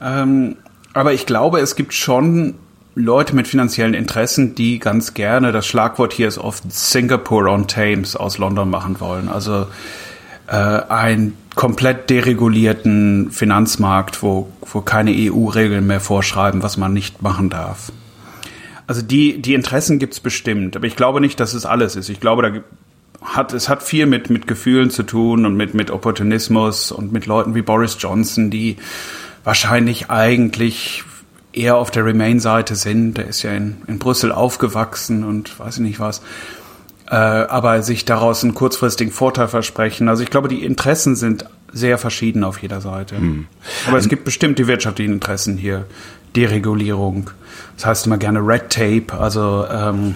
Ähm, 0.00 0.56
aber 0.92 1.12
ich 1.12 1.26
glaube, 1.26 1.60
es 1.60 1.76
gibt 1.76 1.94
schon 1.94 2.54
Leute 2.94 3.36
mit 3.36 3.46
finanziellen 3.46 3.94
Interessen, 3.94 4.54
die 4.54 4.78
ganz 4.78 5.14
gerne, 5.14 5.52
das 5.52 5.66
Schlagwort 5.66 6.12
hier 6.12 6.26
ist 6.26 6.38
oft 6.38 6.64
Singapore 6.72 7.50
on 7.50 7.68
Thames 7.68 8.16
aus 8.16 8.38
London 8.38 8.68
machen 8.70 8.98
wollen. 9.00 9.28
Also 9.28 9.66
äh, 10.48 10.52
einen 10.56 11.36
komplett 11.54 12.10
deregulierten 12.10 13.30
Finanzmarkt, 13.30 14.22
wo, 14.22 14.48
wo 14.62 14.80
keine 14.80 15.12
EU-Regeln 15.12 15.86
mehr 15.86 16.00
vorschreiben, 16.00 16.62
was 16.62 16.76
man 16.76 16.92
nicht 16.92 17.22
machen 17.22 17.50
darf. 17.50 17.92
Also 18.88 19.02
die, 19.02 19.40
die 19.40 19.54
Interessen 19.54 19.98
gibt's 19.98 20.18
bestimmt, 20.18 20.74
aber 20.74 20.86
ich 20.86 20.96
glaube 20.96 21.20
nicht, 21.20 21.38
dass 21.38 21.52
es 21.52 21.66
alles 21.66 21.94
ist. 21.94 22.08
Ich 22.08 22.20
glaube, 22.20 22.42
da 22.42 22.60
hat, 23.22 23.52
es 23.52 23.68
hat 23.68 23.82
viel 23.82 24.06
mit, 24.06 24.30
mit 24.30 24.46
Gefühlen 24.46 24.90
zu 24.90 25.02
tun 25.02 25.44
und 25.44 25.56
mit, 25.56 25.74
mit 25.74 25.90
Opportunismus 25.90 26.90
und 26.90 27.12
mit 27.12 27.26
Leuten 27.26 27.54
wie 27.54 27.62
Boris 27.62 27.96
Johnson, 28.00 28.50
die 28.50 28.76
wahrscheinlich 29.44 30.10
eigentlich 30.10 31.04
eher 31.52 31.76
auf 31.76 31.90
der 31.90 32.06
Remain-Seite 32.06 32.76
sind. 32.76 33.18
Der 33.18 33.26
ist 33.26 33.42
ja 33.42 33.52
in, 33.52 33.76
in 33.86 33.98
Brüssel 33.98 34.32
aufgewachsen 34.32 35.22
und 35.22 35.58
weiß 35.58 35.76
ich 35.76 35.82
nicht 35.82 36.00
was. 36.00 36.22
Äh, 37.10 37.14
aber 37.14 37.82
sich 37.82 38.06
daraus 38.06 38.42
einen 38.42 38.54
kurzfristigen 38.54 39.12
Vorteil 39.12 39.48
versprechen. 39.48 40.08
Also 40.08 40.22
ich 40.22 40.30
glaube, 40.30 40.48
die 40.48 40.64
Interessen 40.64 41.14
sind 41.14 41.44
sehr 41.72 41.98
verschieden 41.98 42.42
auf 42.44 42.62
jeder 42.62 42.80
Seite. 42.80 43.16
Hm. 43.16 43.46
Aber 43.86 43.98
es 43.98 44.08
gibt 44.08 44.24
bestimmt 44.24 44.58
die 44.58 44.66
wirtschaftlichen 44.66 45.12
Interessen 45.12 45.58
hier. 45.58 45.84
Deregulierung, 46.36 47.30
das 47.76 47.86
heißt 47.86 48.06
immer 48.06 48.18
gerne 48.18 48.40
Red 48.40 48.70
Tape, 48.70 49.18
also 49.18 49.66
ähm, 49.70 50.14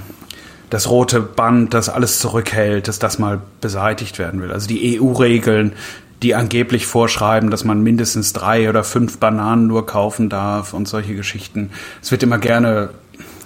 das 0.71 0.89
rote 0.89 1.21
Band, 1.21 1.75
das 1.75 1.89
alles 1.89 2.19
zurückhält, 2.19 2.89
dass 2.89 2.99
das 2.99 3.19
mal 3.19 3.41
beseitigt 3.61 4.19
werden 4.19 4.41
will. 4.41 4.53
Also 4.53 4.69
die 4.69 4.99
EU-Regeln, 5.01 5.75
die 6.23 6.35
angeblich 6.35 6.87
vorschreiben, 6.87 7.51
dass 7.51 7.65
man 7.65 7.83
mindestens 7.83 8.33
drei 8.33 8.69
oder 8.69 8.85
fünf 8.85 9.19
Bananen 9.19 9.67
nur 9.67 9.87
kaufen 9.87 10.29
darf 10.29 10.73
und 10.73 10.89
solche 10.89 11.15
Geschichten. 11.15 11.71
Es 12.01 12.11
wird 12.11 12.23
immer 12.23 12.39
gerne 12.39 12.91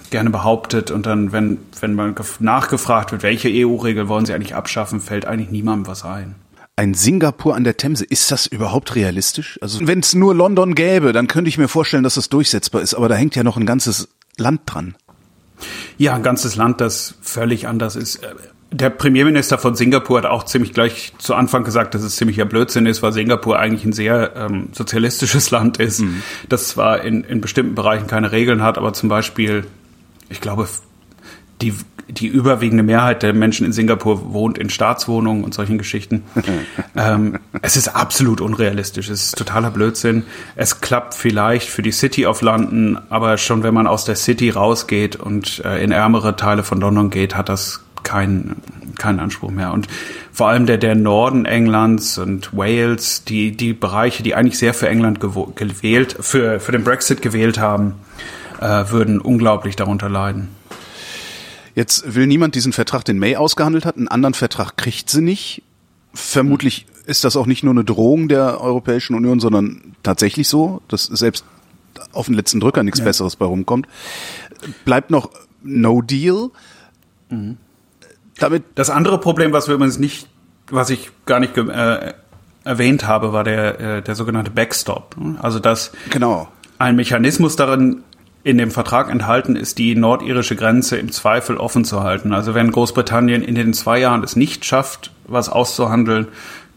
gerne 0.09 0.29
behauptet 0.29 0.89
und 0.89 1.05
dann, 1.05 1.33
wenn, 1.33 1.57
wenn 1.81 1.93
man 1.93 2.15
nachgefragt 2.39 3.11
wird, 3.11 3.23
welche 3.23 3.49
EU-Regel 3.49 4.07
wollen 4.07 4.25
sie 4.25 4.33
eigentlich 4.33 4.55
abschaffen, 4.55 5.01
fällt 5.01 5.25
eigentlich 5.25 5.51
niemandem 5.51 5.87
was 5.87 6.05
ein 6.05 6.35
ein 6.77 6.93
Singapur 6.93 7.55
an 7.55 7.63
der 7.63 7.75
Themse, 7.75 8.05
ist 8.05 8.31
das 8.31 8.45
überhaupt 8.45 8.95
realistisch? 8.95 9.57
Also 9.61 9.85
wenn 9.85 9.99
es 9.99 10.13
nur 10.13 10.33
London 10.35 10.75
gäbe, 10.75 11.11
dann 11.11 11.27
könnte 11.27 11.49
ich 11.49 11.57
mir 11.57 11.67
vorstellen, 11.67 12.03
dass 12.03 12.15
das 12.15 12.29
durchsetzbar 12.29 12.81
ist, 12.81 12.93
aber 12.93 13.09
da 13.09 13.15
hängt 13.15 13.35
ja 13.35 13.43
noch 13.43 13.57
ein 13.57 13.65
ganzes 13.65 14.07
Land 14.37 14.61
dran. 14.65 14.95
Ja, 15.97 16.13
ein 16.13 16.21
ganzes 16.21 16.55
Land, 16.55 16.79
das 16.79 17.15
völlig 17.21 17.67
anders 17.67 17.95
ist. 17.95 18.21
Der 18.71 18.91
Premierminister 18.91 19.57
von 19.57 19.75
Singapur 19.75 20.19
hat 20.19 20.27
auch 20.27 20.43
ziemlich 20.43 20.71
gleich 20.71 21.13
zu 21.17 21.33
Anfang 21.33 21.63
gesagt, 21.63 21.95
dass 21.95 22.03
es 22.03 22.15
ziemlicher 22.15 22.45
Blödsinn 22.45 22.85
ist, 22.85 23.01
weil 23.01 23.11
Singapur 23.11 23.57
eigentlich 23.57 23.83
ein 23.83 23.93
sehr 23.93 24.35
ähm, 24.35 24.69
sozialistisches 24.71 25.49
Land 25.51 25.77
ist, 25.77 26.01
mhm. 26.01 26.21
das 26.47 26.67
zwar 26.67 27.01
in, 27.01 27.23
in 27.23 27.41
bestimmten 27.41 27.73
Bereichen 27.73 28.05
keine 28.05 28.31
Regeln 28.31 28.61
hat, 28.61 28.77
aber 28.77 28.93
zum 28.93 29.09
Beispiel, 29.09 29.65
ich 30.29 30.41
glaube, 30.41 30.67
die 31.61 31.73
die 32.09 32.27
überwiegende 32.27 32.83
Mehrheit 32.83 33.23
der 33.23 33.33
Menschen 33.33 33.65
in 33.65 33.73
Singapur 33.73 34.33
wohnt 34.33 34.57
in 34.57 34.69
Staatswohnungen 34.69 35.43
und 35.43 35.53
solchen 35.53 35.77
Geschichten. 35.77 36.23
ähm, 36.95 37.39
es 37.61 37.75
ist 37.75 37.89
absolut 37.89 38.41
unrealistisch. 38.41 39.09
Es 39.09 39.25
ist 39.25 39.37
totaler 39.37 39.71
Blödsinn. 39.71 40.23
Es 40.55 40.81
klappt 40.81 41.13
vielleicht 41.13 41.69
für 41.69 41.81
die 41.81 41.91
City 41.91 42.25
of 42.25 42.41
London, 42.41 42.99
aber 43.09 43.37
schon 43.37 43.63
wenn 43.63 43.73
man 43.73 43.87
aus 43.87 44.05
der 44.05 44.15
City 44.15 44.49
rausgeht 44.49 45.15
und 45.15 45.63
äh, 45.65 45.83
in 45.83 45.91
ärmere 45.91 46.35
Teile 46.35 46.63
von 46.63 46.79
London 46.79 47.09
geht, 47.09 47.35
hat 47.35 47.49
das 47.49 47.81
keinen 48.03 48.61
keinen 48.97 49.19
Anspruch 49.19 49.51
mehr. 49.51 49.73
Und 49.73 49.87
vor 50.31 50.49
allem 50.49 50.65
der, 50.65 50.77
der 50.77 50.95
Norden 50.95 51.45
Englands 51.45 52.17
und 52.17 52.55
Wales, 52.55 53.23
die, 53.23 53.55
die 53.55 53.73
Bereiche, 53.73 54.23
die 54.23 54.33
eigentlich 54.33 54.57
sehr 54.57 54.73
für 54.73 54.89
England 54.89 55.19
gewählt, 55.19 56.15
für, 56.19 56.59
für 56.59 56.71
den 56.71 56.83
Brexit 56.83 57.21
gewählt 57.21 57.59
haben, 57.59 57.93
äh, 58.59 58.85
würden 58.89 59.21
unglaublich 59.21 59.75
darunter 59.75 60.09
leiden. 60.09 60.49
Jetzt 61.77 62.15
will 62.15 62.25
niemand 62.25 62.55
diesen 62.55 62.73
Vertrag, 62.73 63.05
den 63.05 63.19
May 63.19 63.35
ausgehandelt 63.35 63.85
hat. 63.85 63.97
Einen 63.97 64.07
anderen 64.07 64.33
Vertrag 64.33 64.77
kriegt 64.77 65.11
sie 65.11 65.21
nicht. 65.21 65.61
Vermutlich 66.11 66.87
ist 67.05 67.23
das 67.23 67.35
auch 67.35 67.45
nicht 67.45 67.63
nur 67.63 67.71
eine 67.71 67.83
Drohung 67.83 68.27
der 68.27 68.61
Europäischen 68.61 69.15
Union, 69.15 69.39
sondern 69.39 69.95
tatsächlich 70.01 70.47
so, 70.47 70.81
dass 70.87 71.03
selbst 71.03 71.45
auf 72.13 72.25
den 72.25 72.33
letzten 72.33 72.59
Drücker 72.59 72.81
nichts 72.81 72.97
ja. 72.97 73.05
Besseres 73.05 73.35
bei 73.35 73.45
rumkommt. 73.45 73.87
Bleibt 74.85 75.11
noch 75.11 75.29
No 75.61 76.01
Deal. 76.01 76.49
Mhm. 77.29 77.57
Damit 78.39 78.63
das 78.73 78.89
andere 78.89 79.19
Problem, 79.19 79.53
was 79.53 79.67
wir 79.67 79.75
übrigens 79.75 79.99
nicht, 79.99 80.27
was 80.71 80.89
ich 80.89 81.11
gar 81.27 81.39
nicht 81.39 81.55
äh, 81.57 82.13
erwähnt 82.63 83.05
habe, 83.05 83.33
war 83.33 83.43
der, 83.43 83.79
äh, 83.79 84.01
der 84.01 84.15
sogenannte 84.15 84.49
Backstop. 84.49 85.15
Also 85.39 85.59
dass 85.59 85.91
genau. 86.09 86.47
ein 86.79 86.95
Mechanismus 86.95 87.55
darin 87.55 88.01
in 88.47 88.57
dem 88.57 88.71
Vertrag 88.71 89.09
enthalten 89.09 89.57
ist, 89.57 89.77
die 89.77 89.93
nordirische 89.93 90.55
Grenze 90.55 90.95
im 90.95 91.11
Zweifel 91.11 91.57
offen 91.57 91.83
zu 91.83 92.01
halten. 92.03 92.31
Also 92.31 92.53
wenn 92.53 92.71
Großbritannien 92.71 93.41
in 93.41 93.55
den 93.55 93.73
zwei 93.73 93.99
Jahren 93.99 94.23
es 94.23 94.37
nicht 94.37 94.63
schafft, 94.63 95.11
was 95.27 95.49
auszuhandeln, 95.49 96.29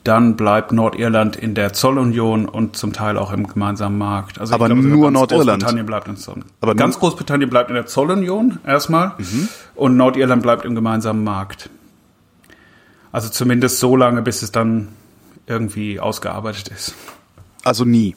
dann 0.03 0.35
bleibt 0.35 0.73
Nordirland 0.73 1.37
in 1.37 1.55
der 1.55 1.73
Zollunion 1.73 2.49
und 2.49 2.77
zum 2.77 2.93
Teil 2.93 3.17
auch 3.17 3.33
im 3.33 3.47
gemeinsamen 3.47 3.99
Markt. 3.99 4.41
Also 4.41 4.53
aber 4.53 4.67
glaube, 4.67 4.83
nur 4.83 5.13
Nordirland. 5.13 5.63
Großbritannien 5.63 5.87
bleibt 5.87 6.09
in 6.09 6.17
Zoll. 6.17 6.43
Aber 6.61 6.75
ganz 6.75 6.99
Großbritannien 6.99 7.49
bleibt 7.49 7.71
in 7.71 7.77
der 7.77 7.87
Zollunion 7.87 8.59
erstmal 8.67 9.15
mhm. 9.19 9.49
und 9.77 9.97
Nordirland 9.97 10.43
bleibt 10.43 10.65
im 10.65 10.75
gemeinsamen 10.75 11.23
Markt. 11.23 11.71
Also 13.13 13.29
zumindest 13.29 13.79
so 13.79 13.95
lange, 13.95 14.23
bis 14.23 14.43
es 14.43 14.51
dann 14.51 14.89
irgendwie 15.47 16.01
ausgearbeitet 16.01 16.67
ist. 16.67 16.97
Also 17.63 17.85
nie. 17.85 18.17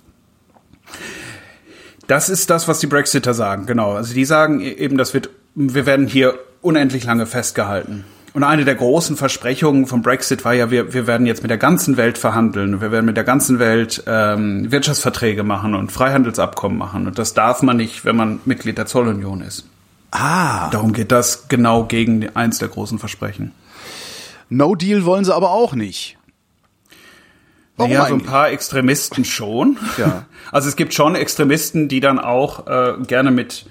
Das 2.08 2.30
ist 2.30 2.50
das, 2.50 2.68
was 2.68 2.80
die 2.80 2.88
Brexiter 2.88 3.34
sagen, 3.34 3.66
genau. 3.66 3.94
Also 3.94 4.14
die 4.14 4.26
sagen 4.26 4.60
e-, 4.60 4.70
eben, 4.70 4.98
das 4.98 5.14
wird, 5.14 5.30
wir 5.56 5.86
werden 5.86 6.08
hier 6.08 6.36
unendlich 6.62 7.06
lange 7.06 7.26
festgehalten. 7.26 8.06
Und 8.34 8.44
eine 8.44 8.66
der 8.66 8.74
großen 8.74 9.16
Versprechungen 9.16 9.86
vom 9.86 10.02
Brexit 10.02 10.44
war 10.44 10.54
ja, 10.54 10.72
wir, 10.72 10.94
wir 10.94 11.06
werden 11.06 11.28
jetzt 11.28 11.44
mit 11.44 11.52
der 11.52 11.60
ganzen 11.60 11.98
Welt 11.98 12.18
verhandeln. 12.18 12.82
Wir 12.82 12.92
werden 12.92 13.06
mit 13.06 13.16
der 13.16 13.24
ganzen 13.24 13.60
Welt 13.60 14.04
ähm, 14.08 14.72
Wirtschaftsverträge 14.72 15.44
machen 15.44 15.76
und 15.76 15.92
Freihandelsabkommen 15.92 16.78
machen. 16.78 17.06
Und 17.06 17.20
das 17.20 17.36
darf 17.36 17.62
man 17.62 17.78
nicht, 17.78 18.06
wenn 18.06 18.16
man 18.16 18.40
Mitglied 18.46 18.80
der 18.80 18.88
Zollunion 18.88 19.42
ist. 19.42 19.66
Ah. 20.10 20.70
Darum 20.72 20.94
geht 20.94 21.12
das 21.12 21.48
genau 21.48 21.84
gegen 21.84 22.36
eins 22.36 22.58
der 22.58 22.70
großen 22.70 22.98
Versprechen. 22.98 23.52
No 24.50 24.74
Deal 24.74 25.06
wollen 25.06 25.26
sie 25.26 25.34
aber 25.34 25.52
auch 25.52 25.76
nicht. 25.76 26.18
Warum 27.76 27.92
ja, 27.92 28.06
so 28.06 28.14
ein 28.14 28.24
paar 28.24 28.50
Extremisten 28.50 29.26
schon. 29.26 29.78
Ja. 29.98 30.26
Also 30.52 30.70
es 30.70 30.76
gibt 30.76 30.94
schon 30.94 31.16
Extremisten, 31.16 31.88
die 31.88 32.00
dann 32.00 32.20
auch 32.20 32.68
äh, 32.68 32.94
gerne 33.08 33.32
mit, 33.32 33.66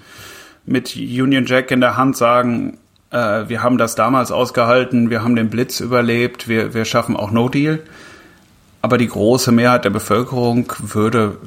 mit 0.65 0.97
Union 0.97 1.45
Jack 1.45 1.71
in 1.71 1.79
der 1.79 1.95
Hand 1.95 2.17
sagen, 2.17 2.77
äh, 3.09 3.47
wir 3.47 3.63
haben 3.63 3.77
das 3.77 3.95
damals 3.95 4.33
ausgehalten, 4.33 5.09
wir 5.09 5.23
haben 5.23 5.37
den 5.37 5.49
Blitz 5.49 5.79
überlebt, 5.79 6.49
wir, 6.49 6.73
wir 6.73 6.83
schaffen 6.83 7.15
auch 7.15 7.31
No 7.31 7.47
Deal. 7.47 7.79
Aber 8.81 8.97
die 8.97 9.07
große 9.07 9.53
Mehrheit 9.53 9.85
der 9.85 9.91
Bevölkerung 9.91 10.73
würde 10.79 11.37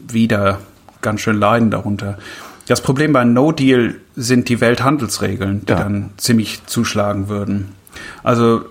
wieder 0.00 0.58
ganz 1.00 1.20
schön 1.20 1.38
leiden 1.38 1.70
darunter. 1.70 2.18
Das 2.66 2.80
Problem 2.80 3.12
bei 3.12 3.22
No 3.22 3.52
Deal 3.52 3.94
sind 4.16 4.48
die 4.48 4.60
Welthandelsregeln, 4.60 5.64
die 5.66 5.72
ja. 5.72 5.78
dann 5.78 6.10
ziemlich 6.16 6.66
zuschlagen 6.66 7.28
würden. 7.28 7.72
Also 8.24 8.64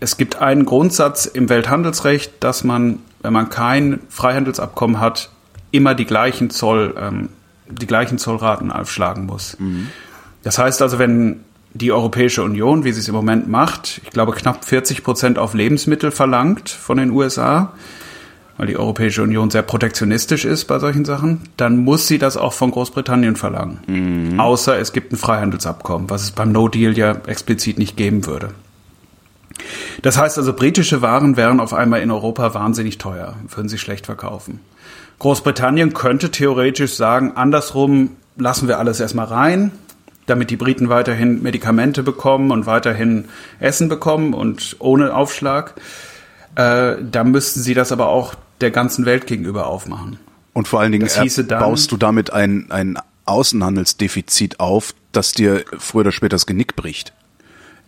es 0.00 0.16
gibt 0.16 0.36
einen 0.36 0.64
Grundsatz 0.64 1.26
im 1.26 1.48
Welthandelsrecht, 1.48 2.32
dass 2.40 2.64
man, 2.64 3.00
wenn 3.22 3.32
man 3.32 3.50
kein 3.50 4.00
Freihandelsabkommen 4.08 5.00
hat, 5.00 5.30
immer 5.70 5.94
die 5.94 6.04
gleichen 6.04 6.50
Zoll, 6.50 6.94
ähm, 6.98 7.28
die 7.68 7.86
gleichen 7.86 8.18
Zollraten 8.18 8.70
aufschlagen 8.70 9.26
muss. 9.26 9.56
Mhm. 9.58 9.88
Das 10.42 10.58
heißt 10.58 10.80
also, 10.82 10.98
wenn 10.98 11.40
die 11.74 11.92
Europäische 11.92 12.42
Union, 12.42 12.84
wie 12.84 12.92
sie 12.92 13.00
es 13.00 13.08
im 13.08 13.14
Moment 13.14 13.48
macht, 13.48 14.00
ich 14.04 14.10
glaube 14.10 14.32
knapp 14.32 14.64
40 14.64 15.02
Prozent 15.02 15.38
auf 15.38 15.54
Lebensmittel 15.54 16.10
verlangt 16.10 16.70
von 16.70 16.96
den 16.96 17.10
USA, 17.10 17.72
weil 18.56 18.66
die 18.66 18.76
Europäische 18.76 19.22
Union 19.22 19.50
sehr 19.50 19.62
protektionistisch 19.62 20.44
ist 20.44 20.64
bei 20.64 20.78
solchen 20.78 21.04
Sachen, 21.04 21.42
dann 21.56 21.76
muss 21.76 22.06
sie 22.06 22.18
das 22.18 22.36
auch 22.36 22.52
von 22.52 22.70
Großbritannien 22.70 23.36
verlangen. 23.36 23.80
Mhm. 23.86 24.40
Außer 24.40 24.78
es 24.78 24.92
gibt 24.92 25.12
ein 25.12 25.16
Freihandelsabkommen, 25.16 26.08
was 26.08 26.22
es 26.22 26.30
beim 26.30 26.52
No 26.52 26.68
Deal 26.68 26.96
ja 26.96 27.12
explizit 27.26 27.78
nicht 27.78 27.96
geben 27.96 28.26
würde. 28.26 28.50
Das 30.02 30.18
heißt 30.18 30.38
also, 30.38 30.52
britische 30.52 31.02
Waren 31.02 31.36
wären 31.36 31.60
auf 31.60 31.74
einmal 31.74 32.02
in 32.02 32.10
Europa 32.10 32.54
wahnsinnig 32.54 32.98
teuer, 32.98 33.36
würden 33.48 33.68
sie 33.68 33.78
schlecht 33.78 34.06
verkaufen. 34.06 34.60
Großbritannien 35.18 35.94
könnte 35.94 36.30
theoretisch 36.30 36.94
sagen, 36.94 37.32
andersrum 37.34 38.16
lassen 38.36 38.68
wir 38.68 38.78
alles 38.78 39.00
erstmal 39.00 39.26
rein, 39.26 39.72
damit 40.26 40.50
die 40.50 40.56
Briten 40.56 40.88
weiterhin 40.88 41.42
Medikamente 41.42 42.02
bekommen 42.02 42.50
und 42.50 42.66
weiterhin 42.66 43.26
Essen 43.58 43.88
bekommen 43.88 44.34
und 44.34 44.76
ohne 44.78 45.14
Aufschlag. 45.14 45.74
Äh, 46.54 46.96
da 47.10 47.24
müssten 47.24 47.60
sie 47.60 47.74
das 47.74 47.92
aber 47.92 48.08
auch 48.08 48.34
der 48.60 48.70
ganzen 48.70 49.06
Welt 49.06 49.26
gegenüber 49.26 49.66
aufmachen. 49.66 50.18
Und 50.52 50.68
vor 50.68 50.80
allen 50.80 50.92
Dingen 50.92 51.08
dann, 51.46 51.60
baust 51.60 51.92
du 51.92 51.96
damit 51.96 52.32
ein, 52.32 52.70
ein 52.70 52.98
Außenhandelsdefizit 53.26 54.60
auf, 54.60 54.94
das 55.12 55.32
dir 55.32 55.64
früher 55.78 56.00
oder 56.00 56.12
später 56.12 56.30
das 56.30 56.46
Genick 56.46 56.76
bricht. 56.76 57.12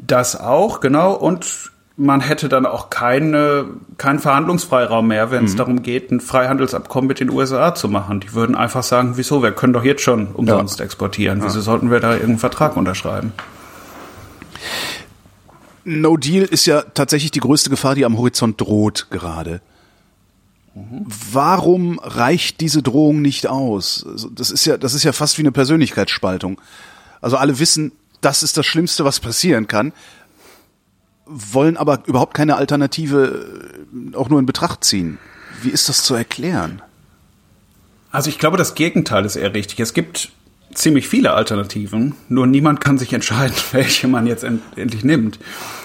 Das 0.06 0.38
auch, 0.38 0.80
genau. 0.80 1.14
Und 1.14 1.70
man 1.96 2.20
hätte 2.22 2.48
dann 2.48 2.64
auch 2.64 2.88
keine, 2.88 3.66
keinen 3.98 4.18
Verhandlungsfreiraum 4.18 5.06
mehr, 5.06 5.30
wenn 5.30 5.44
es 5.44 5.52
mhm. 5.52 5.58
darum 5.58 5.82
geht, 5.82 6.10
ein 6.10 6.20
Freihandelsabkommen 6.20 7.06
mit 7.06 7.20
den 7.20 7.30
USA 7.30 7.74
zu 7.74 7.88
machen. 7.88 8.20
Die 8.20 8.32
würden 8.32 8.56
einfach 8.56 8.82
sagen, 8.82 9.12
wieso, 9.16 9.42
wir 9.42 9.52
können 9.52 9.74
doch 9.74 9.84
jetzt 9.84 10.02
schon 10.02 10.28
umsonst 10.28 10.78
ja. 10.78 10.84
exportieren. 10.86 11.42
Wieso 11.42 11.58
ja. 11.58 11.62
sollten 11.62 11.90
wir 11.90 12.00
da 12.00 12.12
irgendeinen 12.12 12.38
Vertrag 12.38 12.76
unterschreiben? 12.76 13.32
No 15.84 16.16
Deal 16.16 16.44
ist 16.44 16.66
ja 16.66 16.82
tatsächlich 16.82 17.32
die 17.32 17.40
größte 17.40 17.68
Gefahr, 17.68 17.94
die 17.94 18.04
am 18.04 18.16
Horizont 18.16 18.58
droht 18.60 19.08
gerade. 19.10 19.60
Mhm. 20.74 21.04
Warum 21.32 21.98
reicht 21.98 22.60
diese 22.60 22.82
Drohung 22.82 23.20
nicht 23.20 23.46
aus? 23.46 24.06
Also, 24.10 24.30
das 24.30 24.50
ist 24.50 24.64
ja, 24.64 24.78
das 24.78 24.94
ist 24.94 25.04
ja 25.04 25.12
fast 25.12 25.36
wie 25.36 25.42
eine 25.42 25.52
Persönlichkeitsspaltung. 25.52 26.60
Also 27.20 27.36
alle 27.36 27.58
wissen, 27.58 27.92
das 28.20 28.42
ist 28.42 28.56
das 28.56 28.66
Schlimmste, 28.66 29.04
was 29.04 29.20
passieren 29.20 29.66
kann 29.66 29.92
wollen 31.30 31.76
aber 31.76 32.02
überhaupt 32.06 32.34
keine 32.34 32.56
Alternative 32.56 33.78
äh, 34.12 34.16
auch 34.16 34.28
nur 34.28 34.40
in 34.40 34.46
Betracht 34.46 34.84
ziehen. 34.84 35.18
Wie 35.62 35.70
ist 35.70 35.88
das 35.88 36.02
zu 36.02 36.14
erklären? 36.14 36.82
Also 38.10 38.28
ich 38.28 38.38
glaube, 38.38 38.56
das 38.56 38.74
Gegenteil 38.74 39.24
ist 39.24 39.36
eher 39.36 39.54
richtig. 39.54 39.78
Es 39.78 39.94
gibt 39.94 40.32
ziemlich 40.74 41.08
viele 41.08 41.32
Alternativen, 41.32 42.14
nur 42.28 42.46
niemand 42.46 42.80
kann 42.80 42.98
sich 42.98 43.12
entscheiden, 43.12 43.54
welche 43.72 44.08
man 44.08 44.26
jetzt 44.26 44.42
end 44.42 44.62
endlich 44.76 45.04
nimmt. 45.04 45.38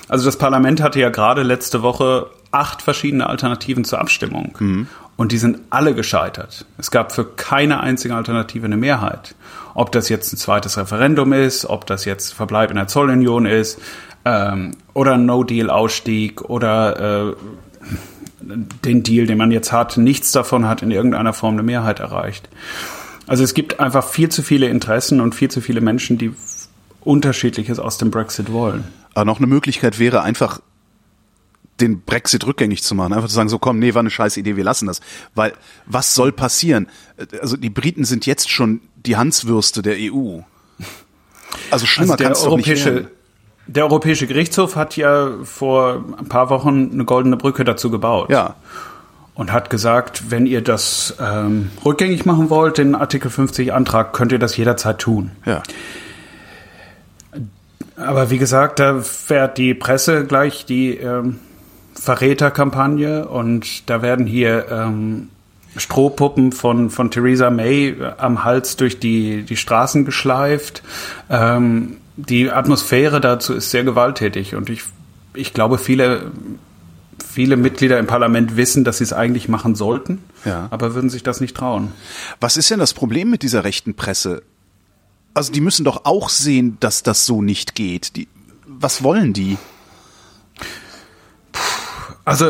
Also 0.08 0.26
das 0.26 0.38
Parlament 0.38 0.82
hatte 0.82 1.00
ja 1.00 1.10
gerade 1.10 1.44
letzte 1.44 1.82
Woche 1.84 2.30
acht 2.52 2.82
verschiedene 2.82 3.28
Alternativen 3.28 3.84
zur 3.86 4.00
Abstimmung. 4.00 4.56
Mhm. 4.60 4.88
Und 5.18 5.32
die 5.32 5.38
sind 5.38 5.60
alle 5.70 5.96
gescheitert. 5.96 6.66
Es 6.78 6.92
gab 6.92 7.14
für 7.14 7.24
keine 7.24 7.80
einzige 7.80 8.16
Alternative 8.16 8.66
eine 8.66 8.78
Mehrheit. 8.78 9.34
Ob 9.74 9.92
das 9.92 10.10
jetzt 10.10 10.34
ein 10.34 10.38
zweites 10.38 10.78
Referendum 10.78 11.32
ist, 11.32 11.66
ob 11.66 11.86
das 11.86 12.06
jetzt 12.06 12.34
Verbleib 12.34 12.70
in 12.70 12.76
der 12.76 12.88
Zollunion 12.88 13.46
ist, 13.46 13.80
ähm, 14.26 14.72
oder 14.94 15.18
No-Deal-Ausstieg 15.18 16.42
oder 16.42 17.30
äh, 17.30 17.36
den 18.42 19.04
Deal, 19.04 19.26
den 19.28 19.38
man 19.38 19.52
jetzt 19.52 19.72
hat, 19.72 19.98
nichts 19.98 20.32
davon 20.32 20.68
hat 20.68 20.82
in 20.82 20.92
irgendeiner 20.92 21.34
Form 21.34 21.54
eine 21.54 21.64
Mehrheit 21.64 22.00
erreicht. 22.00 22.50
Also 23.28 23.44
es 23.44 23.54
gibt 23.54 23.80
einfach 23.80 24.08
viel 24.08 24.30
zu 24.30 24.44
viele 24.44 24.68
Interessen 24.68 25.22
und 25.22 25.34
viel 25.34 25.50
zu 25.50 25.62
viele 25.62 25.82
Menschen, 25.82 26.18
die 26.18 26.32
unterschiedliches 27.02 27.80
aus 27.80 27.98
dem 27.98 28.12
Brexit 28.12 28.52
wollen. 28.52 28.84
Aber 29.14 29.26
noch 29.26 29.38
eine 29.38 29.48
Möglichkeit 29.48 29.98
wäre 29.98 30.22
einfach 30.22 30.60
den 31.82 32.02
Brexit 32.02 32.46
rückgängig 32.46 32.84
zu 32.84 32.96
machen, 32.96 33.14
einfach 33.14 33.28
zu 33.28 33.36
sagen, 33.36 33.50
so 33.50 33.60
komm, 33.60 33.80
nee, 33.80 33.94
war 33.94 34.00
eine 34.00 34.10
scheiß 34.10 34.38
Idee, 34.38 34.56
wir 34.56 34.64
lassen 34.64 34.88
das. 34.88 35.02
Weil 35.34 35.54
was 35.86 36.16
soll 36.16 36.32
passieren? 36.32 36.88
Also 37.42 37.58
die 37.58 37.70
Briten 37.70 38.06
sind 38.06 38.26
jetzt 38.26 38.50
schon 38.50 38.82
die 38.96 39.18
Hanswürste 39.18 39.82
der 39.82 39.96
EU. 39.98 40.40
Also 41.72 41.86
schlimmer 41.86 42.14
also 42.14 42.24
kann 42.24 42.34
es 42.34 42.44
doch 42.44 42.58
nicht 42.58 42.86
werden. 42.86 43.08
Der 43.68 43.84
Europäische 43.86 44.28
Gerichtshof 44.28 44.76
hat 44.76 44.96
ja 44.96 45.32
vor 45.44 46.04
ein 46.18 46.28
paar 46.28 46.50
Wochen 46.50 46.92
eine 46.94 47.04
goldene 47.04 47.36
Brücke 47.36 47.64
dazu 47.64 47.90
gebaut. 47.90 48.30
Ja. 48.30 48.56
Und 49.34 49.52
hat 49.52 49.70
gesagt, 49.70 50.30
wenn 50.30 50.46
ihr 50.46 50.62
das 50.62 51.16
ähm, 51.20 51.72
rückgängig 51.84 52.26
machen 52.26 52.50
wollt, 52.50 52.78
den 52.78 52.96
Artikel 52.96 53.30
50 53.30 53.74
Antrag, 53.74 54.14
könnt 54.14 54.32
ihr 54.32 54.40
das 54.40 54.56
jederzeit 54.56 55.00
tun. 55.00 55.32
Ja. 55.46 55.64
Aber 57.98 58.30
wie 58.30 58.38
gesagt, 58.38 58.80
da 58.80 59.02
fährt 59.02 59.58
die 59.58 59.74
Presse 59.74 60.26
gleich 60.26 60.66
die 60.66 60.96
ähm, 60.96 61.40
Verräterkampagne 61.96 63.28
und 63.28 63.90
da 63.90 64.02
werden 64.02 64.26
hier 64.26 64.68
ähm, 64.70 65.30
Strohpuppen 65.78 66.52
von, 66.52 66.90
von 66.90 67.12
Theresa 67.12 67.50
May 67.50 67.96
am 68.18 68.44
Hals 68.44 68.76
durch 68.78 69.00
die, 69.00 69.44
die 69.44 69.58
Straßen 69.58 70.06
geschleift. 70.06 70.84
Ähm, 71.30 71.98
die 72.18 72.50
Atmosphäre 72.50 73.20
dazu 73.20 73.54
ist 73.54 73.72
sehr 73.72 73.84
gewalttätig 73.84 74.56
und 74.56 74.70
ich, 74.70 74.84
ich 75.34 75.54
glaube, 75.54 75.78
viele, 75.78 76.32
viele 77.28 77.58
Mitglieder 77.58 78.00
im 78.00 78.08
Parlament 78.08 78.56
wissen, 78.56 78.84
dass 78.84 79.00
sie 79.00 79.04
es 79.04 79.14
eigentlich 79.14 79.50
machen 79.50 79.76
sollten, 79.76 80.24
ja. 80.46 80.68
aber 80.72 80.96
würden 80.96 81.10
sich 81.10 81.24
das 81.24 81.42
nicht 81.42 81.58
trauen. 81.58 81.92
Was 82.40 82.56
ist 82.56 82.72
denn 82.72 82.80
das 82.80 82.94
Problem 82.94 83.30
mit 83.30 83.44
dieser 83.44 83.64
rechten 83.64 83.96
Presse? 83.96 84.44
Also 85.34 85.52
die 85.52 85.60
müssen 85.60 85.84
doch 85.84 86.06
auch 86.06 86.30
sehen, 86.30 86.78
dass 86.80 87.04
das 87.04 87.26
so 87.26 87.42
nicht 87.42 87.76
geht. 87.76 88.16
Die, 88.16 88.30
was 88.66 89.04
wollen 89.04 89.34
die? 89.34 89.58
Also, 92.26 92.50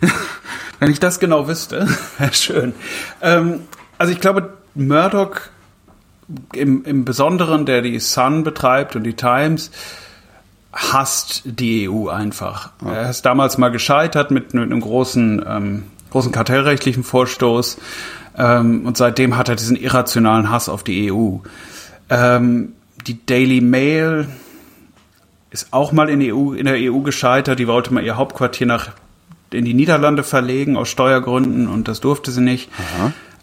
wenn 0.80 0.90
ich 0.90 1.00
das 1.00 1.20
genau 1.20 1.46
wüsste, 1.46 1.86
wäre 2.18 2.32
schön. 2.32 2.74
Ähm, 3.20 3.60
also 3.98 4.12
ich 4.12 4.20
glaube, 4.20 4.54
Murdoch 4.74 5.40
im, 6.54 6.84
im 6.84 7.04
Besonderen, 7.04 7.66
der 7.66 7.82
die 7.82 7.98
Sun 8.00 8.44
betreibt 8.44 8.96
und 8.96 9.04
die 9.04 9.14
Times, 9.14 9.70
hasst 10.72 11.42
die 11.44 11.88
EU 11.88 12.08
einfach. 12.08 12.70
Ja. 12.84 12.94
Er 12.94 13.10
ist 13.10 13.22
damals 13.22 13.58
mal 13.58 13.68
gescheitert 13.68 14.30
mit, 14.30 14.54
mit 14.54 14.64
einem 14.64 14.80
großen, 14.80 15.44
ähm, 15.46 15.82
großen 16.10 16.32
kartellrechtlichen 16.32 17.04
Vorstoß. 17.04 17.78
Ähm, 18.36 18.86
und 18.86 18.96
seitdem 18.96 19.36
hat 19.36 19.48
er 19.48 19.56
diesen 19.56 19.76
irrationalen 19.76 20.50
Hass 20.50 20.68
auf 20.68 20.82
die 20.82 21.12
EU. 21.12 21.36
Ähm, 22.10 22.72
die 23.06 23.24
Daily 23.24 23.60
Mail 23.60 24.26
ist 25.54 25.68
auch 25.70 25.92
mal 25.92 26.10
in, 26.10 26.20
EU, 26.20 26.52
in 26.52 26.66
der 26.66 26.74
EU 26.74 26.98
gescheitert. 26.98 27.60
Die 27.60 27.68
wollte 27.68 27.94
mal 27.94 28.02
ihr 28.02 28.16
Hauptquartier 28.16 28.66
nach 28.66 28.88
in 29.52 29.64
die 29.64 29.72
Niederlande 29.72 30.24
verlegen 30.24 30.76
aus 30.76 30.88
Steuergründen 30.88 31.68
und 31.68 31.86
das 31.86 32.00
durfte 32.00 32.32
sie 32.32 32.40
nicht. 32.40 32.70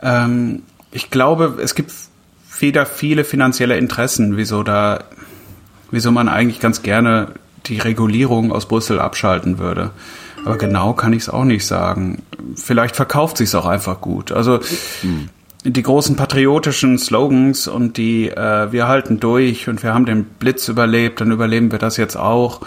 Ähm, 0.02 0.63
ich 0.91 1.10
glaube, 1.10 1.58
es 1.63 1.74
gibt 1.74 1.93
wieder 2.60 2.86
viele 2.86 3.24
finanzielle 3.24 3.78
Interessen, 3.78 4.36
wieso 4.36 4.62
da, 4.62 5.06
wieso 5.89 6.12
man 6.12 6.28
eigentlich 6.28 6.60
ganz 6.60 6.84
gerne 6.84 7.30
die 7.67 7.80
Regulierung 7.80 8.52
aus 8.52 8.67
Brüssel 8.67 9.00
abschalten 9.00 9.58
würde. 9.58 9.91
Aber 10.43 10.58
genau 10.58 10.91
kann 10.91 11.13
ich 11.13 11.24
es 11.24 11.30
auch 11.30 11.45
nicht 11.45 11.65
sagen. 11.65 12.24
Vielleicht 12.56 12.97
verkauft 12.97 13.38
sich 13.38 13.56
auch 13.56 13.65
einfach 13.65 14.02
gut. 14.02 14.34
Also 14.34 14.60
hm. 15.00 15.30
Die 15.63 15.84
großen 15.84 16.15
patriotischen 16.15 16.97
Slogans 16.97 17.67
und 17.67 17.97
die 17.97 18.30
äh, 18.30 18.71
wir 18.71 18.88
halten 18.88 19.19
durch 19.19 19.69
und 19.69 19.84
wir 19.84 19.93
haben 19.93 20.06
den 20.06 20.24
Blitz 20.24 20.67
überlebt, 20.67 21.21
dann 21.21 21.32
überleben 21.32 21.71
wir 21.71 21.80
das 21.80 21.97
jetzt 21.97 22.15
auch. 22.15 22.62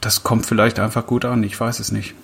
Das 0.00 0.22
kommt 0.22 0.44
vielleicht 0.44 0.78
einfach 0.78 1.06
gut 1.06 1.24
an, 1.24 1.42
ich 1.42 1.58
weiß 1.58 1.80
es 1.80 1.90
nicht. 1.90 2.14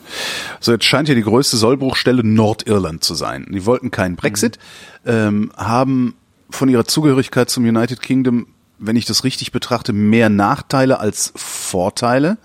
So, 0.60 0.72
jetzt 0.72 0.84
scheint 0.84 1.08
ja 1.08 1.14
die 1.14 1.22
größte 1.22 1.56
Sollbruchstelle 1.56 2.22
Nordirland 2.22 3.02
zu 3.02 3.14
sein. 3.14 3.46
Die 3.50 3.64
wollten 3.64 3.90
keinen 3.90 4.16
Brexit, 4.16 4.58
mhm. 5.04 5.10
ähm, 5.10 5.52
haben 5.56 6.14
von 6.50 6.68
ihrer 6.68 6.84
Zugehörigkeit 6.84 7.48
zum 7.48 7.64
United 7.64 8.02
Kingdom, 8.02 8.48
wenn 8.78 8.96
ich 8.96 9.06
das 9.06 9.24
richtig 9.24 9.52
betrachte, 9.52 9.94
mehr 9.94 10.28
Nachteile 10.28 11.00
als 11.00 11.32
Vorteile 11.36 12.36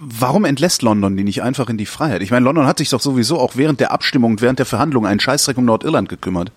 warum 0.00 0.44
entlässt 0.44 0.82
London 0.82 1.16
die 1.16 1.24
nicht 1.24 1.42
einfach 1.42 1.68
in 1.68 1.76
die 1.76 1.86
Freiheit? 1.86 2.22
Ich 2.22 2.30
meine, 2.30 2.44
London 2.44 2.66
hat 2.66 2.78
sich 2.78 2.88
doch 2.88 3.00
sowieso 3.00 3.38
auch 3.38 3.56
während 3.56 3.80
der 3.80 3.92
Abstimmung 3.92 4.32
und 4.32 4.42
während 4.42 4.58
der 4.58 4.66
Verhandlungen 4.66 5.08
einen 5.08 5.20
Scheißdreck 5.20 5.58
um 5.58 5.64
Nordirland 5.66 6.08
gekümmert. 6.08 6.50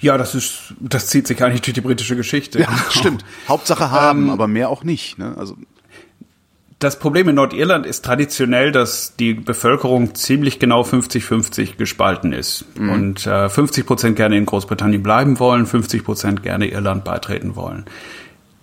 Ja, 0.00 0.18
das 0.18 0.34
ist, 0.34 0.74
das 0.80 1.06
zieht 1.06 1.26
sich 1.26 1.42
eigentlich 1.42 1.62
durch 1.62 1.74
die 1.74 1.80
britische 1.80 2.16
Geschichte. 2.16 2.60
Ja, 2.60 2.68
stimmt. 2.90 3.24
Hauptsache 3.48 3.90
haben, 3.90 4.24
ähm, 4.24 4.30
aber 4.30 4.48
mehr 4.48 4.68
auch 4.68 4.84
nicht. 4.84 5.18
Ne? 5.18 5.34
Also 5.38 5.56
das 6.78 6.98
Problem 6.98 7.28
in 7.28 7.36
Nordirland 7.36 7.86
ist 7.86 8.04
traditionell, 8.04 8.70
dass 8.70 9.16
die 9.16 9.32
Bevölkerung 9.32 10.14
ziemlich 10.14 10.58
genau 10.58 10.82
50-50 10.82 11.76
gespalten 11.76 12.32
ist 12.32 12.66
mhm. 12.76 12.90
und 12.90 13.26
äh, 13.26 13.48
50 13.48 13.86
Prozent 13.86 14.16
gerne 14.16 14.36
in 14.36 14.44
Großbritannien 14.44 15.02
bleiben 15.02 15.38
wollen, 15.38 15.64
50 15.64 16.04
Prozent 16.04 16.42
gerne 16.42 16.66
Irland 16.66 17.04
beitreten 17.04 17.56
wollen. 17.56 17.86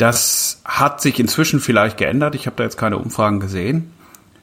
Das 0.01 0.59
hat 0.65 0.99
sich 0.99 1.19
inzwischen 1.19 1.59
vielleicht 1.59 1.97
geändert. 1.97 2.33
Ich 2.33 2.47
habe 2.47 2.55
da 2.55 2.63
jetzt 2.63 2.75
keine 2.75 2.97
Umfragen 2.97 3.39
gesehen. 3.39 3.91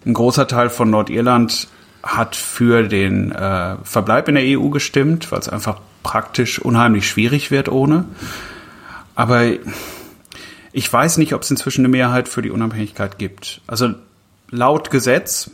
Ein 0.07 0.15
großer 0.15 0.47
Teil 0.47 0.71
von 0.71 0.89
Nordirland 0.89 1.67
hat 2.01 2.37
für 2.37 2.85
den 2.85 3.33
äh, 3.33 3.75
Verbleib 3.83 4.29
in 4.29 4.37
der 4.37 4.45
EU 4.57 4.69
gestimmt, 4.69 5.33
weil 5.33 5.41
es 5.41 5.49
einfach 5.49 5.81
praktisch 6.05 6.61
unheimlich 6.61 7.09
schwierig 7.09 7.51
wird 7.51 7.69
ohne. 7.69 8.05
Aber 9.17 9.47
ich 10.71 10.93
weiß 10.93 11.19
nicht, 11.19 11.35
ob 11.35 11.43
es 11.43 11.51
inzwischen 11.51 11.81
eine 11.81 11.89
Mehrheit 11.89 12.29
für 12.29 12.41
die 12.41 12.51
Unabhängigkeit 12.51 13.19
gibt. 13.19 13.61
Also 13.67 13.95
laut 14.53 14.93
Gesetz 14.93 15.51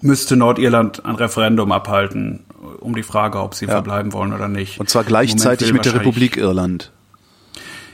müsste 0.00 0.38
Nordirland 0.38 1.04
ein 1.04 1.16
Referendum 1.16 1.70
abhalten 1.70 2.44
um 2.80 2.94
die 2.94 3.02
Frage, 3.02 3.40
ob 3.40 3.54
sie 3.54 3.66
ja. 3.66 3.72
verbleiben 3.72 4.14
wollen 4.14 4.32
oder 4.32 4.48
nicht. 4.48 4.80
Und 4.80 4.88
zwar 4.88 5.04
gleichzeitig 5.04 5.70
mit 5.74 5.84
der 5.84 5.96
Republik 5.96 6.38
Irland. 6.38 6.92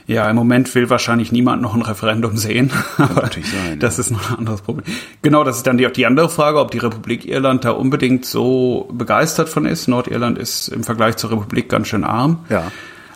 Ja, 0.09 0.27
im 0.27 0.35
Moment 0.35 0.73
will 0.73 0.89
wahrscheinlich 0.89 1.31
niemand 1.31 1.61
noch 1.61 1.75
ein 1.75 1.83
Referendum 1.83 2.35
sehen. 2.35 2.71
Aber 2.97 3.21
natürlich 3.21 3.51
sein, 3.51 3.77
das 3.77 3.97
ja. 3.97 4.01
ist 4.01 4.09
noch 4.09 4.31
ein 4.31 4.39
anderes 4.39 4.63
Problem. 4.63 4.83
Genau, 5.21 5.43
das 5.43 5.57
ist 5.57 5.67
dann 5.67 5.77
die, 5.77 5.87
die 5.91 6.07
andere 6.07 6.29
Frage, 6.29 6.59
ob 6.59 6.71
die 6.71 6.79
Republik 6.79 7.25
Irland 7.25 7.63
da 7.63 7.71
unbedingt 7.71 8.25
so 8.25 8.89
begeistert 8.91 9.49
von 9.49 9.67
ist. 9.67 9.87
Nordirland 9.87 10.39
ist 10.39 10.69
im 10.69 10.83
Vergleich 10.83 11.17
zur 11.17 11.29
Republik 11.29 11.69
ganz 11.69 11.89
schön 11.89 12.03
arm. 12.03 12.39
Ja. 12.49 12.71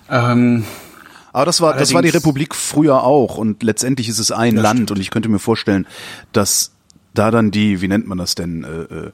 Ähm, 0.08 0.66
aber 1.32 1.46
das 1.46 1.62
war, 1.62 1.74
das 1.76 1.96
war 1.96 2.04
die 2.04 2.10
Republik 2.10 2.54
früher 2.54 3.02
auch 3.02 3.40
und 3.40 3.64
letztendlich 3.64 4.08
ist 4.08 4.20
es 4.20 4.32
ein 4.32 4.56
Land 4.56 4.76
stimmt. 4.76 4.92
und 4.92 5.00
ich 5.00 5.10
könnte 5.10 5.30
mir 5.30 5.40
vorstellen, 5.40 5.88
dass 6.32 6.74
da 7.16 7.32
dann 7.32 7.50
die, 7.50 7.82
wie 7.82 7.88
nennt 7.88 8.06
man 8.06 8.20
das 8.20 8.36
denn, 8.36 8.64
äh, 8.64 8.68
äh, 9.08 9.12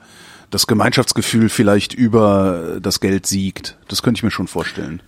das 0.49 0.67
Gemeinschaftsgefühl 0.67 1.47
vielleicht 1.47 1.93
über 1.93 2.79
das 2.81 2.99
Geld 2.99 3.25
siegt. 3.25 3.77
Das 3.87 4.03
könnte 4.03 4.19
ich 4.19 4.23
mir 4.23 4.31
schon 4.31 4.49
vorstellen. 4.49 5.01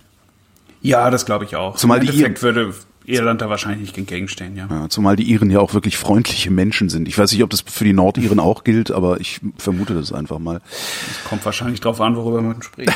Ja, 0.82 1.10
das 1.10 1.26
glaube 1.26 1.46
ich 1.46 1.56
auch. 1.56 1.76
Zumal 1.76 2.00
Im 2.00 2.08
Endeffekt 2.08 2.42
würde 2.42 2.74
Irland 3.06 3.42
da 3.42 3.50
wahrscheinlich 3.50 3.82
nicht 3.82 3.98
entgegenstehen, 3.98 4.56
ja. 4.56 4.68
ja. 4.70 4.90
Zumal 4.90 5.16
die 5.16 5.24
Iren 5.24 5.50
ja 5.50 5.60
auch 5.60 5.74
wirklich 5.74 5.98
freundliche 5.98 6.52
Menschen 6.52 6.90
sind. 6.90 7.08
Ich 7.08 7.18
weiß 7.18 7.32
nicht, 7.32 7.44
ob 7.44 7.50
das 7.50 7.62
für 7.62 7.84
die 7.84 7.94
Nordiren 7.94 8.40
auch 8.40 8.64
gilt, 8.64 8.92
aber 8.92 9.20
ich 9.20 9.42
vermute 9.58 9.94
das 9.94 10.12
einfach 10.12 10.40
mal. 10.40 10.62
Es 11.10 11.24
kommt 11.28 11.44
wahrscheinlich 11.46 11.82
drauf 11.82 12.00
an, 12.00 12.16
worüber 12.16 12.42
man 12.42 12.62
spricht. 12.62 12.92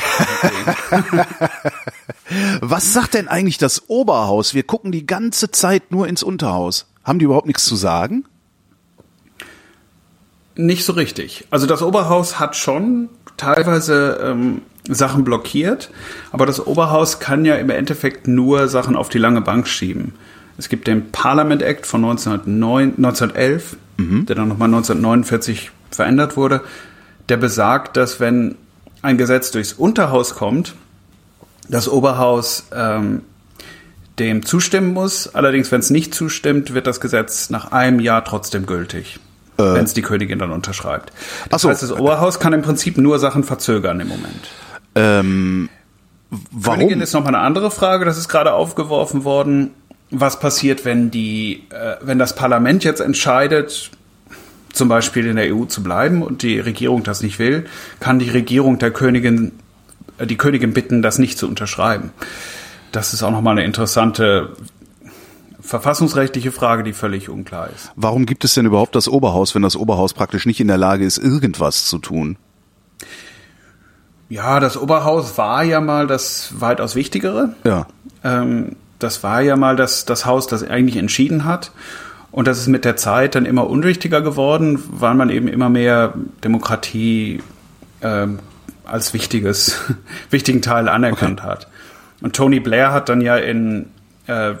Was 2.60 2.92
sagt 2.92 3.14
denn 3.14 3.28
eigentlich 3.28 3.58
das 3.58 3.88
Oberhaus? 3.88 4.54
Wir 4.54 4.62
gucken 4.62 4.92
die 4.92 5.06
ganze 5.06 5.50
Zeit 5.50 5.90
nur 5.90 6.06
ins 6.06 6.22
Unterhaus. 6.22 6.86
Haben 7.04 7.18
die 7.18 7.24
überhaupt 7.24 7.46
nichts 7.46 7.64
zu 7.64 7.76
sagen? 7.76 8.24
Nicht 10.54 10.84
so 10.84 10.92
richtig. 10.92 11.46
Also 11.50 11.66
das 11.66 11.82
Oberhaus 11.82 12.38
hat 12.40 12.56
schon 12.56 13.08
teilweise 13.36 14.18
ähm, 14.22 14.62
Sachen 14.88 15.24
blockiert, 15.24 15.90
aber 16.32 16.46
das 16.46 16.64
Oberhaus 16.66 17.18
kann 17.18 17.44
ja 17.44 17.56
im 17.56 17.70
Endeffekt 17.70 18.28
nur 18.28 18.68
Sachen 18.68 18.96
auf 18.96 19.08
die 19.08 19.18
lange 19.18 19.40
Bank 19.40 19.66
schieben. 19.66 20.14
Es 20.58 20.68
gibt 20.68 20.86
den 20.86 21.10
Parliament 21.10 21.62
Act 21.62 21.86
von 21.86 22.04
1909, 22.04 22.94
1911, 22.96 23.76
mhm. 23.96 24.26
der 24.26 24.36
dann 24.36 24.48
nochmal 24.48 24.68
1949 24.68 25.70
verändert 25.90 26.36
wurde, 26.36 26.62
der 27.28 27.36
besagt, 27.36 27.96
dass 27.96 28.20
wenn 28.20 28.56
ein 29.02 29.18
Gesetz 29.18 29.50
durchs 29.50 29.72
Unterhaus 29.72 30.34
kommt, 30.34 30.74
das 31.68 31.88
Oberhaus 31.88 32.66
ähm, 32.72 33.22
dem 34.18 34.44
zustimmen 34.44 34.92
muss. 34.92 35.34
Allerdings, 35.34 35.70
wenn 35.72 35.80
es 35.80 35.90
nicht 35.90 36.14
zustimmt, 36.14 36.74
wird 36.74 36.86
das 36.86 37.00
Gesetz 37.00 37.50
nach 37.50 37.72
einem 37.72 38.00
Jahr 38.00 38.24
trotzdem 38.24 38.66
gültig. 38.66 39.18
Äh. 39.58 39.62
Wenn 39.62 39.84
es 39.84 39.94
die 39.94 40.02
Königin 40.02 40.38
dann 40.38 40.52
unterschreibt. 40.52 41.12
Das 41.50 41.62
so. 41.62 41.68
heißt, 41.68 41.82
das 41.82 41.92
Oberhaus 41.92 42.38
kann 42.40 42.52
im 42.52 42.62
Prinzip 42.62 42.98
nur 42.98 43.18
Sachen 43.18 43.44
verzögern 43.44 44.00
im 44.00 44.08
Moment. 44.08 44.48
Ähm, 44.96 45.68
warum? 46.50 46.80
Königin 46.80 47.00
ist 47.00 47.12
nochmal 47.12 47.34
eine 47.34 47.44
andere 47.44 47.70
Frage, 47.70 48.04
das 48.04 48.18
ist 48.18 48.28
gerade 48.28 48.54
aufgeworfen 48.54 49.24
worden. 49.24 49.70
Was 50.10 50.40
passiert, 50.40 50.84
wenn 50.84 51.10
die, 51.10 51.64
äh, 51.70 51.96
wenn 52.00 52.18
das 52.18 52.34
Parlament 52.34 52.84
jetzt 52.84 53.00
entscheidet, 53.00 53.90
zum 54.72 54.88
Beispiel 54.88 55.26
in 55.26 55.36
der 55.36 55.54
EU 55.54 55.64
zu 55.64 55.82
bleiben 55.82 56.22
und 56.22 56.42
die 56.42 56.60
Regierung 56.60 57.02
das 57.02 57.22
nicht 57.22 57.38
will, 57.38 57.66
kann 58.00 58.18
die 58.18 58.30
Regierung 58.30 58.78
der 58.78 58.90
Königin, 58.90 59.52
äh, 60.18 60.26
die 60.26 60.36
Königin 60.36 60.72
bitten, 60.72 61.02
das 61.02 61.18
nicht 61.18 61.38
zu 61.38 61.46
unterschreiben. 61.46 62.10
Das 62.92 63.12
ist 63.12 63.22
auch 63.22 63.30
nochmal 63.30 63.52
eine 63.52 63.64
interessante 63.64 64.56
verfassungsrechtliche 65.60 66.52
Frage, 66.52 66.84
die 66.84 66.92
völlig 66.92 67.28
unklar 67.28 67.68
ist. 67.74 67.92
Warum 67.96 68.24
gibt 68.24 68.44
es 68.44 68.54
denn 68.54 68.66
überhaupt 68.66 68.94
das 68.94 69.08
Oberhaus, 69.08 69.54
wenn 69.54 69.62
das 69.62 69.76
Oberhaus 69.76 70.14
praktisch 70.14 70.46
nicht 70.46 70.60
in 70.60 70.68
der 70.68 70.78
Lage 70.78 71.04
ist, 71.04 71.18
irgendwas 71.18 71.86
zu 71.86 71.98
tun? 71.98 72.38
Ja, 74.28 74.60
das 74.60 74.76
Oberhaus 74.76 75.38
war 75.38 75.62
ja 75.62 75.80
mal 75.80 76.06
das 76.06 76.54
weitaus 76.58 76.94
Wichtigere. 76.96 77.54
Ja. 77.64 77.86
Ähm, 78.24 78.76
das 78.98 79.22
war 79.22 79.40
ja 79.40 79.56
mal 79.56 79.76
das, 79.76 80.04
das 80.04 80.26
Haus, 80.26 80.46
das 80.46 80.62
eigentlich 80.62 80.96
entschieden 80.96 81.44
hat. 81.44 81.70
Und 82.32 82.48
das 82.48 82.58
ist 82.58 82.66
mit 82.66 82.84
der 82.84 82.96
Zeit 82.96 83.34
dann 83.34 83.46
immer 83.46 83.68
unwichtiger 83.68 84.20
geworden, 84.20 84.82
weil 84.90 85.14
man 85.14 85.30
eben 85.30 85.48
immer 85.48 85.68
mehr 85.68 86.14
Demokratie 86.44 87.42
ähm, 88.02 88.40
als 88.84 89.14
wichtiges, 89.14 89.80
wichtigen 90.30 90.60
Teil 90.60 90.88
anerkannt 90.88 91.40
okay. 91.40 91.48
hat. 91.48 91.68
Und 92.20 92.34
Tony 92.34 92.60
Blair 92.60 92.92
hat 92.92 93.08
dann 93.08 93.20
ja 93.20 93.36
in 93.36 93.86
äh, 94.26 94.54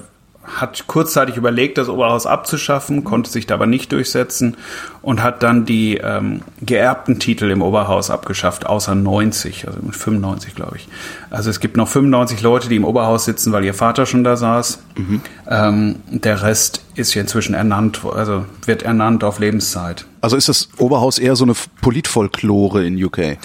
hat 0.46 0.86
kurzzeitig 0.86 1.36
überlegt, 1.36 1.78
das 1.78 1.88
Oberhaus 1.88 2.26
abzuschaffen, 2.26 3.04
konnte 3.04 3.30
sich 3.30 3.46
da 3.46 3.54
aber 3.54 3.66
nicht 3.66 3.92
durchsetzen 3.92 4.56
und 5.02 5.22
hat 5.22 5.42
dann 5.42 5.66
die 5.66 5.96
ähm, 5.96 6.42
geerbten 6.60 7.18
Titel 7.18 7.50
im 7.50 7.62
Oberhaus 7.62 8.10
abgeschafft, 8.10 8.66
außer 8.66 8.94
90, 8.94 9.66
also 9.66 9.80
95, 9.90 10.54
glaube 10.54 10.76
ich. 10.76 10.88
Also 11.30 11.50
es 11.50 11.60
gibt 11.60 11.76
noch 11.76 11.88
95 11.88 12.42
Leute, 12.42 12.68
die 12.68 12.76
im 12.76 12.84
Oberhaus 12.84 13.24
sitzen, 13.24 13.52
weil 13.52 13.64
ihr 13.64 13.74
Vater 13.74 14.06
schon 14.06 14.24
da 14.24 14.36
saß. 14.36 14.78
Mhm. 14.96 15.20
Ähm, 15.48 15.96
der 16.08 16.42
Rest 16.42 16.84
ist 16.94 17.12
hier 17.12 17.22
inzwischen 17.22 17.54
ernannt, 17.54 18.00
also 18.04 18.44
wird 18.64 18.82
ernannt 18.82 19.24
auf 19.24 19.38
Lebenszeit. 19.38 20.06
Also 20.20 20.36
ist 20.36 20.48
das 20.48 20.68
Oberhaus 20.78 21.18
eher 21.18 21.36
so 21.36 21.44
eine 21.44 21.54
Politfolklore 21.80 22.84
in 22.84 23.02
UK? 23.02 23.38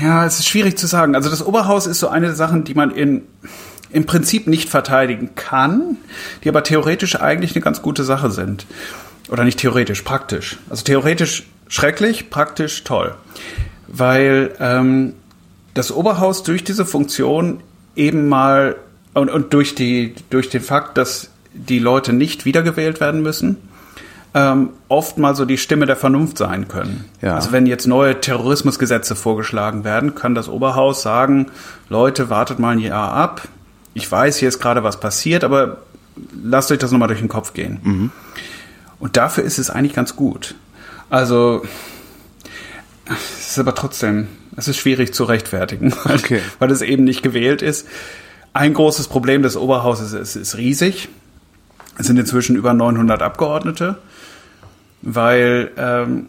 Ja, 0.00 0.24
es 0.24 0.38
ist 0.38 0.46
schwierig 0.46 0.78
zu 0.78 0.86
sagen. 0.86 1.14
Also 1.14 1.28
das 1.30 1.44
Oberhaus 1.44 1.86
ist 1.86 1.98
so 1.98 2.08
eine 2.08 2.26
der 2.26 2.36
Sachen, 2.36 2.64
die 2.64 2.74
man 2.74 2.90
in 2.90 3.22
im 3.92 4.06
Prinzip 4.06 4.46
nicht 4.46 4.68
verteidigen 4.68 5.34
kann, 5.34 5.96
die 6.44 6.48
aber 6.48 6.62
theoretisch 6.62 7.20
eigentlich 7.20 7.54
eine 7.54 7.62
ganz 7.62 7.82
gute 7.82 8.04
Sache 8.04 8.30
sind. 8.30 8.66
Oder 9.28 9.44
nicht 9.44 9.58
theoretisch, 9.58 10.02
praktisch. 10.02 10.58
Also 10.68 10.84
theoretisch 10.84 11.44
schrecklich, 11.68 12.30
praktisch 12.30 12.84
toll. 12.84 13.14
Weil 13.86 14.54
ähm, 14.60 15.14
das 15.74 15.92
Oberhaus 15.92 16.42
durch 16.42 16.64
diese 16.64 16.84
Funktion 16.84 17.60
eben 17.96 18.28
mal 18.28 18.76
und, 19.14 19.30
und 19.30 19.52
durch, 19.52 19.74
die, 19.74 20.14
durch 20.30 20.50
den 20.50 20.62
Fakt, 20.62 20.96
dass 20.96 21.30
die 21.52 21.78
Leute 21.78 22.12
nicht 22.12 22.44
wiedergewählt 22.44 23.00
werden 23.00 23.22
müssen, 23.22 23.56
ähm, 24.34 24.70
oft 24.88 25.18
mal 25.18 25.34
so 25.34 25.44
die 25.44 25.58
Stimme 25.58 25.86
der 25.86 25.96
Vernunft 25.96 26.38
sein 26.38 26.68
können. 26.68 27.04
Ja. 27.20 27.34
Also 27.34 27.50
wenn 27.50 27.66
jetzt 27.66 27.86
neue 27.86 28.20
Terrorismusgesetze 28.20 29.16
vorgeschlagen 29.16 29.82
werden, 29.82 30.14
kann 30.14 30.34
das 30.34 30.48
Oberhaus 30.48 31.02
sagen, 31.02 31.46
Leute, 31.88 32.30
wartet 32.30 32.60
mal 32.60 32.70
ein 32.70 32.78
Jahr 32.78 33.12
ab. 33.12 33.48
Ich 33.94 34.10
weiß, 34.10 34.36
hier 34.38 34.48
ist 34.48 34.60
gerade 34.60 34.82
was 34.84 35.00
passiert, 35.00 35.44
aber 35.44 35.78
lasst 36.42 36.70
euch 36.70 36.78
das 36.78 36.90
nochmal 36.92 37.08
durch 37.08 37.20
den 37.20 37.28
Kopf 37.28 37.52
gehen. 37.54 37.80
Mhm. 37.82 38.10
Und 38.98 39.16
dafür 39.16 39.44
ist 39.44 39.58
es 39.58 39.70
eigentlich 39.70 39.94
ganz 39.94 40.14
gut. 40.16 40.54
Also, 41.08 41.62
es 43.06 43.50
ist 43.50 43.58
aber 43.58 43.74
trotzdem, 43.74 44.28
es 44.56 44.68
ist 44.68 44.76
schwierig 44.76 45.12
zu 45.14 45.24
rechtfertigen, 45.24 45.92
weil, 46.04 46.16
Okay. 46.16 46.40
weil 46.58 46.70
es 46.70 46.82
eben 46.82 47.04
nicht 47.04 47.22
gewählt 47.22 47.62
ist. 47.62 47.86
Ein 48.52 48.74
großes 48.74 49.08
Problem 49.08 49.42
des 49.42 49.56
Oberhauses 49.56 50.12
ist, 50.12 50.20
es 50.20 50.36
ist 50.36 50.56
riesig. 50.56 51.08
Es 51.98 52.06
sind 52.06 52.18
inzwischen 52.18 52.56
über 52.56 52.72
900 52.72 53.22
Abgeordnete, 53.22 53.98
weil 55.02 55.70
ähm, 55.76 56.26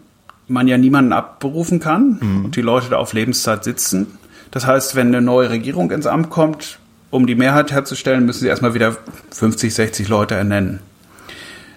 man 0.48 0.68
ja 0.68 0.78
niemanden 0.78 1.14
abberufen 1.14 1.80
kann 1.80 2.44
und 2.44 2.56
die 2.58 2.62
Leute 2.62 2.90
da 2.90 2.98
auf 2.98 3.14
Lebenszeit 3.14 3.64
sitzen. 3.64 4.08
Das 4.52 4.66
heißt, 4.68 4.96
wenn 4.96 5.08
eine 5.08 5.22
neue 5.22 5.50
Regierung 5.50 5.92
ins 5.92 6.08
Amt 6.08 6.30
kommt, 6.30 6.78
um 7.12 7.28
die 7.28 7.36
Mehrheit 7.36 7.72
herzustellen, 7.72 8.26
müssen 8.26 8.40
sie 8.40 8.48
erstmal 8.48 8.74
wieder 8.74 8.96
50, 9.32 9.74
60 9.74 10.08
Leute 10.08 10.36
ernennen. 10.36 10.80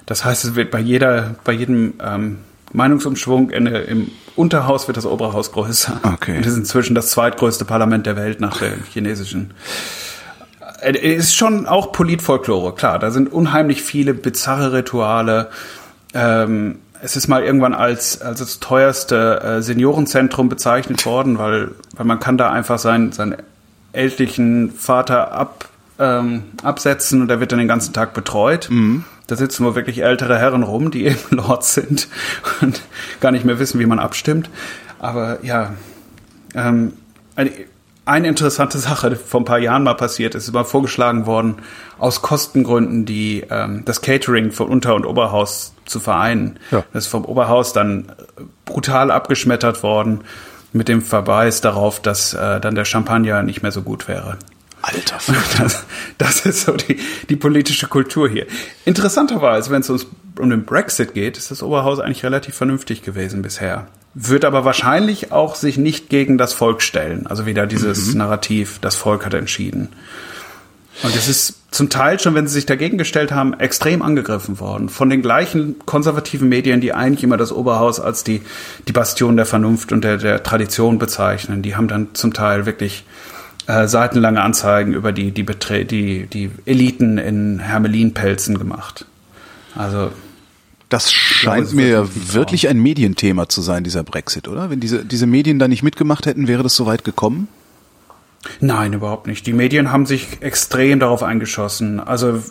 Das 0.07 0.25
heißt, 0.25 0.45
es 0.45 0.55
wird 0.55 0.71
bei 0.71 0.81
jeder, 0.81 1.35
bei 1.45 1.53
jedem 1.53 1.95
ähm, 2.03 2.39
Meinungsumschwung 2.73 3.51
in, 3.51 3.67
im 3.67 4.11
Unterhaus 4.37 4.87
wird 4.89 4.97
das 4.97 5.07
Oberhaus 5.07 5.53
größer. 5.53 6.01
Okay. 6.03 6.37
Und 6.37 6.47
es 6.47 6.53
ist 6.53 6.59
inzwischen 6.59 6.95
das 6.95 7.11
zweitgrößte 7.11 7.65
Parlament 7.65 8.07
der 8.07 8.17
Welt 8.17 8.41
nach 8.41 8.59
dem 8.59 8.83
chinesischen. 8.93 9.53
Äh, 10.81 11.15
Es 11.15 11.27
ist 11.27 11.35
schon 11.37 11.67
auch 11.67 11.93
Politfolklore, 11.93 12.75
klar. 12.75 12.99
Da 12.99 13.11
sind 13.11 13.33
unheimlich 13.33 13.83
viele 13.83 14.15
bizarre 14.15 14.73
Rituale. 14.73 15.51
Ähm, 16.13 16.79
es 17.01 17.17
ist 17.17 17.29
mal 17.29 17.43
irgendwann 17.43 17.75
als, 17.75 18.21
als 18.23 18.41
das 18.41 18.61
teuerste 18.61 19.41
äh, 19.41 19.63
Seniorenzentrum 19.63 20.49
bezeichnet 20.49 21.05
worden, 21.07 21.39
weil, 21.39 21.71
weil 21.97 22.07
man 22.07 22.19
kann 22.19 22.39
da 22.39 22.51
einfach 22.51 22.79
seinen, 22.79 23.13
seinen 23.13 23.37
ältlichen 23.95 24.73
Vater 24.73 25.33
ab, 25.33 25.69
ähm, 25.99 26.45
absetzen 26.63 27.23
und 27.23 27.29
der 27.29 27.41
wird 27.41 27.53
dann 27.53 27.59
den 27.59 27.69
ganzen 27.69 27.93
Tag 27.93 28.15
betreut. 28.15 28.69
Da 29.27 29.37
sitzen 29.37 29.63
nur 29.63 29.75
wirklich 29.75 30.03
ältere 30.03 30.39
Herren 30.39 30.63
rum, 30.63 30.91
die 30.91 31.07
eben 31.07 31.19
Lords 31.31 31.75
sind 31.75 32.09
und 32.61 32.83
gar 33.21 33.33
nicht 33.33 33.45
mehr 33.45 33.59
wissen, 33.59 33.81
wie 33.81 33.87
man 33.87 33.99
abstimmt. 33.99 34.51
Aber 34.99 35.39
ja, 35.43 35.75
ähm, 36.55 36.95
eine, 37.37 37.51
eine 38.07 38.29
interessante 38.29 38.79
Sache 38.79 39.17
vor 39.17 39.41
ein 39.41 39.45
paar 39.45 39.59
Jahren 39.59 39.83
mal 39.83 39.95
passiert 39.95 40.35
ist, 40.35 40.47
ist 40.47 40.55
mal 40.55 40.65
vorgeschlagen 40.65 41.27
worden, 41.27 41.57
aus 41.99 42.23
Kostengründen 42.23 43.05
die 43.05 43.45
ähm, 43.51 43.83
das 43.85 44.03
Catering 44.03 44.53
von 44.53 44.69
Unter- 44.69 44.95
und 44.95 45.07
Oberhaus 45.07 45.75
zu 45.87 46.01
vereinen. 46.01 46.59
Ja. 46.71 46.85
Das 46.93 47.05
ist 47.05 47.11
vom 47.11 47.25
Oberhaus 47.25 47.73
dann 47.73 48.13
brutal 48.65 49.11
abgeschmettert 49.11 49.83
worden 49.83 50.23
mit 50.75 50.89
dem 50.89 51.03
Verweis 51.03 51.61
darauf, 51.61 52.03
dass 52.03 52.35
äh, 52.35 52.61
dann 52.61 52.75
der 52.75 52.85
Champagner 52.85 53.43
nicht 53.43 53.63
mehr 53.63 53.73
so 53.73 53.83
gut 53.83 54.09
wäre. 54.09 54.37
Alter. 54.83 55.19
Das, 55.59 55.85
das 56.19 56.47
ist 56.47 56.67
so 56.67 56.73
die, 56.73 56.99
die 57.29 57.37
politische 57.37 57.87
Kultur 57.87 58.29
hier. 58.29 58.47
Interessanterweise, 58.85 59.71
wenn 59.71 59.81
es 59.81 59.89
uns 59.89 60.07
um 60.39 60.51
den 60.51 60.65
Brexit 60.65 61.15
geht, 61.15 61.39
ist 61.39 61.51
das 61.51 61.63
Oberhaus 61.63 62.01
eigentlich 62.01 62.25
relativ 62.25 62.57
vernünftig 62.57 63.03
gewesen 63.03 63.41
bisher. 63.41 63.87
Wird 64.15 64.45
aber 64.45 64.65
wahrscheinlich 64.65 65.33
auch 65.33 65.55
sich 65.55 65.79
nicht 65.79 66.09
gegen 66.09 66.39
das 66.39 66.53
Volk 66.53 66.83
stellen. 66.83 67.27
Also 67.27 67.47
wieder 67.47 67.67
dieses 67.67 68.15
Narrativ, 68.15 68.79
das 68.81 68.97
Volk 68.97 69.25
hat 69.25 69.35
entschieden. 69.35 69.89
Und 71.03 71.15
es 71.17 71.29
ist 71.29 71.55
zum 71.71 71.91
Teil 71.91 72.21
schon, 72.21 72.35
wenn 72.35 72.47
sie 72.47 72.55
sich 72.55 72.67
dagegen 72.67 72.99
gestellt 72.99 73.33
haben, 73.33 73.55
extrem 73.55 74.01
angegriffen 74.01 74.61
worden. 74.61 74.89
Von 74.89 75.11
den 75.11 75.23
gleichen 75.23 75.77
konservativen 75.87 76.49
Medien, 76.49 76.81
die 76.81 76.93
eigentlich 76.93 77.25
immer 77.25 77.37
das 77.37 77.53
Oberhaus 77.53 77.99
als 77.99 78.23
die, 78.23 78.43
die 78.87 78.93
Bastion 78.93 79.37
der 79.37 79.45
Vernunft 79.45 79.91
und 79.91 80.05
der, 80.05 80.19
der 80.19 80.43
Tradition 80.43 80.99
bezeichnen. 80.99 81.63
Die 81.63 81.75
haben 81.75 81.89
dann 81.89 82.15
zum 82.15 82.33
Teil 82.33 82.65
wirklich 82.65 83.05
äh, 83.67 83.89
seitenlange 83.89 84.41
Anzeigen 84.43 84.95
über 84.95 85.11
die, 85.13 85.33
die, 85.33 85.43
Betre 85.43 85.85
die, 85.85 86.27
die 86.27 86.51
Eliten 86.65 87.19
in 87.19 87.59
Hermelinpelzen 87.59 88.59
gemacht. 88.59 89.07
Also, 89.75 90.11
Das 90.91 91.13
scheint 91.13 91.67
es 91.67 91.73
mir 91.73 91.89
ja 91.89 92.09
wirklich 92.33 92.69
ein 92.69 92.79
Medienthema 92.79 93.49
zu 93.49 93.63
sein, 93.63 93.83
dieser 93.83 94.05
Brexit, 94.05 94.47
oder? 94.47 94.71
Wenn 94.71 94.79
diese, 94.79 95.05
diese 95.05 95.27
Medien 95.27 95.59
da 95.59 95.67
nicht 95.67 95.83
mitgemacht 95.83 96.27
hätten, 96.27 96.47
wäre 96.47 96.63
das 96.63 96.77
so 96.77 96.87
weit 96.87 97.03
gekommen? 97.03 97.49
Nein, 98.61 98.93
überhaupt 98.93 99.27
nicht. 99.27 99.47
Die 99.47 99.53
Medien 99.53 99.93
haben 99.93 100.07
sich 100.07 100.43
extrem 100.43 101.01
darauf 101.01 101.23
eingeschossen. 101.23 102.01
Also 102.01 102.43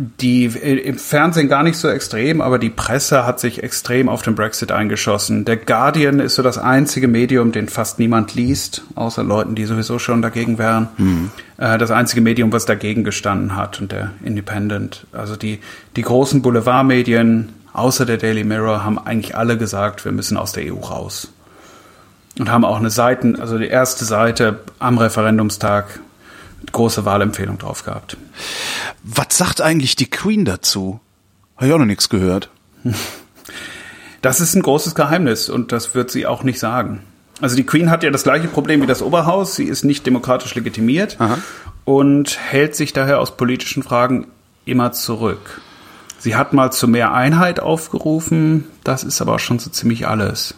die 0.00 0.46
im 0.46 0.98
Fernsehen 0.98 1.48
gar 1.48 1.62
nicht 1.62 1.76
so 1.76 1.88
extrem, 1.88 2.40
aber 2.40 2.58
die 2.58 2.70
Presse 2.70 3.26
hat 3.26 3.38
sich 3.38 3.62
extrem 3.62 4.08
auf 4.08 4.22
den 4.22 4.34
Brexit 4.34 4.72
eingeschossen. 4.72 5.44
Der 5.44 5.58
Guardian 5.58 6.20
ist 6.20 6.36
so 6.36 6.42
das 6.42 6.56
einzige 6.56 7.06
Medium, 7.06 7.52
den 7.52 7.68
fast 7.68 7.98
niemand 7.98 8.34
liest, 8.34 8.82
außer 8.94 9.22
Leuten, 9.22 9.54
die 9.54 9.66
sowieso 9.66 9.98
schon 9.98 10.22
dagegen 10.22 10.56
wären. 10.58 10.88
Äh, 11.58 11.76
das 11.76 11.90
einzige 11.90 12.22
Medium, 12.22 12.50
was 12.50 12.64
dagegen 12.64 13.04
gestanden 13.04 13.56
hat 13.56 13.80
und 13.80 13.92
der 13.92 14.12
Independent. 14.24 15.06
Also 15.12 15.36
die, 15.36 15.58
die 15.96 16.02
großen 16.02 16.40
Boulevardmedien, 16.40 17.50
außer 17.74 18.06
der 18.06 18.16
Daily 18.16 18.44
Mirror, 18.44 18.82
haben 18.84 18.98
eigentlich 18.98 19.36
alle 19.36 19.58
gesagt, 19.58 20.06
wir 20.06 20.12
müssen 20.12 20.38
aus 20.38 20.52
der 20.52 20.72
EU 20.72 20.78
raus 20.78 21.30
und 22.38 22.50
haben 22.50 22.64
auch 22.64 22.78
eine 22.78 22.90
Seiten, 22.90 23.40
also 23.40 23.58
die 23.58 23.68
erste 23.68 24.04
Seite 24.04 24.60
am 24.78 24.98
Referendumstag 24.98 26.00
große 26.72 27.04
Wahlempfehlung 27.04 27.58
drauf 27.58 27.84
gehabt. 27.84 28.16
Was 29.02 29.36
sagt 29.36 29.60
eigentlich 29.60 29.96
die 29.96 30.10
Queen 30.10 30.44
dazu? 30.44 31.00
Habe 31.56 31.66
ich 31.66 31.72
auch 31.72 31.78
noch 31.78 31.86
nichts 31.86 32.08
gehört. 32.08 32.50
Das 34.22 34.38
ist 34.40 34.54
ein 34.54 34.60
großes 34.60 34.94
Geheimnis 34.94 35.48
und 35.48 35.72
das 35.72 35.94
wird 35.94 36.10
sie 36.10 36.26
auch 36.26 36.42
nicht 36.42 36.58
sagen. 36.58 37.00
Also 37.40 37.56
die 37.56 37.64
Queen 37.64 37.90
hat 37.90 38.02
ja 38.02 38.10
das 38.10 38.22
gleiche 38.22 38.48
Problem 38.48 38.82
wie 38.82 38.86
das 38.86 39.00
Oberhaus. 39.00 39.56
Sie 39.56 39.64
ist 39.64 39.82
nicht 39.82 40.04
demokratisch 40.04 40.54
legitimiert 40.54 41.16
Aha. 41.18 41.38
und 41.86 42.38
hält 42.38 42.76
sich 42.76 42.92
daher 42.92 43.18
aus 43.18 43.38
politischen 43.38 43.82
Fragen 43.82 44.26
immer 44.66 44.92
zurück. 44.92 45.62
Sie 46.18 46.36
hat 46.36 46.52
mal 46.52 46.70
zu 46.70 46.86
mehr 46.86 47.14
Einheit 47.14 47.60
aufgerufen. 47.60 48.66
Das 48.84 49.04
ist 49.04 49.22
aber 49.22 49.36
auch 49.36 49.40
schon 49.40 49.58
so 49.58 49.70
ziemlich 49.70 50.06
alles. 50.06 50.54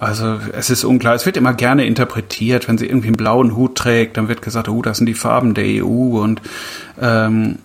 Also 0.00 0.38
es 0.52 0.70
ist 0.70 0.84
unklar. 0.84 1.14
Es 1.14 1.26
wird 1.26 1.36
immer 1.36 1.54
gerne 1.54 1.84
interpretiert, 1.86 2.68
wenn 2.68 2.78
sie 2.78 2.86
irgendwie 2.86 3.08
einen 3.08 3.16
blauen 3.16 3.56
Hut 3.56 3.76
trägt, 3.76 4.16
dann 4.16 4.28
wird 4.28 4.42
gesagt, 4.42 4.68
oh, 4.68 4.82
das 4.82 4.98
sind 4.98 5.06
die 5.06 5.14
Farben 5.14 5.54
der 5.54 5.84
EU 5.84 6.20
und 6.22 6.40
ähm, 7.00 7.58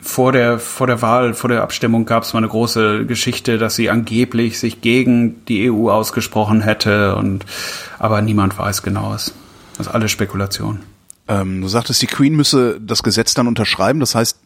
vor 0.00 0.32
der 0.32 0.58
vor 0.58 0.86
der 0.86 1.02
Wahl, 1.02 1.34
vor 1.34 1.48
der 1.48 1.62
Abstimmung 1.62 2.04
gab 2.04 2.22
es 2.22 2.32
mal 2.32 2.38
eine 2.38 2.48
große 2.48 3.06
Geschichte, 3.06 3.58
dass 3.58 3.74
sie 3.74 3.90
angeblich 3.90 4.58
sich 4.58 4.80
gegen 4.80 5.44
die 5.46 5.70
EU 5.70 5.90
ausgesprochen 5.90 6.60
hätte 6.60 7.16
und 7.16 7.44
aber 7.98 8.20
niemand 8.20 8.58
weiß 8.58 8.82
genaues. 8.82 9.34
Das 9.76 9.88
ist 9.88 9.92
alles 9.92 10.10
Spekulation. 10.10 10.80
Ähm, 11.26 11.62
du 11.62 11.68
sagtest, 11.68 12.02
die 12.02 12.06
Queen 12.06 12.34
müsse 12.34 12.78
das 12.80 13.02
Gesetz 13.02 13.34
dann 13.34 13.46
unterschreiben. 13.48 14.00
Das 14.00 14.14
heißt, 14.14 14.38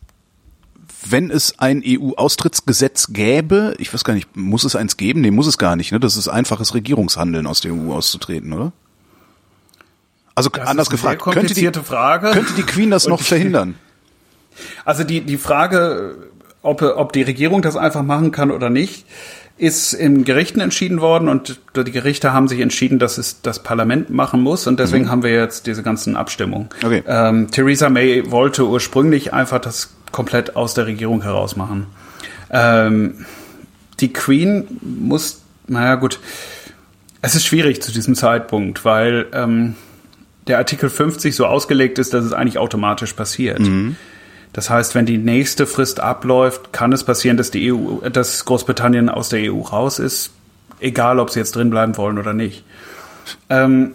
wenn 1.11 1.31
es 1.31 1.59
ein 1.59 1.83
EU-Austrittsgesetz 1.85 3.13
gäbe, 3.13 3.75
ich 3.79 3.93
weiß 3.93 4.05
gar 4.05 4.15
nicht, 4.15 4.37
muss 4.37 4.65
es 4.65 4.77
eins 4.77 4.97
geben? 4.97 5.21
Nee, 5.21 5.31
muss 5.31 5.47
es 5.47 5.59
gar 5.59 5.77
nicht. 5.77 5.93
Ne? 5.93 6.01
Das 6.01 6.17
ist 6.17 6.29
einfaches 6.29 6.75
Regierungshandeln, 6.75 7.47
aus 7.47 7.61
der 7.61 7.73
EU 7.73 7.93
auszutreten, 7.93 8.53
oder? 8.53 8.73
Also 10.35 10.51
Das 10.51 10.69
anders 10.69 10.89
gefragt, 10.89 11.23
könnte 11.23 11.53
die, 11.53 11.65
könnte 11.65 12.53
die 12.57 12.63
Queen 12.63 12.91
das 12.91 13.09
noch 13.09 13.21
verhindern? 13.21 13.75
Also 14.85 15.05
die, 15.05 15.21
die 15.21 15.37
Frage, 15.37 16.29
ob, 16.63 16.83
ob 16.83 17.13
die 17.13 17.23
Regierung 17.23 17.63
das 17.63 17.77
einfach 17.77 18.03
machen 18.03 18.31
kann 18.31 18.51
oder 18.51 18.71
nicht, 18.71 19.05
ist 19.59 19.93
in 19.93 20.25
Gerichten 20.25 20.61
entschieden 20.61 21.01
worden 21.01 21.29
und 21.29 21.61
die 21.77 21.91
Gerichte 21.91 22.33
haben 22.33 22.49
sich 22.49 22.61
entschieden, 22.61 22.99
dass 22.99 23.19
es 23.19 23.43
das 23.43 23.63
Parlament 23.63 24.09
machen 24.09 24.41
muss 24.41 24.67
und 24.67 24.79
deswegen 24.79 25.11
haben 25.11 25.23
wir 25.23 25.33
jetzt 25.33 25.67
diese 25.67 25.83
ganzen 25.83 26.17
Abstimmungen. 26.17 26.69
Okay. 26.85 27.03
Ähm, 27.07 27.51
Theresa 27.51 27.89
May 27.89 28.31
wollte 28.31 28.67
ursprünglich 28.67 29.33
einfach 29.33 29.61
das 29.61 29.95
komplett 30.13 30.57
aus 30.57 30.75
der 30.75 30.87
Regierung 30.87 31.23
heraus 31.23 31.57
machen. 31.57 31.87
Ähm, 32.51 33.27
die 34.01 34.13
Queen 34.13 34.65
muss, 34.81 35.43
naja 35.67 35.97
gut, 35.97 36.21
es 37.21 37.35
ist 37.35 37.45
schwierig 37.45 37.83
zu 37.83 37.93
diesem 37.93 38.15
Zeitpunkt, 38.15 38.85
weil 38.85 39.27
ähm, 39.33 39.75
der 40.47 40.59
Artikel 40.59 40.89
50 40.89 41.35
so 41.35 41.47
ausgelegt 41.47 41.99
ist, 41.99 42.15
dass 42.15 42.25
es 42.25 42.33
eigentlich 42.33 42.59
automatisch 42.59 43.13
passiert. 43.13 43.61
Das 44.53 44.71
heißt, 44.71 44.95
wenn 44.95 45.07
die 45.07 45.19
nächste 45.19 45.67
Frist 45.67 46.01
abläuft, 46.01 46.73
kann 46.73 46.93
es 46.93 47.05
passieren, 47.05 47.37
dass 47.37 47.51
die 47.51 47.73
EU, 47.73 48.09
dass 48.09 48.45
Großbritannien 48.45 49.09
aus 49.09 49.29
der 49.29 49.53
EU 49.53 49.61
raus 49.61 49.99
ist, 49.99 50.31
egal 50.81 51.19
ob 51.19 51.31
sie 51.31 51.39
jetzt 51.39 51.55
drin 51.55 51.71
bleiben 51.71 51.97
wollen 51.97 52.19
oder 52.19 52.33
nicht. 52.33 52.65
Ähm, 53.51 53.95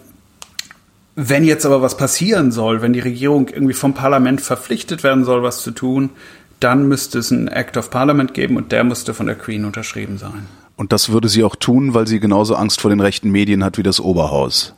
wenn 1.16 1.44
jetzt 1.44 1.64
aber 1.64 1.80
was 1.80 1.96
passieren 1.96 2.50
soll, 2.50 2.82
wenn 2.82 2.92
die 2.92 3.00
Regierung 3.00 3.48
irgendwie 3.48 3.74
vom 3.74 3.94
Parlament 3.94 4.40
verpflichtet 4.40 5.04
werden 5.04 5.24
soll, 5.24 5.42
was 5.42 5.62
zu 5.62 5.70
tun, 5.70 6.10
dann 6.60 6.88
müsste 6.88 7.18
es 7.18 7.30
einen 7.30 7.48
Act 7.48 7.76
of 7.76 7.90
Parliament 7.90 8.34
geben 8.34 8.56
und 8.56 8.72
der 8.72 8.84
müsste 8.84 9.14
von 9.14 9.26
der 9.26 9.36
Queen 9.36 9.64
unterschrieben 9.64 10.18
sein. 10.18 10.46
Und 10.76 10.92
das 10.92 11.10
würde 11.10 11.28
sie 11.28 11.44
auch 11.44 11.56
tun, 11.56 11.94
weil 11.94 12.06
sie 12.06 12.18
genauso 12.18 12.56
Angst 12.56 12.80
vor 12.80 12.90
den 12.90 13.00
rechten 13.00 13.30
Medien 13.30 13.62
hat 13.62 13.78
wie 13.78 13.82
das 13.82 14.00
Oberhaus. 14.00 14.74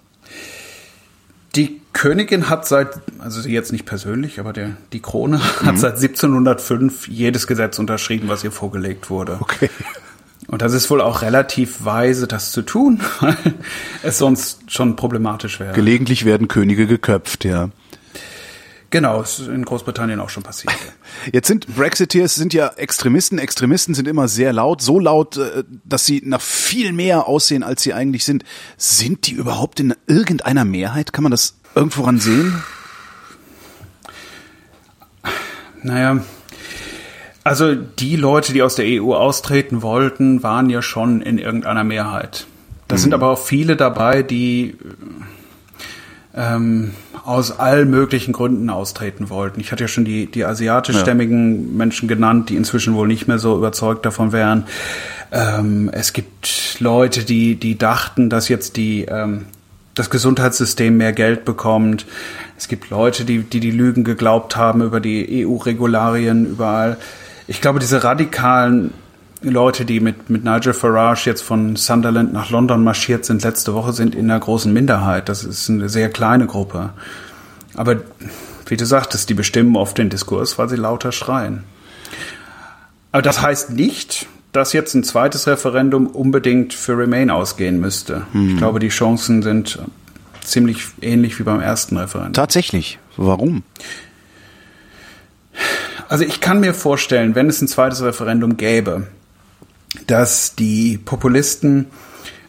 Die 1.57 1.81
Königin 1.93 2.49
hat 2.51 2.67
seit, 2.67 3.01
also 3.19 3.41
sie 3.41 3.53
jetzt 3.53 3.73
nicht 3.73 3.87
persönlich, 3.87 4.39
aber 4.39 4.53
der, 4.53 4.77
die 4.93 5.01
Krone 5.01 5.39
mhm. 5.63 5.67
hat 5.67 5.79
seit 5.79 5.95
1705 5.95 7.09
jedes 7.09 7.47
Gesetz 7.47 7.79
unterschrieben, 7.79 8.29
was 8.29 8.45
ihr 8.45 8.53
vorgelegt 8.53 9.11
wurde. 9.11 9.39
Okay. 9.41 9.71
Und 10.49 10.63
das 10.63 10.75
ist 10.75 10.91
wohl 10.91 11.01
auch 11.01 11.23
relativ 11.23 11.85
weise, 11.85 12.29
das 12.29 12.53
zu 12.53 12.63
tun, 12.63 13.01
weil 13.21 13.37
es 14.03 14.19
sonst 14.19 14.71
schon 14.71 14.95
problematisch 14.95 15.59
wäre. 15.59 15.75
Gelegentlich 15.75 16.25
werden 16.25 16.47
Könige 16.47 16.87
geköpft, 16.87 17.45
ja. 17.45 17.71
Genau, 18.91 19.23
ist 19.23 19.41
in 19.41 19.65
Großbritannien 19.65 20.21
auch 20.21 20.31
schon 20.31 20.43
passiert. 20.43 20.75
Jetzt 21.33 21.49
sind 21.49 21.67
Brexiteers 21.75 22.35
sind 22.35 22.55
ja 22.55 22.69
Extremisten. 22.77 23.39
Extremisten 23.39 23.95
sind 23.95 24.07
immer 24.07 24.29
sehr 24.29 24.53
laut, 24.53 24.81
so 24.81 25.01
laut, 25.01 25.37
äh, 25.37 25.65
dass 25.85 26.07
sie 26.07 26.23
nach 26.25 26.41
viel 26.41 26.93
mehr 26.93 27.27
aussehen, 27.27 27.63
als 27.63 27.83
sie 27.83 27.95
eigentlich 27.95 28.25
sind. 28.25 28.45
Sind 28.77 29.27
die 29.27 29.33
überhaupt 29.33 29.81
in 29.81 29.95
irgendeiner 30.07 30.65
Mehrheit? 30.65 31.13
Kann 31.13 31.25
man 31.25 31.33
das 31.33 31.57
irgendwo 31.75 32.03
ran 32.03 32.21
sehen? 32.21 32.63
Naja, 35.83 36.21
also 37.47 37.77
die 37.77 38.17
Leute, 38.17 38.53
die 38.53 38.63
aus 38.63 38.75
der 38.75 38.87
EU 38.87 39.15
austreten 39.15 39.83
wollten, 39.83 40.43
waren 40.43 40.69
ja 40.69 40.83
schon 40.83 41.23
in 41.23 41.39
irgendeiner 41.39 41.85
Mehrheit. 41.85 42.47
Da 42.89 42.97
mhm. 42.97 43.01
sind 43.01 43.15
aber 43.15 43.31
auch 43.31 43.39
viele 43.39 43.77
dabei, 43.77 44.25
die 44.25 44.77
ähm, 46.37 46.93
aus 47.25 47.59
allen 47.59 47.91
möglichen 47.91 48.33
Gründen 48.33 48.71
austreten 48.71 49.31
wollten. 49.31 49.59
Ich 49.61 49.73
hatte 49.73 49.85
ja 49.85 49.89
schon 49.89 50.05
die, 50.05 50.27
die 50.27 50.45
asiatischstämmigen 50.45 51.69
ja. 51.71 51.77
Menschen 51.77 52.09
genannt, 52.09 52.51
die 52.51 52.57
inzwischen 52.57 52.95
wohl 52.95 53.09
nicht 53.09 53.27
mehr 53.27 53.39
so 53.39 53.57
überzeugt 53.57 54.05
davon 54.05 54.33
wären. 54.33 54.67
Ähm, 55.33 55.91
es 55.93 56.13
gibt 56.13 56.77
Leute, 56.79 57.25
die, 57.25 57.57
die 57.57 57.79
dachten, 57.79 58.31
dass 58.31 58.49
jetzt 58.49 58.77
die, 58.77 59.07
ähm, 59.07 59.47
das 59.95 60.11
Gesundheitssystem 60.11 60.97
mehr 60.97 61.13
Geld 61.13 61.45
bekommt. 61.45 62.07
Es 62.59 62.69
gibt 62.69 62.91
Leute, 62.91 63.25
die, 63.25 63.39
die 63.41 63.61
die 63.61 63.71
Lügen 63.71 64.05
geglaubt 64.05 64.57
haben 64.57 64.83
über 64.83 65.01
die 65.01 65.47
EU-Regularien 65.47 66.47
überall. 66.47 66.99
Ich 67.49 67.61
glaube, 67.61 67.79
diese 67.79 68.05
radikalen 68.05 68.93
Leute, 69.43 69.85
die 69.85 70.01
mit, 70.01 70.31
mit 70.31 70.45
Nigel 70.45 70.73
Farage 70.73 71.27
jetzt 71.27 71.43
von 71.43 71.77
Sunderland 71.77 72.33
nach 72.33 72.51
London 72.51 72.83
marschiert 72.83 73.25
sind 73.25 73.43
letzte 73.43 73.75
Woche, 73.75 73.93
sind 73.93 74.15
in 74.15 74.31
einer 74.31 74.41
großen 74.41 74.73
Minderheit. 74.73 75.29
Das 75.29 75.45
ist 75.45 75.69
eine 75.69 75.89
sehr 75.89 76.09
kleine 76.09 76.47
Gruppe. 76.47 76.91
Aber 77.75 77.97
wie 78.67 78.77
du 78.77 78.87
sagtest, 78.87 79.29
die 79.29 79.35
bestimmen 79.35 79.77
oft 79.77 79.99
den 79.99 80.09
Diskurs, 80.09 80.59
weil 80.59 80.69
sie 80.69 80.77
lauter 80.77 81.13
schreien. 81.13 81.65
Aber 83.13 83.23
das 83.23 83.43
heißt 83.43 83.71
nicht, 83.71 84.27
dass 84.53 84.73
jetzt 84.73 84.95
ein 84.95 85.05
zweites 85.05 85.47
Referendum 85.47 86.07
unbedingt 86.07 86.73
für 86.73 86.97
Remain 86.97 87.31
ausgehen 87.31 87.79
müsste. 87.79 88.27
Hm. 88.33 88.51
Ich 88.51 88.57
glaube, 88.57 88.79
die 88.79 88.89
Chancen 88.89 89.43
sind 89.43 89.79
ziemlich 90.43 90.85
ähnlich 91.03 91.39
wie 91.39 91.43
beim 91.43 91.61
ersten 91.61 91.97
Referendum. 91.99 92.33
Tatsächlich. 92.33 92.99
Warum? 93.17 93.63
Also 96.09 96.25
ich 96.25 96.41
kann 96.41 96.61
mir 96.61 96.73
vorstellen, 96.73 97.35
wenn 97.35 97.49
es 97.49 97.61
ein 97.61 97.69
zweites 97.69 98.03
Referendum 98.03 98.57
gäbe, 98.57 99.09
dass 100.07 100.55
die 100.55 100.99
Populisten, 100.99 101.87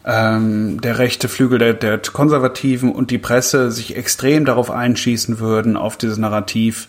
ähm, 0.04 0.80
der 0.80 0.98
rechte 0.98 1.28
Flügel 1.28 1.58
der, 1.58 1.74
der 1.74 1.98
Konservativen 1.98 2.92
und 2.92 3.10
die 3.10 3.18
Presse 3.18 3.70
sich 3.70 3.96
extrem 3.96 4.44
darauf 4.44 4.70
einschießen 4.70 5.38
würden, 5.38 5.76
auf 5.76 5.96
dieses 5.96 6.18
Narrativ, 6.18 6.88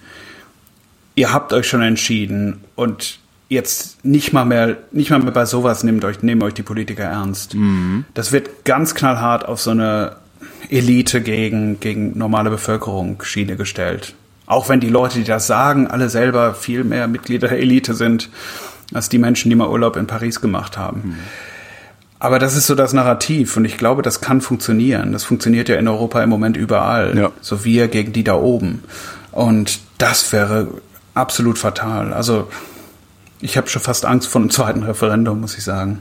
ihr 1.16 1.34
habt 1.34 1.52
euch 1.52 1.68
schon 1.68 1.82
entschieden 1.82 2.64
und 2.76 3.20
jetzt 3.50 4.06
nicht 4.06 4.32
mal 4.32 4.46
mehr, 4.46 4.78
nicht 4.92 5.10
mal 5.10 5.20
mehr 5.20 5.32
bei 5.32 5.46
sowas 5.46 5.84
nehmt 5.84 6.06
euch, 6.06 6.22
nehmen 6.22 6.44
euch 6.44 6.54
die 6.54 6.64
Politiker 6.64 7.04
ernst. 7.04 7.56
Mhm. 7.56 8.06
Das 8.14 8.32
wird 8.32 8.64
ganz 8.64 8.96
knallhart 8.96 9.46
auf 9.46 9.60
so 9.60 9.72
eine 9.72 10.16
Elite 10.70 11.22
gegen, 11.22 11.80
gegen 11.80 12.18
normale 12.18 12.50
Bevölkerung 12.52 13.22
Schiene 13.24 13.58
gestellt. 13.58 14.14
Auch 14.46 14.70
wenn 14.70 14.80
die 14.80 14.90
Leute, 14.90 15.18
die 15.20 15.26
das 15.26 15.46
sagen, 15.46 15.88
alle 15.88 16.10
selber 16.10 16.54
viel 16.54 16.84
mehr 16.84 17.08
Mitglieder 17.08 17.50
der 17.50 17.60
Elite 17.60 17.94
sind 17.94 18.30
als 18.94 19.10
die 19.10 19.18
Menschen, 19.18 19.50
die 19.50 19.56
mal 19.56 19.70
Urlaub 19.70 19.96
in 19.96 20.08
Paris 20.08 20.42
gemacht 20.42 20.78
haben. 20.78 21.02
Mhm. 21.10 21.16
Aber 22.20 22.38
das 22.38 22.56
ist 22.58 22.68
so 22.68 22.76
das 22.76 22.92
Narrativ 22.92 23.56
und 23.56 23.64
ich 23.64 23.78
glaube, 23.78 24.02
das 24.02 24.20
kann 24.20 24.42
funktionieren. 24.42 25.14
Das 25.14 25.24
funktioniert 25.24 25.70
ja 25.70 25.78
in 25.78 25.88
Europa 25.88 26.22
im 26.22 26.30
Moment 26.30 26.58
überall. 26.58 27.18
Ja. 27.18 27.32
So 27.40 27.64
wir 27.64 27.88
gegen 27.88 28.12
die 28.12 28.26
da 28.26 28.36
oben. 28.36 28.84
Und 29.32 29.80
das 29.98 30.34
wäre 30.34 30.68
absolut 31.14 31.58
fatal. 31.58 32.14
Also 32.14 32.50
ich 33.40 33.56
habe 33.56 33.70
schon 33.70 33.82
fast 33.82 34.06
Angst 34.06 34.28
vor 34.28 34.42
einem 34.42 34.50
zweiten 34.50 34.84
Referendum, 34.84 35.40
muss 35.40 35.58
ich 35.58 35.64
sagen. 35.64 36.00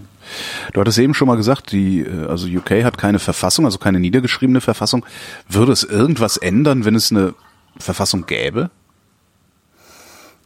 Du 0.73 0.81
hattest 0.81 0.99
eben 0.99 1.15
schon 1.15 1.29
mal 1.29 1.37
gesagt, 1.37 1.73
die, 1.73 2.01
äh, 2.01 2.27
also 2.27 2.49
UK 2.49 2.85
hat 2.85 2.99
keine 2.99 3.19
Verfassung, 3.19 3.65
also 3.65 3.79
keine 3.79 4.01
niedergeschriebene 4.01 4.61
Verfassung. 4.61 5.07
Würde 5.49 5.73
es 5.73 5.85
irgendwas 5.85 6.37
ändern, 6.37 6.85
wenn 6.85 6.97
es 6.97 7.11
eine 7.13 7.35
Verfassung 7.79 8.27
gäbe? 8.27 8.71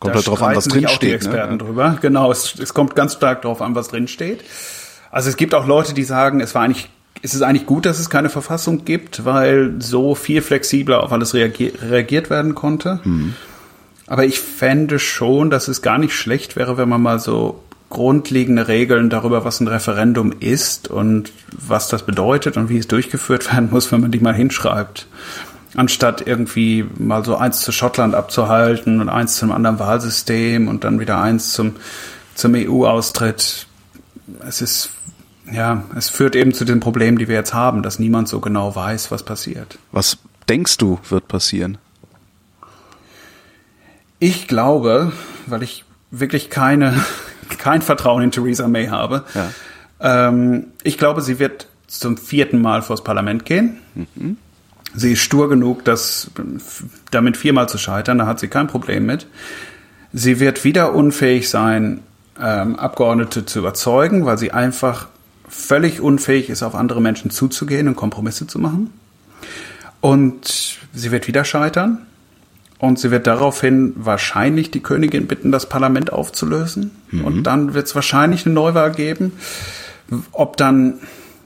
Kommt 0.03 0.15
da 0.15 0.19
halt 0.19 0.29
drauf 0.29 0.43
an, 0.43 0.57
was 0.57 0.69
drin 0.69 0.89
steht. 0.89 1.03
Die 1.03 1.07
ne? 1.07 1.15
Experten 1.15 1.53
ne? 1.53 1.59
drüber. 1.59 1.99
Genau, 2.01 2.31
es, 2.31 2.59
es 2.59 2.75
kommt 2.75 2.95
ganz 2.95 3.15
stark 3.15 3.43
darauf 3.43 3.63
an, 3.63 3.75
was 3.75 3.89
drin 3.89 4.09
steht. 4.09 4.45
Also 5.11 5.29
es 5.29 5.37
gibt 5.37 5.55
auch 5.55 5.67
Leute, 5.67 5.95
die 5.95 6.05
sagen, 6.05 6.41
es 6.41 6.55
war 6.55 6.63
eigentlich 6.63 6.89
ist 7.21 7.35
es 7.35 7.43
eigentlich 7.43 7.67
gut, 7.67 7.87
dass 7.87 8.01
es 8.01 8.11
keine 8.11 8.31
Verfassung 8.31 8.85
gibt, 8.85 9.25
weil 9.25 9.77
so 9.79 10.17
viel 10.17 10.43
flexibler 10.43 11.05
auf 11.05 11.13
alles 11.13 11.35
reagier 11.35 11.71
reagiert 11.81 12.31
werden 12.31 12.57
konnte. 12.57 13.01
Mhm. 13.05 13.35
Aber 14.09 14.25
ich 14.25 14.41
fände 14.41 14.99
schon, 14.99 15.49
dass 15.49 15.69
es 15.69 15.83
gar 15.83 15.99
nicht 15.99 16.15
schlecht 16.15 16.57
wäre, 16.57 16.77
wenn 16.79 16.89
man 16.89 17.01
mal 17.01 17.21
so 17.21 17.63
grundlegende 17.91 18.67
Regeln 18.67 19.09
darüber, 19.09 19.45
was 19.45 19.61
ein 19.61 19.69
Referendum 19.69 20.33
ist 20.41 20.89
und 20.89 21.31
was 21.53 21.89
das 21.89 22.05
bedeutet 22.05 22.57
und 22.57 22.69
wie 22.69 22.79
es 22.79 22.89
durchgeführt 22.89 23.53
werden 23.53 23.69
muss, 23.71 23.93
wenn 23.93 24.01
man 24.01 24.11
die 24.11 24.21
mal 24.21 24.35
hinschreibt 24.35 25.07
anstatt 25.75 26.27
irgendwie 26.27 26.85
mal 26.99 27.25
so 27.25 27.37
eins 27.37 27.61
zu 27.61 27.73
Schottland 27.73 28.15
abzuhalten 28.15 29.01
und 29.01 29.09
eins 29.09 29.37
zum 29.37 29.53
anderen 29.53 29.79
Wahlsystem 29.79 30.69
und 30.69 30.85
dann 30.85 31.01
wieder 31.01 31.21
eins 31.21 31.53
zum, 31.53 31.77
zum 32.35 32.55
EU-Austritt. 32.55 33.67
Es 34.47 34.61
ist, 34.61 34.91
ja, 35.51 35.85
es 35.97 36.09
führt 36.09 36.37
eben 36.37 36.53
zu 36.53 36.65
den 36.65 36.81
Problemen, 36.81 37.19
die 37.19 37.29
wir 37.29 37.35
jetzt 37.35 37.55
haben, 37.55 37.83
dass 37.83 37.99
niemand 37.99 38.29
so 38.29 38.41
genau 38.41 38.75
weiß, 38.75 39.11
was 39.11 39.23
passiert. 39.23 39.79
Was 39.93 40.19
denkst 40.49 40.79
du, 40.79 40.99
wird 41.09 41.29
passieren? 41.29 41.79
Ich 44.19 44.47
glaube, 44.47 45.13
weil 45.47 45.63
ich 45.63 45.85
wirklich 46.11 46.51
keine, 46.51 47.03
kein 47.59 47.83
Vertrauen 47.83 48.23
in 48.23 48.31
Theresa 48.31 48.69
May 48.69 48.89
habe, 48.89 49.25
ja. 49.35 50.29
ähm, 50.29 50.67
ich 50.83 50.99
glaube, 50.99 51.23
sie 51.23 51.39
wird 51.39 51.67
zum 51.87 52.17
vierten 52.17 52.61
Mal 52.61 52.83
vors 52.83 53.05
Parlament 53.05 53.45
gehen. 53.45 53.79
Mhm 53.95 54.37
Sie 54.95 55.13
ist 55.13 55.21
stur 55.21 55.49
genug, 55.49 55.85
das 55.85 56.31
damit 57.11 57.37
viermal 57.37 57.69
zu 57.69 57.79
scheitern, 57.79 58.19
da 58.19 58.27
hat 58.27 58.41
sie 58.41 58.49
kein 58.49 58.67
Problem 58.67 59.07
mit. 59.07 59.27
Sie 60.13 60.41
wird 60.41 60.65
wieder 60.65 60.95
unfähig 60.95 61.49
sein, 61.49 62.01
ähm, 62.41 62.77
Abgeordnete 62.77 63.47
zu 63.47 63.61
überzeugen, 63.61 64.27
weil 64.27 64.39
sie 64.39 64.53
einfach 64.53 65.09
völlig 65.49 66.01
unfähig 66.01 66.51
ist, 66.51 66.63
auf 66.63 66.75
andere 66.75 67.01
Menschen 67.01 67.31
zuzugehen 67.31 67.89
und 67.89 67.97
Kompromisse 67.97 68.47
zu 68.47 68.59
machen. 68.59 68.91
Und 70.01 70.79
sie 70.93 71.11
wird 71.11 71.29
wieder 71.29 71.45
scheitern. 71.45 72.07
Und 72.79 72.99
sie 72.99 73.13
wird 73.13 73.29
daraufhin 73.29 73.93
wahrscheinlich 73.95 74.73
die 74.73 74.81
Königin 74.81 75.29
bitten, 75.29 75.53
das 75.53 75.69
Parlament 75.69 76.13
aufzulösen. 76.13 76.91
Mhm. 77.13 77.25
Und 77.25 77.43
dann 77.45 77.75
wird 77.75 77.87
es 77.87 77.95
wahrscheinlich 77.95 78.45
eine 78.45 78.57
Neuwahl 78.57 78.91
geben. 78.91 79.33
Ob 80.33 80.57
dann 80.57 80.95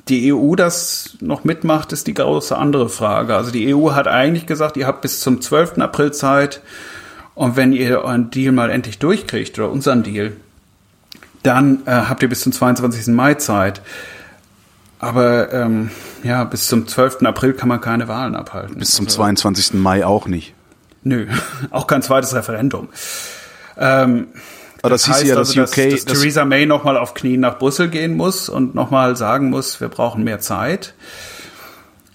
die 0.08 0.32
EU 0.32 0.54
das 0.54 1.16
noch 1.20 1.44
mitmacht, 1.44 1.92
ist 1.92 2.06
die 2.06 2.14
große 2.14 2.56
andere 2.56 2.88
Frage. 2.88 3.34
Also 3.34 3.50
die 3.50 3.74
EU 3.74 3.92
hat 3.92 4.06
eigentlich 4.06 4.46
gesagt, 4.46 4.76
ihr 4.76 4.86
habt 4.86 5.00
bis 5.00 5.20
zum 5.20 5.40
12. 5.40 5.78
April 5.78 6.12
Zeit 6.12 6.60
und 7.34 7.56
wenn 7.56 7.72
ihr 7.72 8.00
euren 8.00 8.30
Deal 8.30 8.52
mal 8.52 8.70
endlich 8.70 8.98
durchkriegt 8.98 9.58
oder 9.58 9.70
unseren 9.70 10.02
Deal, 10.02 10.32
dann 11.42 11.82
äh, 11.86 11.90
habt 11.90 12.22
ihr 12.22 12.28
bis 12.28 12.40
zum 12.40 12.52
22. 12.52 13.08
Mai 13.08 13.34
Zeit. 13.34 13.82
Aber 14.98 15.52
ähm, 15.52 15.90
ja, 16.22 16.44
bis 16.44 16.68
zum 16.68 16.86
12. 16.86 17.22
April 17.22 17.52
kann 17.52 17.68
man 17.68 17.80
keine 17.80 18.08
Wahlen 18.08 18.34
abhalten. 18.34 18.78
Bis 18.78 18.92
zum 18.92 19.06
also, 19.06 19.16
22. 19.16 19.74
Mai 19.74 20.04
auch 20.06 20.26
nicht. 20.26 20.54
Nö, 21.02 21.26
auch 21.70 21.86
kein 21.86 22.02
zweites 22.02 22.34
Referendum. 22.34 22.88
Ähm, 23.78 24.28
aber 24.82 24.90
das, 24.90 25.04
das 25.04 25.14
heißt 25.14 25.26
ja, 25.26 25.34
dass 25.34 25.56
also, 25.56 25.62
UK, 25.62 25.90
dass, 25.90 26.04
dass 26.04 26.20
Theresa 26.20 26.44
May 26.44 26.66
nochmal 26.66 26.96
auf 26.96 27.14
Knien 27.14 27.40
nach 27.40 27.58
Brüssel 27.58 27.88
gehen 27.88 28.16
muss 28.16 28.48
und 28.48 28.74
nochmal 28.74 29.16
sagen 29.16 29.50
muss, 29.50 29.80
wir 29.80 29.88
brauchen 29.88 30.24
mehr 30.24 30.40
Zeit. 30.40 30.94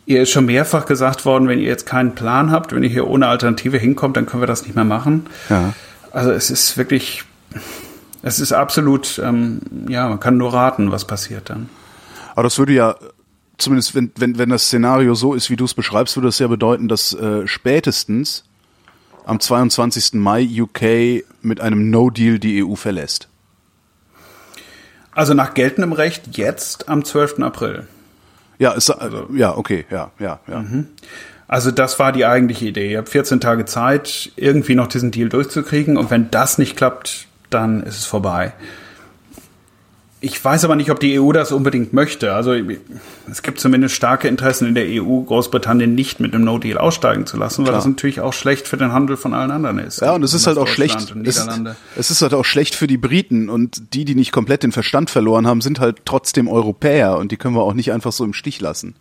Ihr 0.06 0.24
ist 0.24 0.32
schon 0.32 0.46
mehrfach 0.46 0.86
gesagt 0.86 1.26
worden, 1.26 1.48
wenn 1.48 1.60
ihr 1.60 1.68
jetzt 1.68 1.86
keinen 1.86 2.16
Plan 2.16 2.52
habt, 2.52 2.74
wenn 2.74 2.84
ihr 2.84 2.90
hier 2.90 3.08
ohne 3.08 3.28
Alternative 3.28 3.78
hinkommt, 3.78 4.18
dann 4.18 4.26
können 4.26 4.42
wir 4.42 4.48
das 4.48 4.64
nicht 4.64 4.76
mehr 4.76 4.84
machen. 4.84 5.28
Ja. 5.50 5.74
Also 6.12 6.32
es 6.32 6.50
ist 6.50 6.78
wirklich, 6.78 7.24
es 8.22 8.40
ist 8.40 8.52
absolut, 8.52 9.20
ähm, 9.24 9.62
ja, 9.88 10.10
man 10.10 10.20
kann 10.20 10.38
nur 10.38 10.54
raten, 10.54 10.92
was 10.92 11.06
passiert 11.06 11.50
dann. 11.50 11.70
Aber 12.34 12.44
das 12.44 12.58
würde 12.58 12.74
ja 12.74 12.96
zumindest 13.62 13.96
wenn, 13.96 14.12
wenn, 14.18 14.38
wenn 14.38 14.50
das 14.50 14.66
Szenario 14.66 15.16
so 15.16 15.34
ist, 15.34 15.50
wie 15.50 15.56
du 15.56 15.66
es 15.66 15.74
beschreibst, 15.74 16.18
würde 16.18 16.28
das 16.28 16.40
ja 16.40 16.48
bedeuten, 16.48 16.88
dass 16.88 17.14
äh, 17.14 17.48
spätestens 17.48 18.44
am 19.26 19.40
22. 19.40 20.14
Mai 20.14 20.48
UK 20.60 21.24
mit 21.42 21.62
einem 21.62 21.90
No-Deal 21.90 22.40
die 22.40 22.64
EU 22.64 22.76
verlässt. 22.76 23.28
Also 25.14 25.34
nach 25.34 25.54
geltendem 25.54 25.94
Recht 25.94 26.38
jetzt 26.38 26.90
am 26.90 27.04
12. 27.04 27.40
April. 27.40 27.88
Ja, 28.60 28.72
ist, 28.72 28.90
also, 28.90 29.28
ja, 29.34 29.58
okay, 29.58 29.86
ja, 29.90 30.12
ja, 30.20 30.40
ja. 30.48 30.60
Mhm. 30.60 30.88
Also 31.48 31.72
das 31.72 32.00
war 32.00 32.14
die 32.14 32.26
eigentliche 32.26 32.68
Idee. 32.68 32.92
Ihr 32.92 33.00
habt 33.00 33.10
14 33.10 33.42
Tage 33.42 33.66
Zeit, 33.66 34.32
irgendwie 34.38 34.76
noch 34.76 34.88
diesen 34.88 35.12
Deal 35.12 35.28
durchzukriegen. 35.28 35.98
Und 35.98 36.10
wenn 36.10 36.32
das 36.32 36.58
nicht 36.58 36.78
klappt, 36.78 37.28
dann 37.50 37.84
ist 37.84 37.98
es 37.98 38.06
vorbei. 38.06 38.54
Ich 40.24 40.44
weiß 40.44 40.66
aber 40.66 40.76
nicht, 40.76 40.92
ob 40.92 41.00
die 41.00 41.20
EU 41.20 41.32
das 41.32 41.52
unbedingt 41.52 41.94
möchte. 41.94 42.36
Also 42.36 42.54
es 43.30 43.42
gibt 43.42 43.60
zumindest 43.60 43.96
starke 43.96 44.28
Interessen 44.28 44.68
in 44.68 44.76
der 44.76 44.86
EU, 44.86 45.22
Großbritannien 45.22 45.96
nicht 45.96 46.20
mit 46.20 46.36
einem 46.36 46.44
No-Deal 46.44 46.78
aussteigen 46.78 47.26
zu 47.26 47.38
lassen, 47.38 47.64
weil 47.64 47.72
Klar. 47.72 47.78
das 47.78 47.88
natürlich 47.88 48.22
auch 48.22 48.32
schlecht 48.32 48.68
für 48.68 48.78
den 48.78 48.94
Handel 48.94 49.18
von 49.18 49.34
allen 49.34 49.50
anderen 49.50 49.80
ist. 49.80 50.00
Ja, 50.00 50.14
und 50.14 50.22
es 50.22 50.36
ist 50.36 50.46
halt 50.46 50.60
auch 50.60 50.68
schlecht. 50.68 51.16
Es, 51.24 51.48
es, 51.96 52.12
ist 52.12 52.22
halt 52.22 52.36
auch 52.36 52.46
schlecht 52.46 52.76
für 52.76 52.86
die 52.86 52.98
Briten 52.98 53.50
und 53.50 53.96
die, 53.96 54.06
die 54.06 54.14
nicht 54.14 54.32
komplett 54.32 54.62
den 54.62 54.72
Verstand 54.72 55.10
verloren 55.10 55.48
haben, 55.48 55.60
sind 55.60 55.80
halt 55.80 56.02
trotzdem 56.06 56.48
Europäer 56.48 57.18
und 57.18 57.32
die 57.32 57.38
können 57.38 57.56
wir 57.56 57.64
auch 57.64 57.74
nicht 57.74 57.92
einfach 57.92 58.12
so 58.12 58.24
im 58.24 58.34
Stich 58.34 58.62
lassen. 58.62 58.94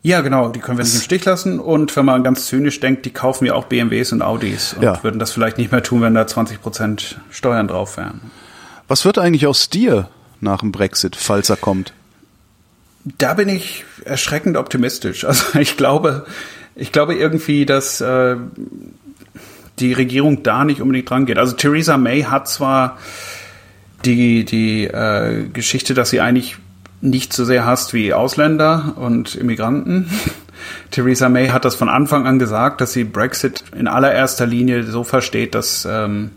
Ja, 0.00 0.22
genau, 0.22 0.48
die 0.48 0.60
können 0.60 0.78
wir 0.78 0.84
nicht 0.84 0.94
im 0.94 1.00
Stich 1.02 1.26
lassen. 1.26 1.58
Und 1.60 1.94
wenn 1.94 2.06
man 2.06 2.24
ganz 2.24 2.46
zynisch 2.46 2.80
denkt, 2.80 3.04
die 3.04 3.10
kaufen 3.10 3.44
ja 3.44 3.52
auch 3.52 3.64
BMWs 3.64 4.12
und 4.12 4.22
Audis 4.22 4.72
und 4.72 4.82
ja. 4.82 5.02
würden 5.02 5.18
das 5.18 5.32
vielleicht 5.32 5.58
nicht 5.58 5.72
mehr 5.72 5.82
tun, 5.82 6.00
wenn 6.00 6.14
da 6.14 6.26
20 6.26 6.62
Prozent 6.62 7.20
Steuern 7.30 7.68
drauf 7.68 7.98
wären. 7.98 8.20
Was 8.88 9.04
wird 9.04 9.18
eigentlich 9.18 9.46
aus 9.46 9.70
dir 9.70 10.08
nach 10.40 10.60
dem 10.60 10.72
Brexit, 10.72 11.16
falls 11.16 11.50
er 11.50 11.56
kommt? 11.56 11.92
Da 13.04 13.34
bin 13.34 13.48
ich 13.48 13.84
erschreckend 14.04 14.56
optimistisch. 14.56 15.24
Also 15.28 15.58
ich 15.58 15.76
glaube, 15.76 16.26
ich 16.74 16.92
glaube 16.92 17.14
irgendwie, 17.14 17.66
dass 17.66 18.00
äh, 18.00 18.36
die 19.78 19.92
Regierung 19.92 20.42
da 20.42 20.64
nicht 20.64 20.80
unbedingt 20.80 21.10
dran 21.10 21.26
geht. 21.26 21.38
Also 21.38 21.54
Theresa 21.54 21.96
May 21.96 22.22
hat 22.22 22.48
zwar 22.48 22.98
die, 24.04 24.44
die 24.44 24.84
äh, 24.84 25.48
Geschichte, 25.52 25.94
dass 25.94 26.10
sie 26.10 26.20
eigentlich 26.20 26.56
nicht 27.00 27.32
so 27.32 27.44
sehr 27.44 27.66
hasst 27.66 27.92
wie 27.92 28.12
Ausländer 28.14 28.94
und 28.96 29.34
Immigranten. 29.34 30.10
Theresa 30.90 31.28
May 31.28 31.48
hat 31.48 31.64
das 31.64 31.74
von 31.74 31.88
Anfang 31.88 32.26
an 32.26 32.38
gesagt, 32.38 32.80
dass 32.80 32.92
sie 32.92 33.04
Brexit 33.04 33.64
in 33.76 33.86
allererster 33.86 34.46
Linie 34.46 34.84
so 34.84 35.04
versteht, 35.04 35.54
dass, 35.54 35.86
ähm, 35.90 36.30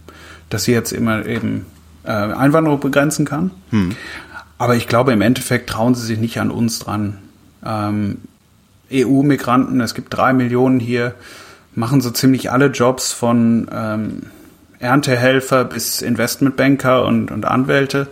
dass 0.49 0.65
sie 0.65 0.73
jetzt 0.73 0.91
immer 0.91 1.25
eben 1.25 1.65
Einwanderung 2.11 2.79
begrenzen 2.79 3.25
kann. 3.25 3.51
Hm. 3.71 3.95
Aber 4.57 4.75
ich 4.75 4.87
glaube, 4.87 5.13
im 5.13 5.21
Endeffekt 5.21 5.69
trauen 5.69 5.95
sie 5.95 6.05
sich 6.05 6.19
nicht 6.19 6.39
an 6.39 6.51
uns 6.51 6.79
dran. 6.79 7.17
Ähm, 7.65 8.19
EU-Migranten, 8.91 9.81
es 9.81 9.93
gibt 9.93 10.13
drei 10.15 10.33
Millionen 10.33 10.79
hier, 10.79 11.13
machen 11.75 12.01
so 12.01 12.09
ziemlich 12.09 12.51
alle 12.51 12.67
Jobs 12.67 13.11
von 13.11 13.67
ähm, 13.71 14.23
Erntehelfer 14.79 15.65
bis 15.65 16.01
Investmentbanker 16.01 17.05
und, 17.05 17.31
und 17.31 17.45
Anwälte 17.45 18.07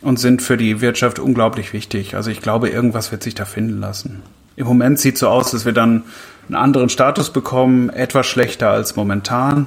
und 0.00 0.18
sind 0.18 0.42
für 0.42 0.56
die 0.56 0.80
Wirtschaft 0.80 1.18
unglaublich 1.18 1.72
wichtig. 1.72 2.14
Also 2.14 2.30
ich 2.30 2.40
glaube, 2.40 2.68
irgendwas 2.68 3.10
wird 3.10 3.22
sich 3.22 3.34
da 3.34 3.44
finden 3.44 3.80
lassen. 3.80 4.22
Im 4.56 4.66
Moment 4.66 4.98
sieht 4.98 5.18
so 5.18 5.28
aus, 5.28 5.50
dass 5.50 5.64
wir 5.64 5.72
dann 5.72 6.04
einen 6.48 6.56
anderen 6.56 6.88
Status 6.88 7.30
bekommen, 7.30 7.90
etwas 7.90 8.26
schlechter 8.26 8.70
als 8.70 8.96
momentan. 8.96 9.66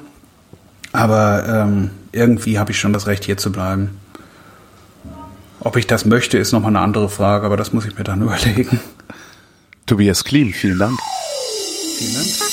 Aber 0.94 1.46
ähm, 1.48 1.92
irgendwie 2.12 2.60
habe 2.60 2.72
ich 2.72 2.80
schon 2.80 2.94
das 2.94 3.08
Recht, 3.08 3.24
hier 3.24 3.38
zu 3.38 3.52
bleiben. 3.52 4.00
Ob 5.60 5.78
ich 5.78 5.88
das 5.88 6.06
möchte, 6.06 6.38
ist 6.38 6.52
nochmal 6.52 6.72
eine 6.72 6.80
andere 6.80 7.08
Frage, 7.08 7.46
aber 7.46 7.56
das 7.56 7.72
muss 7.72 7.86
ich 7.86 7.98
mir 7.98 8.04
dann 8.04 8.22
überlegen. 8.24 8.80
Tobias 9.86 10.24
Klim, 10.24 10.54
vielen 10.54 10.80
Dank. 10.80 10.98
Vielen 11.98 12.14
Dank. 12.16 12.51